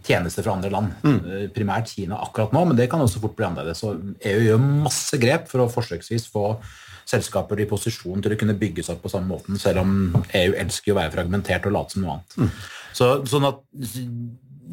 tjenester 0.05 0.45
fra 0.45 0.53
andre 0.53 0.71
land. 0.71 0.93
Mm. 1.03 1.51
Primært 1.55 1.89
Kina 1.95 2.19
akkurat 2.21 2.53
nå, 2.53 2.67
men 2.67 2.77
det 2.77 2.91
kan 2.91 3.01
også 3.01 3.23
fort 3.23 3.37
bli 3.37 3.47
annerledes. 3.47 3.81
Så 3.81 3.95
EU 4.21 4.41
gjør 4.45 4.61
masse 4.85 5.17
grep 5.19 5.49
for 5.49 5.65
å 5.65 5.71
forsøksvis 5.73 6.29
få 6.29 6.59
selskaper 7.09 7.61
i 7.61 7.69
posisjon 7.69 8.23
til 8.25 8.35
å 8.35 8.39
kunne 8.41 8.57
bygge 8.59 8.85
seg 8.85 8.97
opp 8.97 9.05
på 9.07 9.13
samme 9.13 9.31
måten, 9.35 9.59
selv 9.61 9.83
om 9.83 9.93
EU 10.15 10.57
elsker 10.61 10.95
å 10.95 10.99
være 10.99 11.15
fragmentert 11.17 11.69
og 11.69 11.77
late 11.77 11.97
som 11.97 12.05
noe 12.05 12.17
annet. 12.17 12.65
Så, 12.95 13.11
sånn 13.29 13.49
at 13.49 13.61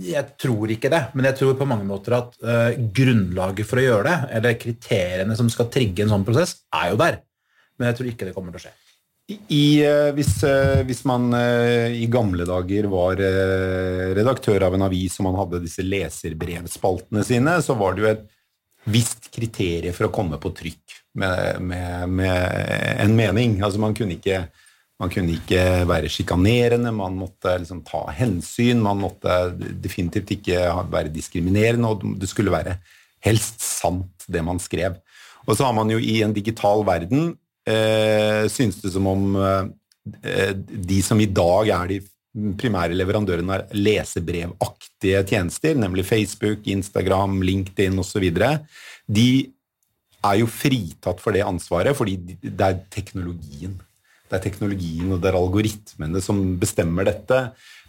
jeg 0.02 0.24
tror 0.40 0.72
ikke 0.72 0.92
det, 0.92 1.02
men 1.18 1.28
jeg 1.30 1.40
tror 1.40 1.58
på 1.60 1.68
mange 1.68 1.88
måter 1.88 2.16
at 2.16 2.38
uh, 2.46 2.72
grunnlaget 2.96 3.68
for 3.68 3.82
å 3.82 3.88
gjøre 3.88 4.06
det, 4.08 4.30
eller 4.38 4.62
kriteriene 4.62 5.36
som 5.38 5.50
skal 5.52 5.70
trigge 5.74 6.06
en 6.06 6.14
sånn 6.14 6.28
prosess, 6.28 6.62
er 6.76 6.94
jo 6.94 7.02
der. 7.02 7.20
Men 7.78 7.92
jeg 7.92 8.00
tror 8.00 8.12
ikke 8.12 8.30
det 8.30 8.36
kommer 8.38 8.56
til 8.56 8.62
å 8.62 8.66
skje. 8.68 8.78
I, 9.32 9.66
eh, 9.86 10.10
hvis, 10.12 10.32
eh, 10.44 10.82
hvis 10.84 11.06
man 11.08 11.30
i 11.32 12.04
gamle 12.12 12.44
dager 12.44 12.88
var 12.92 13.22
redaktør 14.18 14.66
av 14.68 14.76
en 14.76 14.84
avis 14.84 15.14
og 15.22 15.28
man 15.30 15.38
hadde 15.40 15.62
disse 15.64 15.86
leserbrevspaltene 15.86 17.24
sine, 17.24 17.54
så 17.64 17.78
var 17.80 17.96
det 17.96 18.04
jo 18.04 18.10
et 18.10 18.26
visst 18.92 19.30
kriterium 19.32 19.96
for 19.96 20.10
å 20.10 20.12
komme 20.12 20.42
på 20.42 20.52
trykk 20.58 20.98
med, 21.18 21.62
med, 21.62 22.10
med 22.10 23.00
en 23.04 23.16
mening. 23.18 23.60
Altså 23.62 23.82
man 23.82 23.96
kunne 23.98 24.16
ikke, 24.18 24.46
man 25.02 25.12
kunne 25.12 25.36
ikke 25.36 25.66
være 25.90 26.12
sjikanerende, 26.12 26.94
man 26.96 27.18
måtte 27.20 27.58
liksom 27.62 27.84
ta 27.88 28.06
hensyn, 28.16 28.82
man 28.84 29.02
måtte 29.02 29.38
definitivt 29.84 30.32
ikke 30.38 30.66
være 30.92 31.14
diskriminerende, 31.14 31.92
og 31.92 32.06
det 32.22 32.30
skulle 32.32 32.54
være 32.54 32.78
helst 33.26 33.62
sant, 33.62 34.26
det 34.32 34.44
man 34.46 34.62
skrev. 34.62 34.98
Og 35.48 35.58
så 35.58 35.68
har 35.68 35.76
man 35.78 35.92
jo 35.92 36.00
i 36.00 36.22
en 36.26 36.34
digital 36.34 36.86
verden 36.88 37.32
eh, 37.68 38.48
synes 38.50 38.82
det 38.82 38.94
som 38.94 39.08
om 39.10 39.36
eh, 39.42 40.54
de 40.56 41.02
som 41.06 41.20
i 41.22 41.30
dag 41.30 41.72
er 41.76 41.92
de 41.92 42.02
primære 42.58 42.96
leverandørene 42.96 43.58
av 43.58 43.74
lesebrevaktige 43.76 45.24
tjenester, 45.28 45.76
nemlig 45.76 46.06
Facebook, 46.08 46.68
Instagram, 46.72 47.42
LinkedIn 47.44 48.00
osv., 48.00 48.30
de 49.12 49.28
er 50.26 50.42
jo 50.42 50.50
fritatt 50.50 51.22
for 51.22 51.36
det 51.36 51.46
ansvaret, 51.46 51.96
fordi 51.98 52.18
det 52.42 52.68
er 52.68 52.84
teknologien. 52.94 53.80
Det 54.32 54.38
er 54.38 54.46
teknologien 54.46 55.12
og 55.12 55.20
det 55.20 55.28
er 55.32 55.36
algoritmene 55.36 56.22
som 56.24 56.40
bestemmer 56.62 57.08
dette. 57.10 57.40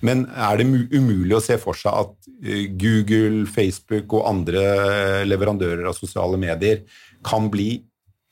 Men 0.02 0.24
er 0.34 0.58
det 0.58 0.66
umulig 0.96 1.36
å 1.36 1.42
se 1.44 1.54
for 1.62 1.78
seg 1.78 1.94
at 1.94 2.30
eh, 2.42 2.66
Google, 2.74 3.44
Facebook 3.46 4.16
og 4.18 4.26
andre 4.32 4.64
eh, 4.64 5.22
leverandører 5.28 5.86
av 5.86 5.94
sosiale 5.94 6.40
medier 6.40 6.82
kan 7.22 7.46
bli 7.52 7.76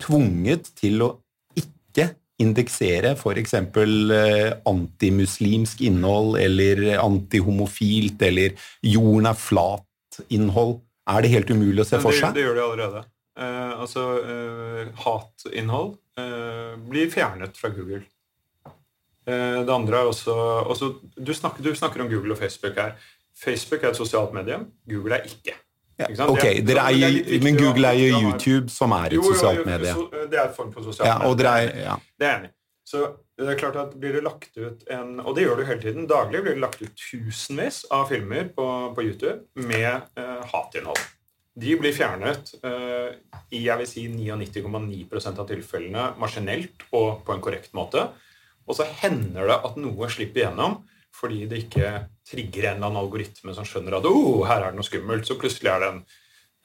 tvunget 0.02 0.72
til 0.80 1.04
å 1.06 1.10
ikke 1.54 2.08
indeksere 2.42 3.14
f.eks. 3.14 3.54
Eh, 3.54 4.50
antimuslimsk 4.72 5.86
innhold 5.86 6.40
eller 6.42 6.82
antihomofilt 6.98 8.26
eller 8.26 8.58
jorden 8.82 9.30
er 9.30 9.38
flat-innhold? 9.38 10.80
Er 11.10 11.22
det 11.22 11.34
helt 11.36 11.54
umulig 11.54 11.84
å 11.84 11.86
se 11.86 11.98
for 12.00 12.10
for 12.10 12.16
det, 12.16 12.24
seg? 12.24 12.34
det 12.34 12.48
gjør 12.48 12.58
de 12.58 12.66
allerede. 12.66 13.06
Eh, 13.38 13.80
altså, 13.80 14.02
eh, 14.24 14.88
hatinnhold 15.04 15.94
eh, 16.18 16.74
blir 16.90 17.10
fjernet 17.12 17.56
fra 17.56 17.70
Google. 17.74 18.02
Eh, 19.26 19.62
det 19.64 19.70
andre 19.72 20.00
er 20.02 20.10
også, 20.10 20.34
også 20.66 20.90
du, 21.16 21.32
snakker, 21.34 21.62
du 21.62 21.74
snakker 21.74 22.02
om 22.02 22.08
Google 22.10 22.32
og 22.34 22.38
Facebook 22.42 22.74
her. 22.76 22.96
Facebook 23.40 23.82
er 23.84 23.90
et 23.94 23.96
sosialt 24.00 24.32
medie. 24.36 24.58
Google 24.90 25.14
er 25.20 25.28
ikke. 25.30 25.54
Ja, 26.00 26.06
Ikke 26.08 26.26
ok, 26.32 26.42
Det 26.64 26.70
er- 26.76 26.80
er 26.80 27.12
viktig 27.12 27.42
men 27.44 27.56
Google 27.56 27.86
er 27.86 27.92
jo 27.92 28.20
YouTube, 28.30 28.70
som 28.70 28.92
er 28.92 29.04
et 29.06 29.12
Jo, 29.12 29.22
sosialt 29.22 29.66
medie. 29.66 29.94
Det 30.30 30.38
er 30.38 30.48
en 30.48 30.54
form 30.54 30.72
for 30.72 30.80
sosialt 30.82 31.06
Ja, 31.06 31.18
medie. 31.18 31.82
ja. 31.84 31.96
Det 32.18 32.26
er 32.26 32.38
enig. 32.38 32.50
Så 32.84 33.16
det 33.38 33.48
er 33.48 33.54
klart 33.60 33.76
at 33.76 33.92
blir 34.00 34.12
det 34.12 34.22
lagt 34.24 34.56
ut 34.56 34.82
en 34.90 35.20
Og 35.20 35.36
det 35.36 35.44
gjør 35.46 35.56
du 35.58 35.64
hele 35.64 35.80
tiden. 35.80 36.06
Daglig 36.08 36.42
blir 36.42 36.54
det 36.54 36.60
lagt 36.60 36.82
ut 36.82 36.96
tusenvis 36.96 37.84
av 37.90 38.08
filmer 38.08 38.48
på, 38.56 38.94
på 38.96 39.02
YouTube 39.02 39.40
med 39.54 40.02
eh, 40.16 40.42
hatinnhold. 40.52 40.98
De 41.58 41.74
blir 41.80 41.94
fjernet 41.94 42.52
uh, 42.62 43.10
i 43.50 43.64
jeg 43.64 43.80
vil 43.80 43.88
si 43.88 44.04
99,9% 44.12 45.40
av 45.42 45.48
tilfellene 45.48 46.04
maskinelt 46.20 46.86
og 46.94 47.24
på 47.26 47.34
en 47.34 47.42
korrekt 47.42 47.74
måte. 47.76 48.06
Og 48.70 48.76
så 48.78 48.86
hender 49.02 49.50
det 49.50 49.58
at 49.66 49.78
noe 49.82 50.10
slipper 50.12 50.44
igjennom 50.44 50.80
fordi 51.20 51.44
det 51.50 51.64
ikke 51.64 51.88
trigger 52.30 52.68
en 52.68 52.76
eller 52.78 52.86
annen 52.86 53.02
algoritme 53.02 53.52
som 53.56 53.66
skjønner 53.66 53.98
at 53.98 54.06
oh, 54.08 54.44
her 54.46 54.62
er 54.62 54.72
det 54.72 54.78
noe 54.78 54.86
skummelt. 54.86 55.26
Så 55.26 55.36
plutselig 55.40 55.72
er 55.72 55.82
det 55.82 55.88
en, 55.90 55.98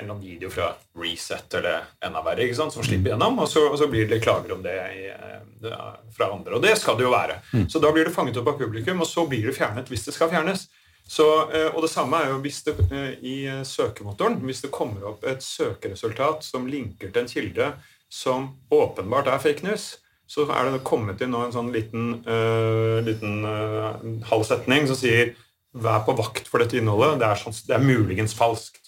en 0.06 0.13
video 0.21 0.52
fra 0.54 0.69
Reset 1.02 1.58
eller 1.60 1.89
enda 2.06 2.21
verre 2.24 2.45
ikke 2.45 2.60
sant, 2.60 2.76
som 2.76 2.86
slipper 2.86 3.12
igjennom, 3.12 3.41
og 3.41 3.50
så, 3.52 3.65
og 3.71 3.80
så 3.82 3.89
blir 3.91 4.08
det 4.12 4.21
klager 4.24 4.54
om 4.56 4.62
det, 4.63 4.76
i, 4.93 5.10
eh, 5.12 5.41
det 5.65 5.74
er 5.74 5.98
fra 6.15 6.30
andre. 6.36 6.60
Og 6.60 6.63
det 6.63 6.76
skal 6.80 7.00
det 7.00 7.08
jo 7.08 7.13
være. 7.15 7.39
Så 7.74 7.82
da 7.84 7.91
blir 7.95 8.08
det 8.08 8.15
fanget 8.15 8.38
opp 8.41 8.54
av 8.54 8.62
publikum, 8.62 9.02
og 9.02 9.10
så 9.10 9.26
blir 9.30 9.50
det 9.50 9.58
fjernet 9.58 9.89
hvis 9.91 10.06
det 10.08 10.15
skal 10.15 10.32
fjernes. 10.32 10.67
Så, 11.06 11.26
eh, 11.54 11.70
og 11.70 11.84
det 11.86 11.91
samme 11.94 12.18
er 12.18 12.32
jo 12.34 12.39
hvis 12.41 12.63
det, 12.65 12.74
eh, 12.89 13.12
i 13.22 13.36
eh, 13.46 13.62
søkemotoren. 13.63 14.39
Hvis 14.41 14.63
det 14.65 14.74
kommer 14.74 15.06
opp 15.12 15.26
et 15.30 15.44
søkeresultat 15.46 16.44
som 16.44 16.65
linker 16.68 17.12
til 17.12 17.22
en 17.22 17.30
kilde 17.30 17.70
som 18.10 18.50
åpenbart 18.74 19.30
er 19.30 19.41
fake 19.44 19.65
news, 19.68 19.98
så 20.28 20.48
er 20.50 20.72
det 20.72 20.86
kommet 20.88 21.22
inn 21.22 21.30
nå 21.36 21.44
en 21.46 21.54
sånn 21.54 21.68
liten, 21.70 22.24
uh, 22.26 22.98
liten 23.06 23.44
uh, 23.46 23.94
halv 24.26 24.46
setning 24.48 24.88
som 24.89 24.98
sier 24.98 25.36
Vær 25.76 26.06
på 26.08 26.13
vakt 26.15 26.48
for 26.48 26.63
dette 26.63 26.78
innholdet. 26.80 27.18
Det 27.20 27.28
er, 27.28 27.36
sånn, 27.36 27.56
det 27.68 27.74
er 27.76 27.84
muligens 27.84 28.32
falskt. 28.34 28.85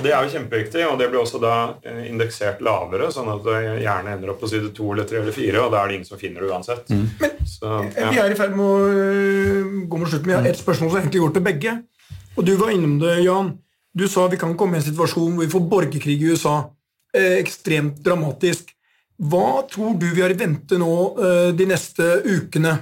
Det 0.00 0.12
er 0.12 0.24
jo 0.24 0.32
kjempeviktig, 0.32 0.82
og 0.88 0.98
det 1.00 1.08
blir 1.10 1.20
også 1.20 1.40
da 1.42 1.54
eh, 1.84 2.06
indeksert 2.08 2.62
lavere, 2.64 3.10
sånn 3.12 3.28
at 3.32 3.42
det 3.44 3.58
gjerne 3.84 4.14
ender 4.16 4.32
opp 4.32 4.40
på 4.42 4.48
side 4.50 4.72
to 4.76 4.90
eller 4.94 5.08
tre 5.08 5.20
eller 5.20 5.36
fire, 5.36 5.60
og 5.62 5.74
da 5.74 5.82
er 5.82 5.90
det 5.90 5.98
ingen 5.98 6.08
som 6.08 6.20
finner 6.20 6.44
det 6.44 6.52
uansett. 6.52 6.92
Så, 7.48 7.80
Vi 7.96 8.20
er 8.22 8.32
i 8.32 8.38
ferd 8.38 8.56
med 8.56 8.64
å 8.64 9.86
gå 9.90 10.00
mot 10.00 10.08
slutten. 10.08 10.30
Vi 10.30 10.36
har 10.38 10.48
et 10.48 10.60
spørsmål 10.60 10.92
som 10.92 11.00
egentlig 11.02 11.24
går 11.24 11.34
til 11.36 11.46
begge. 11.50 11.76
Og 12.38 12.46
du 12.46 12.54
var 12.60 12.72
innom 12.72 12.98
det, 13.02 13.18
Jan. 13.26 13.54
Du 13.92 14.06
sa 14.08 14.26
vi 14.30 14.38
kan 14.40 14.56
komme 14.58 14.78
i 14.78 14.80
en 14.80 14.86
situasjon 14.86 15.34
hvor 15.34 15.44
vi 15.44 15.50
får 15.50 15.64
borgerkrig 15.72 16.20
i 16.20 16.30
USA. 16.32 16.58
Eh, 17.16 17.40
ekstremt 17.40 17.98
dramatisk. 18.06 18.70
Hva 19.20 19.66
tror 19.68 19.98
du 20.00 20.06
vi 20.14 20.22
har 20.22 20.32
i 20.32 20.38
vente 20.38 20.78
nå 20.80 20.92
eh, 21.18 21.50
de 21.58 21.66
neste 21.68 22.06
ukene? 22.24 22.76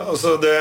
Altså, 0.00 0.38
det 0.40 0.56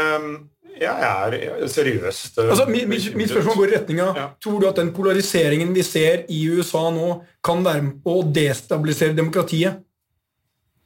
Jeg 0.79 1.03
er 1.03 1.67
seriøst 1.67 2.39
eh, 2.39 2.49
Altså, 2.53 2.65
mitt, 2.69 3.29
spørsmål 3.31 3.59
går 3.59 3.67
i 3.67 3.75
retning 3.75 4.01
av 4.03 4.17
Ja. 4.17 4.25
Tror 4.41 4.61
du 4.61 4.69
at 4.69 4.79
den 4.79 4.93
polariseringen 4.95 5.73
vi 5.75 5.83
ser 5.83 6.25
i 6.31 6.39
USA 6.53 6.87
nå, 6.93 7.19
kan 7.43 7.63
være 7.65 7.85
med 7.85 8.01
på 8.03 8.19
å 8.19 8.25
destabilisere 8.25 9.17
demokratiet? 9.17 9.83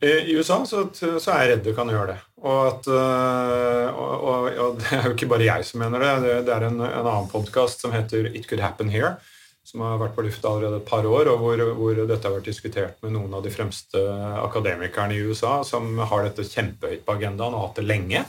I 0.03 0.35
USA 0.35 0.59
så, 0.67 0.83
så 0.91 1.31
er 1.31 1.43
jeg 1.43 1.51
redd 1.53 1.61
det 1.69 1.75
kan 1.77 1.91
gjøre 1.91 2.11
det. 2.11 2.17
Og, 2.43 2.57
at, 2.67 2.89
øh, 2.91 3.85
og, 3.93 4.25
og, 4.27 4.49
og 4.65 4.73
det 4.81 4.89
er 4.97 5.07
jo 5.07 5.13
ikke 5.15 5.29
bare 5.31 5.47
jeg 5.47 5.69
som 5.69 5.83
mener 5.83 6.03
det. 6.03 6.11
Det, 6.25 6.33
det 6.49 6.55
er 6.57 6.67
en, 6.67 6.81
en 6.83 7.05
annen 7.05 7.29
podkast 7.31 7.85
som 7.85 7.95
heter 7.95 8.27
It 8.33 8.49
Could 8.49 8.63
Happen 8.63 8.91
Here, 8.91 9.15
som 9.63 9.85
har 9.85 10.01
vært 10.01 10.17
på 10.17 10.25
lufta 10.25 10.51
allerede 10.51 10.81
et 10.81 10.89
par 10.89 11.07
år, 11.07 11.31
og 11.31 11.39
hvor, 11.45 11.63
hvor 11.79 12.03
dette 12.03 12.27
har 12.27 12.35
vært 12.35 12.49
diskutert 12.51 12.99
med 13.05 13.15
noen 13.15 13.37
av 13.37 13.45
de 13.45 13.53
fremste 13.53 14.01
akademikerne 14.43 15.15
i 15.15 15.23
USA, 15.23 15.61
som 15.67 15.95
har 16.03 16.27
dette 16.27 16.49
kjempehøyt 16.49 17.05
på 17.07 17.15
agendaen 17.15 17.55
og 17.55 17.69
hatt 17.69 17.79
det 17.79 17.87
lenge. 17.87 18.25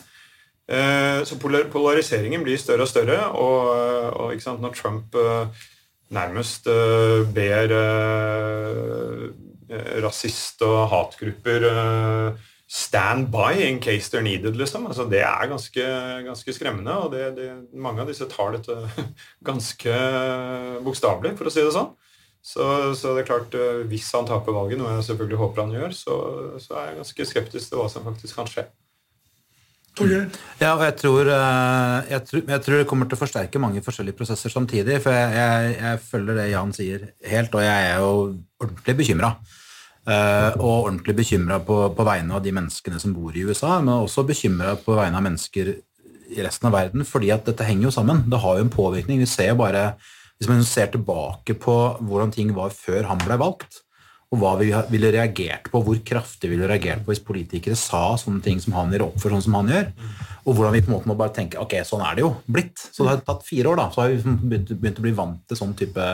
Eh, 0.69 1.21
Så 1.29 1.37
polariseringen 1.41 2.43
blir 2.45 2.57
større 2.61 2.87
og 2.87 2.89
større, 2.89 3.21
og, 3.37 3.69
og 4.17 4.33
ikke 4.33 4.47
sant, 4.47 4.63
når 4.65 4.73
Trump 4.79 5.15
eh, 5.15 5.47
nærmest 6.15 6.67
eh, 6.73 7.25
ber 7.37 7.75
eh, 7.77 9.23
eh, 9.69 9.95
rasist- 10.05 10.65
og 10.65 10.89
hatgrupper 10.93 11.67
eh, 11.69 12.51
stand 12.75 13.29
by 13.31 13.53
in 13.61 13.79
case 13.81 14.09
they're 14.11 14.25
needed, 14.25 14.57
liksom. 14.57 14.87
Altså, 14.89 15.05
det 15.11 15.21
er 15.21 15.51
ganske, 15.51 15.85
ganske 16.27 16.53
skremmende, 16.57 16.97
og 16.97 17.13
det, 17.13 17.27
det, 17.37 17.51
mange 17.77 18.01
av 18.03 18.09
disse 18.09 18.27
tar 18.33 18.57
dette 18.57 18.79
ganske 19.51 19.99
bokstavelig, 20.87 21.37
for 21.39 21.51
å 21.51 21.53
si 21.53 21.61
det 21.65 21.75
sånn. 21.77 21.93
Så, 22.45 22.65
så 22.97 23.15
det 23.15 23.23
er 23.23 23.29
klart, 23.29 23.55
eh, 23.57 23.85
hvis 23.89 24.09
han 24.17 24.27
taper 24.29 24.53
valget, 24.57 24.81
noe 24.81 24.97
jeg 24.97 25.07
selvfølgelig 25.11 25.43
håper 25.45 25.63
han 25.65 25.77
gjør, 25.77 25.95
så, 25.97 26.17
så 26.61 26.81
er 26.81 26.89
jeg 26.91 26.99
ganske 27.03 27.29
skeptisk 27.31 27.71
til 27.73 27.81
hva 27.81 27.87
som 27.93 28.05
faktisk 28.09 28.41
kan 28.41 28.49
skje. 28.51 28.67
Ja, 30.61 30.75
og 30.75 30.85
jeg 30.87 30.97
tror, 31.01 31.31
eh, 31.31 32.11
jeg, 32.11 32.25
tror, 32.29 32.45
jeg 32.51 32.65
tror 32.67 32.81
det 32.81 32.87
kommer 32.91 33.09
til 33.11 33.19
å 33.19 33.23
forsterke 33.23 33.63
mange 33.63 33.83
forskjellige 33.85 34.19
prosesser 34.19 34.53
samtidig. 34.53 35.01
For 35.05 35.15
jeg, 35.15 35.77
jeg, 35.79 36.03
følger 36.11 36.41
det 36.41 36.49
Jan 36.51 36.75
sier 36.77 37.07
helt, 37.31 37.55
og 37.55 37.67
jeg 37.67 37.91
er 37.91 38.01
jo 38.03 38.15
ordentlig 38.65 38.99
bekymra. 39.03 39.37
og 40.05 40.75
ordentlig 40.85 41.15
bekymra 41.17 41.57
på, 41.65 41.77
på 41.97 42.05
vegne 42.05 42.35
av 42.37 42.43
de 42.45 42.53
menneskene 42.53 42.99
som 43.01 43.15
bor 43.17 43.33
i 43.33 43.45
USA, 43.49 43.79
men 43.81 43.95
også 43.95 44.27
bekymra 44.29 44.75
på 44.77 44.99
vegne 44.99 45.17
av 45.17 45.25
mennesker 45.25 45.71
i 46.35 46.45
resten 46.45 46.69
av 46.69 46.75
verden, 46.75 47.05
fordi 47.09 47.31
at 47.35 47.47
dette 47.47 47.67
henger 47.67 47.89
jo 47.89 47.95
sammen. 47.95 48.25
Det 48.31 48.41
har 48.43 48.59
jo 48.59 48.67
en 48.67 48.73
påvirkning. 48.73 49.23
Vi 49.23 49.31
ser 49.31 49.53
jo 49.53 49.63
bare, 49.63 49.95
Hvis 50.35 50.49
man 50.51 50.65
ser 50.67 50.89
tilbake 50.91 51.55
på 51.55 51.75
hvordan 52.03 52.33
ting 52.35 52.49
var 52.57 52.73
før 52.75 53.07
han 53.07 53.21
ble 53.23 53.37
valgt, 53.39 53.84
og 54.35 54.41
hva 54.43 54.55
vi 54.59 54.73
ville 54.91 55.13
reagert 55.15 55.69
på, 55.71 55.81
hvor 55.87 55.99
kraftig 56.07 56.51
vi 56.51 56.57
ville 56.57 56.69
reagert 56.71 57.05
på 57.05 57.13
hvis 57.13 57.23
politikere 57.23 57.79
sa 57.79 58.17
sånne 58.19 58.43
ting 58.43 58.59
som 58.63 58.75
han 58.75 58.93
gjør, 58.93 59.13
for 59.23 59.31
sånn 59.31 59.45
som 59.47 59.57
han 59.61 59.71
gjør. 59.71 59.89
Og 60.45 60.57
hvordan 60.57 60.75
vi 60.75 60.83
på 60.85 60.91
en 60.91 60.97
måte 60.97 61.11
må 61.11 61.17
bare 61.19 61.35
tenke 61.37 61.61
ok, 61.63 61.79
sånn 61.87 62.03
er 62.05 62.19
det 62.19 62.25
jo 62.25 62.35
blitt. 62.51 62.77
Så 62.91 63.05
det 63.05 63.13
har 63.13 63.25
tatt 63.25 63.47
fire 63.47 63.71
år, 63.71 63.81
da. 63.81 63.89
Så 63.95 64.03
har 64.03 64.13
vi 64.13 64.37
begynt, 64.43 64.75
begynt 64.75 65.01
å 65.01 65.07
bli 65.07 65.15
vant 65.17 65.41
til 65.49 65.61
sånn 65.61 65.77
type 65.79 66.09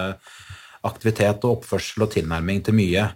aktivitet 0.86 1.44
og 1.44 1.58
oppførsel 1.58 2.06
og 2.06 2.12
tilnærming 2.14 2.62
til 2.66 2.76
mye. 2.76 3.08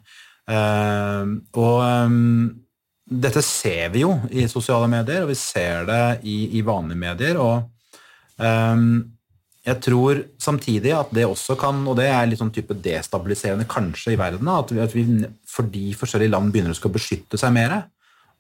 Uh, 0.50 1.38
og 1.56 1.76
um, 1.84 2.48
dette 3.04 3.44
ser 3.44 3.92
vi 3.94 4.02
jo 4.02 4.16
i 4.32 4.48
sosiale 4.50 4.88
medier, 4.90 5.24
og 5.24 5.32
vi 5.32 5.38
ser 5.38 5.86
det 5.88 6.02
i, 6.28 6.38
i 6.58 6.64
vanlige 6.64 7.04
medier. 7.04 7.40
og 7.40 8.40
um, 8.40 9.13
jeg 9.64 9.80
tror 9.80 10.20
samtidig 10.40 10.92
at 10.92 11.12
det 11.16 11.24
også 11.24 11.56
kan, 11.56 11.78
og 11.88 11.96
det 11.96 12.10
er 12.12 12.26
litt 12.28 12.40
sånn 12.40 12.52
type 12.52 12.76
destabiliserende 12.84 13.64
kanskje 13.68 14.12
i 14.12 14.18
verden, 14.20 14.50
at 14.52 14.72
vi, 14.74 14.80
at 14.84 14.92
vi 14.92 15.04
fordi 15.48 15.86
forskjellige 15.96 16.34
land 16.34 16.52
begynner 16.52 16.74
å 16.74 16.76
skal 16.76 16.92
beskytte 16.92 17.40
seg 17.40 17.54
mer, 17.56 17.78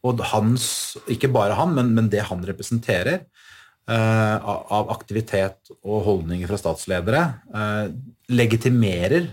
og 0.04 0.20
hans, 0.34 0.66
ikke 1.08 1.32
bare 1.32 1.56
han, 1.56 1.72
men, 1.76 1.94
men 1.96 2.10
det 2.12 2.26
han 2.28 2.44
representerer 2.44 3.22
uh, 3.88 4.36
av 4.44 4.92
aktivitet 4.92 5.72
og 5.80 6.04
holdninger 6.04 6.50
fra 6.50 6.60
statsledere, 6.60 7.22
uh, 7.56 7.88
legitimerer 8.28 9.30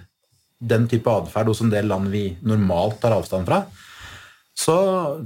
den 0.62 0.88
type 0.88 1.12
atferd 1.12 1.52
hos 1.52 1.60
en 1.66 1.74
del 1.74 1.92
land 1.92 2.08
vi 2.14 2.30
normalt 2.48 3.02
tar 3.04 3.18
avstand 3.18 3.50
fra, 3.50 3.66
så, 4.62 4.76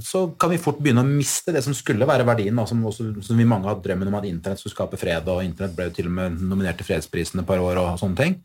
så, 0.00 0.22
kan 0.40 0.52
vi 0.52 0.60
fort 0.62 0.78
begynne 0.80 1.02
å 1.04 1.08
miste 1.08 1.52
det 1.52 1.60
som 1.64 1.74
skulle 1.76 2.08
være 2.08 2.24
verdien, 2.24 2.56
som, 2.68 2.84
også, 2.88 3.10
som, 3.26 3.36
vi 3.36 3.48
mange 3.48 3.68
har 3.68 3.82
drømmen 3.84 4.08
om 4.08 4.16
at 4.20 4.28
internett 4.28 4.62
skulle 4.62 4.76
skape 4.76 5.00
fred, 5.00 5.28
og 5.28 5.44
internett 5.44 5.74
ble 5.76 5.90
jo 5.90 5.96
til 5.98 6.08
og 6.08 6.14
med 6.16 6.38
nominert 6.40 6.80
til 6.80 6.88
fredsprisen 6.88 7.42
et 7.42 7.48
par 7.48 7.60
år 7.60 7.82
og 7.82 7.98
sånne 8.00 8.20
ting. 8.22 8.38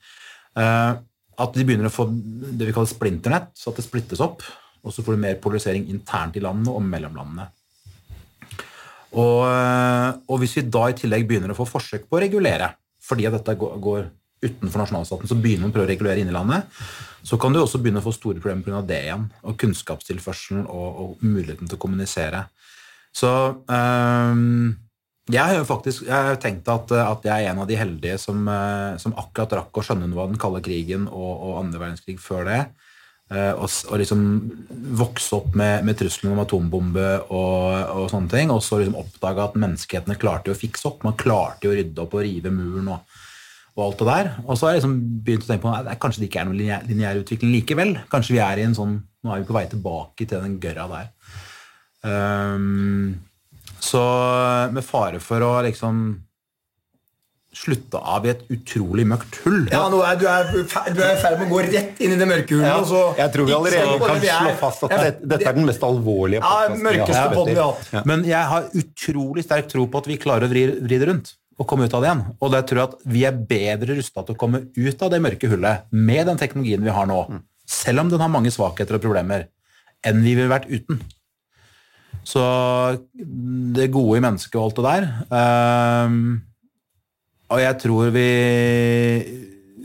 Uh, 0.58 1.00
at 1.42 1.56
de 1.56 1.64
begynner 1.66 1.88
å 1.88 1.94
få 1.94 2.10
det 2.12 2.68
vi 2.68 2.74
kaller 2.76 2.92
splinternett, 2.92 3.54
så 3.58 3.72
at 3.72 3.80
det 3.80 3.86
splittes 3.88 4.22
opp. 4.24 4.44
Og 4.82 4.94
så 4.94 5.04
får 5.06 5.16
du 5.16 5.24
mer 5.24 5.40
polarisering 5.42 5.88
internt 5.94 6.38
i 6.38 6.44
landene 6.44 6.74
og 6.74 6.84
mellom 6.86 7.18
landene. 7.18 7.48
Og, 9.12 9.42
eh, 9.48 10.10
og, 10.28 10.38
hvis 10.42 10.56
vi 10.58 10.68
da 10.72 10.88
i 10.90 10.98
tillegg 10.98 11.28
begynner 11.28 11.54
å 11.54 11.58
få 11.58 11.68
forsøk 11.68 12.08
på 12.08 12.18
å 12.18 12.22
regulere, 12.24 12.72
fordi 13.04 13.28
at 13.28 13.36
dette 13.36 13.58
går, 13.60 13.76
går 13.84 14.08
utenfor 14.42 14.82
nasjonalstaten, 14.82 15.30
så 15.30 15.38
begynner 15.38 15.68
man 15.68 15.74
å 15.74 15.76
prøve 15.76 15.88
å 15.88 15.92
regulere 15.92 16.22
inni 16.24 16.34
landet, 16.34 16.70
så 17.22 17.38
kan 17.42 17.54
du 17.54 17.62
også 17.62 17.82
begynne 17.82 18.02
å 18.02 18.06
få 18.06 18.14
store 18.16 18.42
problemer 18.42 18.66
pga. 18.66 18.82
det 18.86 19.02
igjen. 19.06 19.28
Og 19.46 19.58
kunnskapstilførselen 19.62 20.66
og, 20.66 20.88
og, 21.04 21.12
muligheten 21.22 21.70
til 21.70 21.78
å 21.78 21.82
kommunisere. 21.82 22.46
Så 23.14 23.30
um, 23.68 24.72
jeg 25.32 25.44
har 25.44 25.58
jo 25.60 25.68
faktisk 25.68 26.08
jeg 26.08 26.30
har 26.30 26.40
tenkt 26.42 26.70
at, 26.72 26.92
at, 26.96 27.26
jeg 27.28 27.46
er 27.46 27.52
en 27.52 27.62
av 27.62 27.68
de 27.70 27.78
heldige 27.78 28.18
som, 28.22 28.48
uh, 28.48 28.98
som 29.02 29.14
akkurat 29.20 29.60
rakk 29.60 29.78
å 29.78 29.84
skjønne 29.86 30.10
noe 30.10 30.26
av 30.26 30.32
den 30.32 30.42
kalde 30.42 30.64
krigen 30.66 31.06
og, 31.12 31.32
og 31.36 31.60
andre 31.62 31.84
verdenskrig 31.84 32.18
før 32.24 32.48
det. 32.50 32.62
Uh, 33.32 33.54
og, 33.54 33.68
og, 33.92 33.96
liksom 34.02 34.26
vokse 35.00 35.38
opp 35.38 35.54
med, 35.56 35.86
med 35.88 36.00
trusselen 36.00 36.34
om 36.34 36.42
atombombe 36.42 37.08
og, 37.30 37.68
og 38.02 38.10
sånne 38.12 38.34
ting. 38.34 38.50
Og 38.50 38.66
så 38.66 38.82
liksom 38.82 38.98
oppdage 39.00 39.46
at 39.46 39.62
menneskehetene 39.62 40.18
klarte 40.20 40.56
å 40.56 40.58
fikse 40.58 40.90
opp. 40.90 41.06
Man 41.06 41.20
klarte 41.20 41.70
å 41.70 41.78
rydde 41.78 42.02
opp 42.02 42.18
og 42.18 42.26
rive 42.26 42.50
muren. 42.50 42.96
og 42.96 43.11
og 43.78 43.86
alt 43.86 44.02
det 44.02 44.08
der. 44.10 44.32
Og 44.46 44.58
så 44.58 44.68
har 44.68 44.74
jeg 44.74 44.82
liksom 44.82 44.98
begynt 45.26 45.46
å 45.46 45.52
tenke 45.52 45.66
på 45.66 45.76
at 45.78 46.02
kanskje 46.02 46.24
det 46.24 46.30
ikke 46.30 46.42
er 46.42 46.50
noen 46.50 46.88
lineær, 46.90 47.22
utvikling 47.24 47.54
likevel. 47.56 47.94
Kanskje 48.12 48.36
vi 48.36 48.44
er 48.44 48.62
i 48.62 48.68
en 48.68 48.78
sånn 48.78 49.00
Nå 49.22 49.30
er 49.30 49.44
vi 49.44 49.46
på 49.46 49.54
vei 49.54 49.68
tilbake 49.70 50.26
til 50.26 50.40
den 50.42 50.56
gørra 50.58 50.88
der. 50.90 51.10
Um, 52.02 53.20
så 53.78 54.02
med 54.74 54.82
fare 54.82 55.20
for 55.22 55.46
å 55.46 55.52
liksom 55.62 56.00
slutte 57.54 58.00
av 58.00 58.26
i 58.26 58.32
et 58.32 58.42
utrolig 58.56 59.04
mørkt 59.12 59.38
hull. 59.44 59.60
Ja, 59.70 59.84
nå 59.94 60.00
er, 60.08 60.18
Du 60.18 60.26
er 60.26 60.50
i 60.56 60.64
ferd 60.66 60.96
med 60.96 61.44
å 61.46 61.50
gå 61.52 61.60
rett 61.68 62.00
inn 62.02 62.16
i 62.16 62.18
det 62.18 62.28
mørke 62.32 62.56
hullet. 62.56 62.70
Ja, 62.72 62.80
så, 62.88 63.02
jeg 63.20 63.34
tror 63.36 63.50
vi 63.50 63.56
allerede 63.58 64.00
kan 64.02 64.24
slå 64.24 64.56
fast 64.64 64.88
at 64.88 64.96
dette, 64.96 65.30
dette 65.36 65.50
er 65.52 65.60
den 65.60 65.68
mest 65.70 65.86
alvorlige 65.86 66.42
podkasten 66.42 67.06
ja, 67.12 67.46
vi 67.46 67.58
har 67.60 67.76
hatt. 67.76 67.94
Ja. 67.94 68.04
Men 68.10 68.26
jeg 68.26 68.52
har 68.56 68.72
utrolig 68.82 69.46
sterk 69.46 69.70
tro 69.70 69.86
på 69.86 70.02
at 70.02 70.10
vi 70.10 70.18
klarer 70.24 70.48
å 70.48 70.52
vri, 70.54 70.66
vri 70.80 71.02
det 71.02 71.12
rundt 71.12 71.36
å 71.62 71.68
komme 71.68 71.88
ut 71.88 71.96
av 71.96 72.04
det 72.04 72.10
igjen. 72.10 72.26
Og 72.40 72.54
det 72.54 72.62
tror 72.68 72.82
jeg 72.82 72.90
at 72.90 73.08
vi 73.14 73.24
er 73.28 73.40
bedre 73.54 73.98
rusta 73.98 74.26
til 74.26 74.36
å 74.36 74.42
komme 74.42 74.66
ut 74.74 75.06
av 75.06 75.14
det 75.14 75.22
mørke 75.24 75.50
hullet 75.52 75.88
med 75.94 76.28
den 76.30 76.40
teknologien 76.42 76.84
vi 76.86 76.94
har 76.94 77.10
nå, 77.10 77.24
mm. 77.30 77.42
selv 77.70 78.04
om 78.04 78.12
den 78.12 78.24
har 78.24 78.32
mange 78.34 78.54
svakheter 78.54 78.98
og 78.98 79.04
problemer, 79.06 79.50
enn 80.06 80.24
vi 80.26 80.36
ville 80.38 80.52
vært 80.52 80.70
uten. 80.72 81.02
Så 82.28 82.42
det 83.14 83.90
gode 83.94 84.20
i 84.20 84.24
mennesket 84.24 84.58
og 84.60 84.68
alt 84.68 84.78
det 84.78 84.84
der 84.86 85.06
um, 86.06 86.18
Og 87.50 87.62
jeg 87.64 87.78
tror 87.82 88.12
vi 88.14 88.28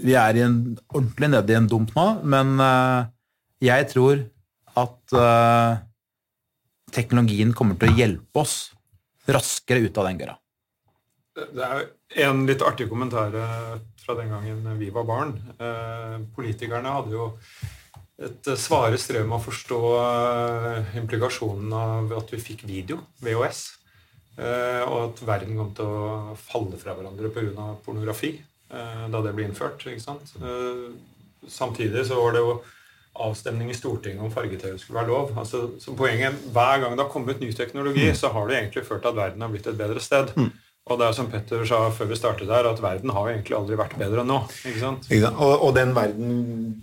vi 0.07 0.13
er 0.19 0.37
i 0.37 0.43
en, 0.45 0.59
ordentlig 0.93 1.31
nede 1.33 1.55
i 1.55 1.57
en 1.57 1.69
dump 1.71 1.95
nå, 1.97 2.07
men 2.29 2.59
uh, 2.61 3.09
jeg 3.65 3.87
tror 3.89 4.21
at 4.77 5.17
uh, 5.17 5.79
teknologien 6.93 7.55
kommer 7.57 7.79
til 7.81 7.91
å 7.91 7.97
hjelpe 7.97 8.43
oss 8.43 8.57
raskere 9.27 9.87
ut 9.87 9.97
av 9.97 10.11
den 10.11 10.21
gøra. 10.21 10.37
Det 11.37 11.65
er 11.65 11.89
en 12.27 12.45
litt 12.49 12.63
artig 12.65 12.89
kommentar 12.89 13.35
eh, 13.37 13.73
fra 14.01 14.17
den 14.17 14.31
gangen 14.33 14.79
vi 14.81 14.89
var 14.95 15.05
barn. 15.09 15.35
Eh, 15.61 16.15
politikerne 16.37 16.95
hadde 16.95 17.13
jo 17.13 17.27
et 18.17 18.49
eh, 18.49 18.61
svare 18.61 18.97
strev 19.01 19.27
med 19.29 19.37
å 19.37 19.45
forstå 19.45 19.81
implikasjonen 21.03 21.75
av 21.77 22.15
at 22.17 22.33
vi 22.33 22.41
fikk 22.41 22.65
video, 22.69 23.03
VHS, 23.25 23.67
og 24.37 24.97
at 25.01 25.21
verden 25.25 25.57
kom 25.57 25.71
til 25.77 25.89
å 25.89 26.35
falle 26.37 26.77
fra 26.77 26.93
hverandre 26.97 27.31
pga. 27.33 27.71
pornografi 27.85 28.35
da 28.69 29.21
det 29.25 29.33
ble 29.33 29.47
innført. 29.47 29.81
Samtidig 31.49 32.03
så 32.05 32.19
var 32.21 32.35
det 32.35 32.43
jo 32.45 32.59
avstemning 33.25 33.71
i 33.73 33.77
Stortinget 33.77 34.21
om 34.21 34.33
farge-TV 34.33 34.77
skulle 34.77 34.99
være 35.01 35.09
lov. 35.09 35.33
Altså, 35.41 35.71
så 35.81 35.95
poenget, 35.97 36.37
Hver 36.53 36.83
gang 36.83 36.99
det 36.99 37.05
har 37.07 37.13
kommet 37.13 37.41
ny 37.41 37.49
teknologi, 37.57 38.11
mm. 38.11 38.19
så 38.19 38.29
har 38.35 38.49
det 38.49 38.59
egentlig 38.59 38.85
ført 38.85 39.01
til 39.07 39.15
at 39.15 39.17
verden 39.17 39.47
har 39.47 39.55
blitt 39.55 39.71
et 39.71 39.79
bedre 39.79 40.03
sted. 40.05 40.35
Mm. 40.37 40.51
Og 40.87 41.01
det 41.01 41.07
er 41.09 41.15
som 41.17 41.27
Petter 41.27 41.65
sa 41.67 41.81
før 41.91 42.07
vi 42.13 42.17
startet 42.19 42.51
her, 42.53 42.67
at 42.71 42.79
verden 42.79 43.11
har 43.11 43.25
jo 43.27 43.33
egentlig 43.33 43.57
aldri 43.59 43.79
vært 43.79 43.97
bedre 43.99 44.23
enn 44.23 44.29
nå. 44.31 44.37
ikke 44.71 44.79
sant? 44.79 45.09
Ikke 45.11 45.33
Og, 45.35 45.55
og, 45.67 45.71
den 45.75 45.95
verden 45.97 46.37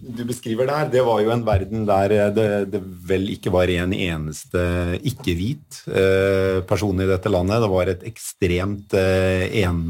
du 0.03 0.25
beskriver 0.27 0.67
der, 0.67 0.89
det 0.91 1.05
var 1.07 1.21
jo 1.23 1.31
en 1.31 1.45
verden 1.47 1.85
der 1.87 2.15
det, 2.35 2.47
det 2.73 2.81
vel 3.07 3.29
ikke 3.31 3.53
var 3.55 3.71
en 3.71 3.95
eneste 3.95 4.63
ikke-hvit 5.07 5.85
eh, 5.87 6.59
person 6.67 6.99
i 6.99 7.07
dette 7.07 7.31
landet. 7.31 7.63
Det 7.63 7.69
var 7.71 7.91
et 7.93 8.03
ekstremt 8.09 8.97
eh, 8.99 9.45
en, 9.63 9.85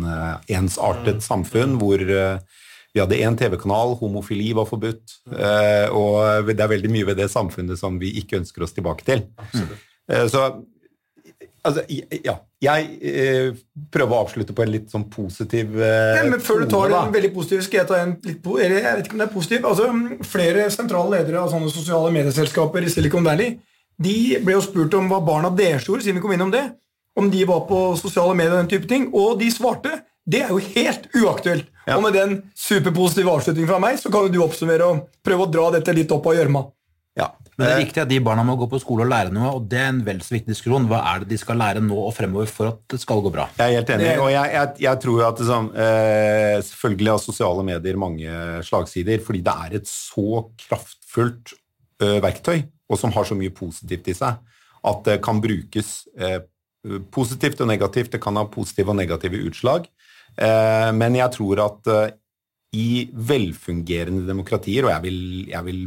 ensartet 0.59 1.18
mm. 1.18 1.26
samfunn 1.26 1.74
hvor 1.82 2.05
eh, 2.05 2.61
vi 2.93 3.01
hadde 3.01 3.18
én 3.18 3.39
TV-kanal, 3.39 3.95
homofili 3.97 4.51
var 4.53 4.70
forbudt. 4.70 5.18
Eh, 5.34 5.89
og 5.89 6.51
det 6.53 6.61
er 6.61 6.70
veldig 6.76 6.93
mye 6.93 7.09
ved 7.09 7.18
det 7.18 7.32
samfunnet 7.34 7.82
som 7.82 7.97
vi 7.97 8.14
ikke 8.22 8.43
ønsker 8.43 8.68
oss 8.68 8.78
tilbake 8.78 9.09
til. 9.09 9.26
Absolutt. 9.41 9.89
Eh, 10.14 10.28
så 10.30 10.51
Altså, 11.64 11.84
ja. 12.24 12.38
Jeg 12.64 12.88
eh, 13.07 13.59
prøver 13.91 14.16
å 14.16 14.24
avslutte 14.26 14.55
på 14.55 14.64
en 14.64 14.72
litt 14.72 14.89
sånn 14.91 15.05
positiv 15.11 15.78
eh, 15.80 16.18
ja, 16.18 16.24
men 16.28 16.41
Før 16.43 16.64
du 16.64 16.70
tar 16.72 16.91
en 16.95 17.11
veldig 17.11 17.30
positiv, 17.36 17.61
skal 17.64 17.82
jeg 17.82 17.89
ta 17.89 17.99
en 18.03 18.14
litt 18.24 18.47
eller 18.47 18.78
jeg 18.78 18.97
vet 18.97 19.07
ikke 19.07 19.16
om 19.16 19.24
det 19.24 19.28
er 19.30 19.36
positiv. 19.36 19.68
Altså, 19.70 20.26
flere 20.28 20.66
sentrale 20.76 21.18
ledere 21.18 21.43
av 21.43 21.51
sånne 21.51 21.72
sosiale 21.72 22.11
medieselskaper 22.16 22.84
i 22.84 22.91
Silicon 22.91 23.28
Valley 23.28 23.55
de 24.01 24.39
ble 24.41 24.55
jo 24.55 24.64
spurt 24.64 24.95
om 24.97 25.09
hva 25.11 25.20
barna 25.24 25.51
deres 25.53 25.86
gjorde, 25.88 26.05
siden 26.05 26.20
vi 26.20 26.24
kom 26.24 26.34
innom 26.36 26.53
det. 26.53 26.64
Om 27.20 27.30
de 27.30 27.43
var 27.45 27.66
på 27.70 27.82
sosiale 27.99 28.34
medier 28.38 28.55
og 28.55 28.64
den 28.64 28.72
type 28.72 28.89
ting. 28.89 29.09
Og 29.14 29.38
de 29.41 29.51
svarte. 29.53 29.99
Det 30.26 30.39
er 30.45 30.53
jo 30.53 30.61
helt 30.74 31.09
uaktuelt. 31.20 31.68
Ja. 31.84 31.97
Og 31.97 32.05
med 32.05 32.16
den 32.16 32.38
superpositive 32.55 33.32
avslutningen 33.34 33.70
fra 33.70 33.80
meg, 33.84 33.97
så 33.99 34.09
kan 34.11 34.32
du 34.32 34.39
oppsummere 34.41 34.88
og 34.88 35.01
prøve 35.26 35.45
å 35.45 35.51
dra 35.51 35.66
dette 35.76 35.93
litt 35.95 36.14
opp 36.16 36.30
av 36.32 36.38
gjørma. 36.38 36.64
Men 37.58 37.68
det 37.68 37.74
er 37.74 37.82
viktig 37.84 38.01
at 38.01 38.10
de 38.10 38.20
barna 38.26 38.43
må 38.47 38.56
gå 38.58 38.66
på 38.72 38.80
skole 38.82 39.06
og 39.06 39.12
lære 39.12 39.34
noe, 39.34 39.51
og 39.58 39.66
det 39.70 39.80
er 39.80 39.91
en 39.91 40.01
vel 40.06 40.22
så 40.26 40.34
viktig 40.34 40.54
diskusjon. 40.56 40.88
Hva 40.89 41.01
er 41.12 41.24
det 41.24 41.30
de 41.34 41.39
skal 41.41 41.60
lære 41.62 41.84
nå 41.86 41.97
og 42.01 42.14
fremover 42.18 42.49
for 42.49 42.72
at 42.72 42.80
det 42.93 42.99
skal 43.04 43.22
gå 43.26 43.32
bra? 43.34 43.45
Jeg 43.60 43.66
er 43.66 43.82
helt 43.82 43.91
enig, 43.93 44.14
og 44.24 44.32
jeg, 44.34 44.54
jeg, 44.56 44.72
jeg 44.88 45.01
tror 45.04 45.26
at 45.28 45.41
det 45.41 45.49
sånn, 45.49 45.70
eh, 45.86 46.56
Selvfølgelig 46.70 47.12
har 47.14 47.22
sosiale 47.22 47.66
medier 47.68 47.99
mange 48.01 48.39
slagsider, 48.66 49.22
fordi 49.26 49.43
det 49.45 49.58
er 49.68 49.78
et 49.82 49.89
så 49.89 50.47
kraftfullt 50.66 51.54
eh, 52.01 52.18
verktøy, 52.24 52.64
og 52.89 52.99
som 52.99 53.14
har 53.14 53.30
så 53.30 53.38
mye 53.38 53.54
positivt 53.54 54.10
i 54.10 54.18
seg, 54.18 54.41
at 54.84 55.06
det 55.06 55.20
kan 55.24 55.41
brukes 55.43 55.93
eh, 56.18 56.41
positivt 57.14 57.62
og 57.64 57.70
negativt. 57.70 58.12
Det 58.16 58.22
kan 58.24 58.38
ha 58.39 58.47
positive 58.51 58.91
og 58.91 58.99
negative 58.99 59.39
utslag. 59.47 59.88
Eh, 60.34 60.89
men 60.97 61.22
jeg 61.22 61.38
tror 61.38 61.62
at 61.68 61.93
eh, 61.93 62.18
i 62.74 63.06
velfungerende 63.14 64.26
demokratier, 64.26 64.88
og 64.88 64.93
jeg 64.95 65.06
vil, 65.06 65.22
jeg 65.51 65.66
vil 65.68 65.82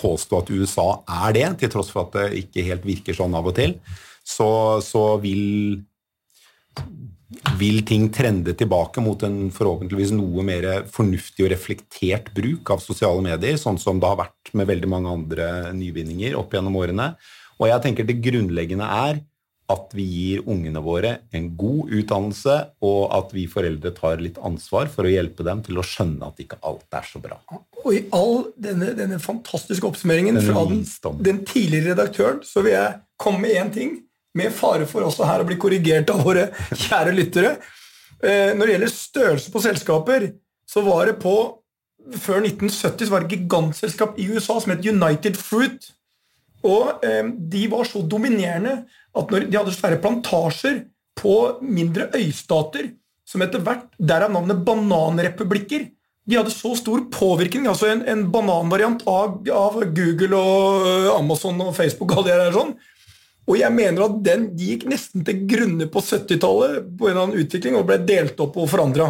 påstå 0.00 0.40
at 0.40 0.50
USA 0.50 0.88
er 1.26 1.36
det, 1.36 1.46
til 1.60 1.72
tross 1.72 1.92
for 1.92 2.08
at 2.08 2.16
det 2.16 2.42
ikke 2.44 2.66
helt 2.66 2.88
virker 2.88 3.16
sånn 3.16 3.36
av 3.36 3.50
og 3.50 3.56
til, 3.58 3.76
så, 4.26 4.50
så 4.84 5.04
vil, 5.22 5.80
vil 7.60 7.80
ting 7.88 8.08
trende 8.14 8.54
tilbake 8.58 9.02
mot 9.04 9.22
en 9.26 9.38
forhåpentligvis 9.54 10.14
noe 10.16 10.44
mer 10.46 10.68
fornuftig 10.92 11.46
og 11.46 11.52
reflektert 11.54 12.32
bruk 12.36 12.74
av 12.74 12.84
sosiale 12.84 13.24
medier, 13.24 13.58
sånn 13.60 13.80
som 13.80 14.00
det 14.00 14.10
har 14.10 14.20
vært 14.24 14.54
med 14.56 14.70
veldig 14.70 14.90
mange 14.90 15.16
andre 15.20 15.50
nyvinninger 15.76 16.36
opp 16.38 16.56
gjennom 16.56 16.78
årene. 16.80 17.12
Og 17.60 17.68
jeg 17.68 17.84
tenker 17.84 18.08
det 18.08 18.22
grunnleggende 18.24 18.88
er 18.88 19.20
at 19.70 19.94
vi 19.94 20.04
gir 20.04 20.44
ungene 20.50 20.82
våre 20.82 21.12
en 21.36 21.48
god 21.58 21.92
utdannelse, 22.00 22.56
og 22.86 23.00
at 23.14 23.34
vi 23.34 23.46
foreldre 23.50 23.92
tar 23.96 24.22
litt 24.22 24.40
ansvar 24.42 24.90
for 24.92 25.06
å 25.06 25.12
hjelpe 25.12 25.46
dem 25.46 25.62
til 25.66 25.78
å 25.80 25.86
skjønne 25.86 26.30
at 26.30 26.42
ikke 26.42 26.58
alt 26.66 26.98
er 26.98 27.06
så 27.06 27.22
bra. 27.22 27.38
Og 27.80 27.90
i 27.94 28.02
all 28.16 28.50
denne, 28.60 28.92
denne 28.98 29.20
fantastiske 29.22 29.86
oppsummeringen 29.86 30.40
fra 30.44 30.64
den, 30.68 30.82
den 31.24 31.42
tidligere 31.48 31.94
redaktøren, 31.94 32.42
så 32.46 32.64
vil 32.66 32.76
jeg 32.76 32.98
komme 33.20 33.44
med 33.46 33.58
én 33.60 33.74
ting, 33.74 33.98
med 34.36 34.52
fare 34.54 34.86
for 34.86 35.06
også 35.06 35.26
her 35.26 35.42
å 35.42 35.46
bli 35.46 35.58
korrigert 35.58 36.10
av 36.12 36.22
våre 36.26 36.50
kjære 36.86 37.14
lyttere. 37.16 37.56
Eh, 38.22 38.52
når 38.54 38.66
det 38.66 38.74
gjelder 38.76 38.92
størrelse 38.94 39.54
på 39.54 39.62
selskaper, 39.64 40.28
så 40.68 40.84
var 40.86 41.10
det 41.10 41.18
på 41.22 41.38
Før 42.16 42.38
1970 42.40 43.06
så 43.06 43.12
var 43.12 43.20
det 43.20 43.26
et 43.28 43.42
gigantselskap 43.42 44.14
i 44.16 44.24
USA 44.32 44.54
som 44.62 44.70
het 44.72 44.86
United 44.88 45.36
Fruit. 45.36 45.84
Og 46.64 47.04
eh, 47.04 47.26
de 47.52 47.66
var 47.68 47.84
så 47.84 48.00
dominerende 48.00 48.86
at 49.16 49.32
når 49.32 49.46
de 49.48 49.58
hadde 49.58 49.74
svære 49.74 50.00
plantasjer 50.02 50.82
på 51.18 51.36
mindre 51.62 52.08
øystater, 52.16 52.92
som 53.26 53.42
etter 53.44 53.62
hvert 53.62 53.88
Derav 53.98 54.32
navnet 54.32 54.62
bananrepublikker. 54.66 55.88
De 56.26 56.38
hadde 56.38 56.52
så 56.52 56.74
stor 56.78 57.02
påvirkning, 57.12 57.66
altså 57.70 57.88
en, 57.90 58.02
en 58.08 58.26
bananvariant 58.32 59.02
av, 59.08 59.40
av 59.54 59.78
Google 59.96 60.36
og 60.36 60.86
øh, 60.86 61.08
Amazon 61.16 61.62
og 61.64 61.74
Facebook 61.76 62.14
og 62.16 62.26
det 62.26 62.36
der 62.38 62.54
sånn. 62.54 62.74
Og 63.50 63.56
jeg 63.58 63.74
mener 63.74 64.04
at 64.04 64.18
den 64.22 64.50
gikk 64.58 64.84
nesten 64.90 65.24
til 65.26 65.42
grunne 65.50 65.88
på 65.90 66.02
70-tallet 66.04 66.84
på 66.98 67.08
en 67.08 67.12
eller 67.12 67.24
annen 67.24 67.40
utvikling 67.42 67.78
og 67.78 67.88
ble 67.88 67.98
delt 68.06 68.38
opp 68.42 68.58
og 68.60 68.68
forandra. 68.70 69.08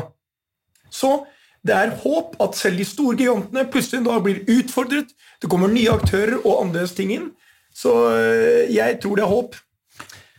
Så 0.89 1.19
det 1.67 1.77
er 1.77 1.97
håp 2.01 2.39
at 2.41 2.57
selv 2.57 2.81
de 2.81 2.87
store 2.89 3.19
gigantene 3.19 3.67
plutselig 3.69 4.07
da 4.07 4.17
blir 4.25 4.41
utfordret. 4.49 5.11
Det 5.43 5.51
kommer 5.51 5.73
nye 5.73 5.93
aktører 5.93 6.39
og 6.41 6.63
annerledes 6.63 6.97
ting 6.97 7.13
inn. 7.13 7.29
Så 7.77 7.93
øh, 8.15 8.71
jeg 8.73 8.97
tror 9.03 9.19
det 9.19 9.27
er 9.27 9.35
håp. 9.35 9.59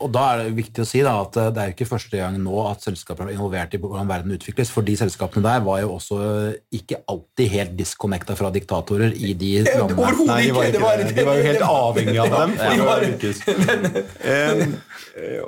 Og 0.02 0.12
da 0.14 0.24
er 0.34 0.42
det 0.44 0.56
viktig 0.58 0.84
å 0.84 0.88
si 0.88 1.02
da, 1.06 1.14
at 1.24 1.38
det 1.56 1.62
er 1.62 1.70
jo 1.72 1.76
ikke 1.76 1.90
første 1.92 2.18
gang 2.20 2.38
nå 2.42 2.56
at 2.68 2.84
selskaper 2.86 3.28
er 3.30 3.36
involvert 3.36 3.76
i 3.78 3.80
hvordan 3.82 4.10
verden 4.10 4.36
utvikles, 4.36 4.72
for 4.74 4.86
de 4.88 4.96
selskapene 5.00 5.46
der 5.46 5.64
var 5.66 5.82
jo 5.84 5.94
også 5.96 6.20
ikke 6.76 7.02
alltid 7.12 7.52
helt 7.54 7.76
disconnecta 7.80 8.36
fra 8.40 8.52
diktatorer 8.54 9.14
i 9.16 9.34
de 9.38 9.52
Eh, 9.62 9.68
landene. 9.78 10.00
Overhodet 10.00 10.28
Nei, 10.30 10.42
de 10.48 10.54
var, 10.56 11.02
ikke. 11.02 11.08
Det 11.12 11.16
de 11.18 11.26
var 11.28 11.38
jo 11.40 11.46
helt 11.48 11.66
avhengig 11.68 12.20
av 12.24 12.36
dem. 12.36 12.54
for 12.58 12.84
å 12.84 12.88
var- 12.90 13.06
lykkes. 13.08 13.44
Um, 14.32 14.76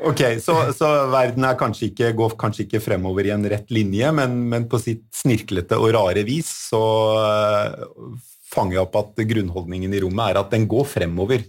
ok, 0.10 0.22
så, 0.44 0.54
så 0.76 0.88
verden 1.14 1.46
er 1.48 1.56
kanskje 1.60 1.88
ikke, 1.92 2.10
går 2.18 2.34
kanskje 2.42 2.66
ikke 2.66 2.82
fremover 2.84 3.28
i 3.30 3.32
en 3.36 3.46
rett 3.48 3.70
linje, 3.74 4.10
men, 4.18 4.36
men 4.52 4.66
på 4.70 4.80
sitt 4.82 5.06
snirklete 5.16 5.78
og 5.80 5.94
rare 5.96 6.26
vis 6.28 6.50
så 6.72 6.82
uh, 7.16 8.18
fanger 8.54 8.78
jeg 8.78 8.84
opp 8.84 8.98
at 9.00 9.24
grunnholdningen 9.30 9.94
i 9.96 10.02
rommet 10.04 10.34
er 10.34 10.42
at 10.42 10.52
den 10.54 10.68
går 10.70 10.88
fremover. 10.90 11.46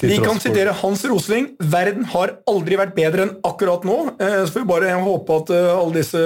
Vi 0.00 0.16
kan 0.22 0.40
sitere 0.40 0.72
Hans 0.80 1.04
Rosling. 1.04 1.50
Verden 1.60 2.06
har 2.12 2.36
aldri 2.48 2.78
vært 2.80 2.94
bedre 2.96 3.26
enn 3.26 3.36
akkurat 3.44 3.84
nå. 3.84 3.98
Eh, 4.20 4.40
Så 4.46 4.54
får 4.54 4.64
vi 4.64 4.70
bare 4.70 4.94
håpe 5.04 5.36
at 5.42 5.52
eh, 5.52 5.68
alle 5.76 6.00
disse 6.00 6.22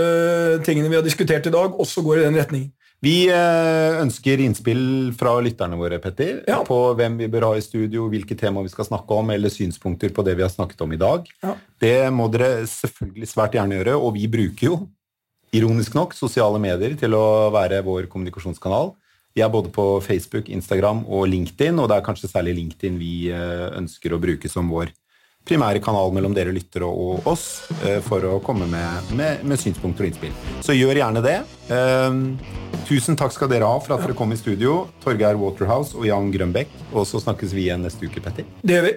tingene 0.67 0.89
vi 0.93 0.99
har 1.01 1.07
diskutert 1.07 1.47
i 1.47 1.55
dag, 1.55 1.75
også 1.81 2.05
går 2.07 2.21
i 2.23 2.27
den 2.29 2.39
retningen. 2.39 2.71
Vi 3.05 3.27
eh, 3.29 3.99
ønsker 4.01 4.41
innspill 4.41 5.13
fra 5.19 5.35
lytterne 5.45 5.77
våre, 5.77 5.99
Petter, 6.01 6.39
Ja. 6.49 6.63
på 6.65 6.79
hvem 6.97 7.19
vi 7.21 7.29
bør 7.29 7.51
ha 7.51 7.53
i 7.59 7.65
studio, 7.65 8.07
hvilke 8.09 8.37
tema 8.39 8.63
vi 8.65 8.73
skal 8.73 8.87
snakke 8.89 9.13
om, 9.19 9.29
eller 9.35 9.53
synspunkter 9.53 10.15
på 10.15 10.25
det 10.25 10.39
vi 10.39 10.47
har 10.47 10.53
snakket 10.55 10.81
om 10.87 10.95
i 10.95 11.01
dag. 11.01 11.27
Ja. 11.45 11.55
Det 11.83 11.97
må 12.15 12.31
dere 12.33 12.65
selvfølgelig 12.71 13.29
svært 13.29 13.59
gjerne 13.59 13.77
gjøre, 13.77 13.99
og 14.01 14.15
vi 14.17 14.29
bruker 14.33 14.71
jo, 14.71 14.79
ironisk 15.55 15.95
nok, 15.95 16.15
sosiale 16.17 16.59
medier 16.59 16.97
til 16.99 17.13
å 17.15 17.51
være 17.55 17.83
vår 17.85 18.09
kommunikasjonskanal. 18.11 18.95
Vi 19.35 19.43
er 19.43 19.51
både 19.51 19.71
på 19.75 20.01
Facebook, 20.01 20.49
Instagram 20.49 21.03
og 21.11 21.27
LinkedIn, 21.27 21.79
og 21.83 21.89
det 21.91 21.97
er 21.97 22.05
kanskje 22.07 22.31
særlig 22.31 22.55
LinkedIn 22.61 23.01
vi 23.01 23.15
eh, 23.35 23.67
ønsker 23.81 24.15
å 24.15 24.21
bruke 24.23 24.51
som 24.51 24.71
vår 24.71 24.93
primære 25.45 25.83
kanal 25.85 26.15
mellom 26.15 26.33
dere 26.37 26.55
lyttere 26.55 26.87
og 26.87 27.27
oss 27.29 27.67
eh, 27.83 27.99
for 28.05 28.23
å 28.31 28.39
komme 28.47 28.69
med, 28.71 29.11
med, 29.19 29.43
med 29.43 29.61
synspunkter 29.61 30.07
og 30.07 30.13
innspill. 30.13 30.39
Så 30.65 30.79
gjør 30.79 31.03
gjerne 31.03 31.25
det. 31.27 31.41
Eh, 31.67 32.21
tusen 32.87 33.19
takk 33.19 33.35
skal 33.35 33.51
dere 33.51 33.67
ha 33.69 33.83
for 33.83 33.97
at 33.97 34.07
dere 34.07 34.17
kom 34.17 34.33
i 34.33 34.39
studio, 34.39 34.85
Torgeir 35.03 35.41
Waterhouse 35.41 35.99
og 35.99 36.07
Jan 36.07 36.31
Grønbekk. 36.35 36.71
Og 36.95 37.03
så 37.11 37.19
snakkes 37.27 37.59
vi 37.59 37.67
igjen 37.67 37.83
neste 37.83 38.07
uke, 38.07 38.23
Petter. 38.23 38.47
Det 38.63 38.79
gjør 38.79 38.93
vi. 38.93 38.97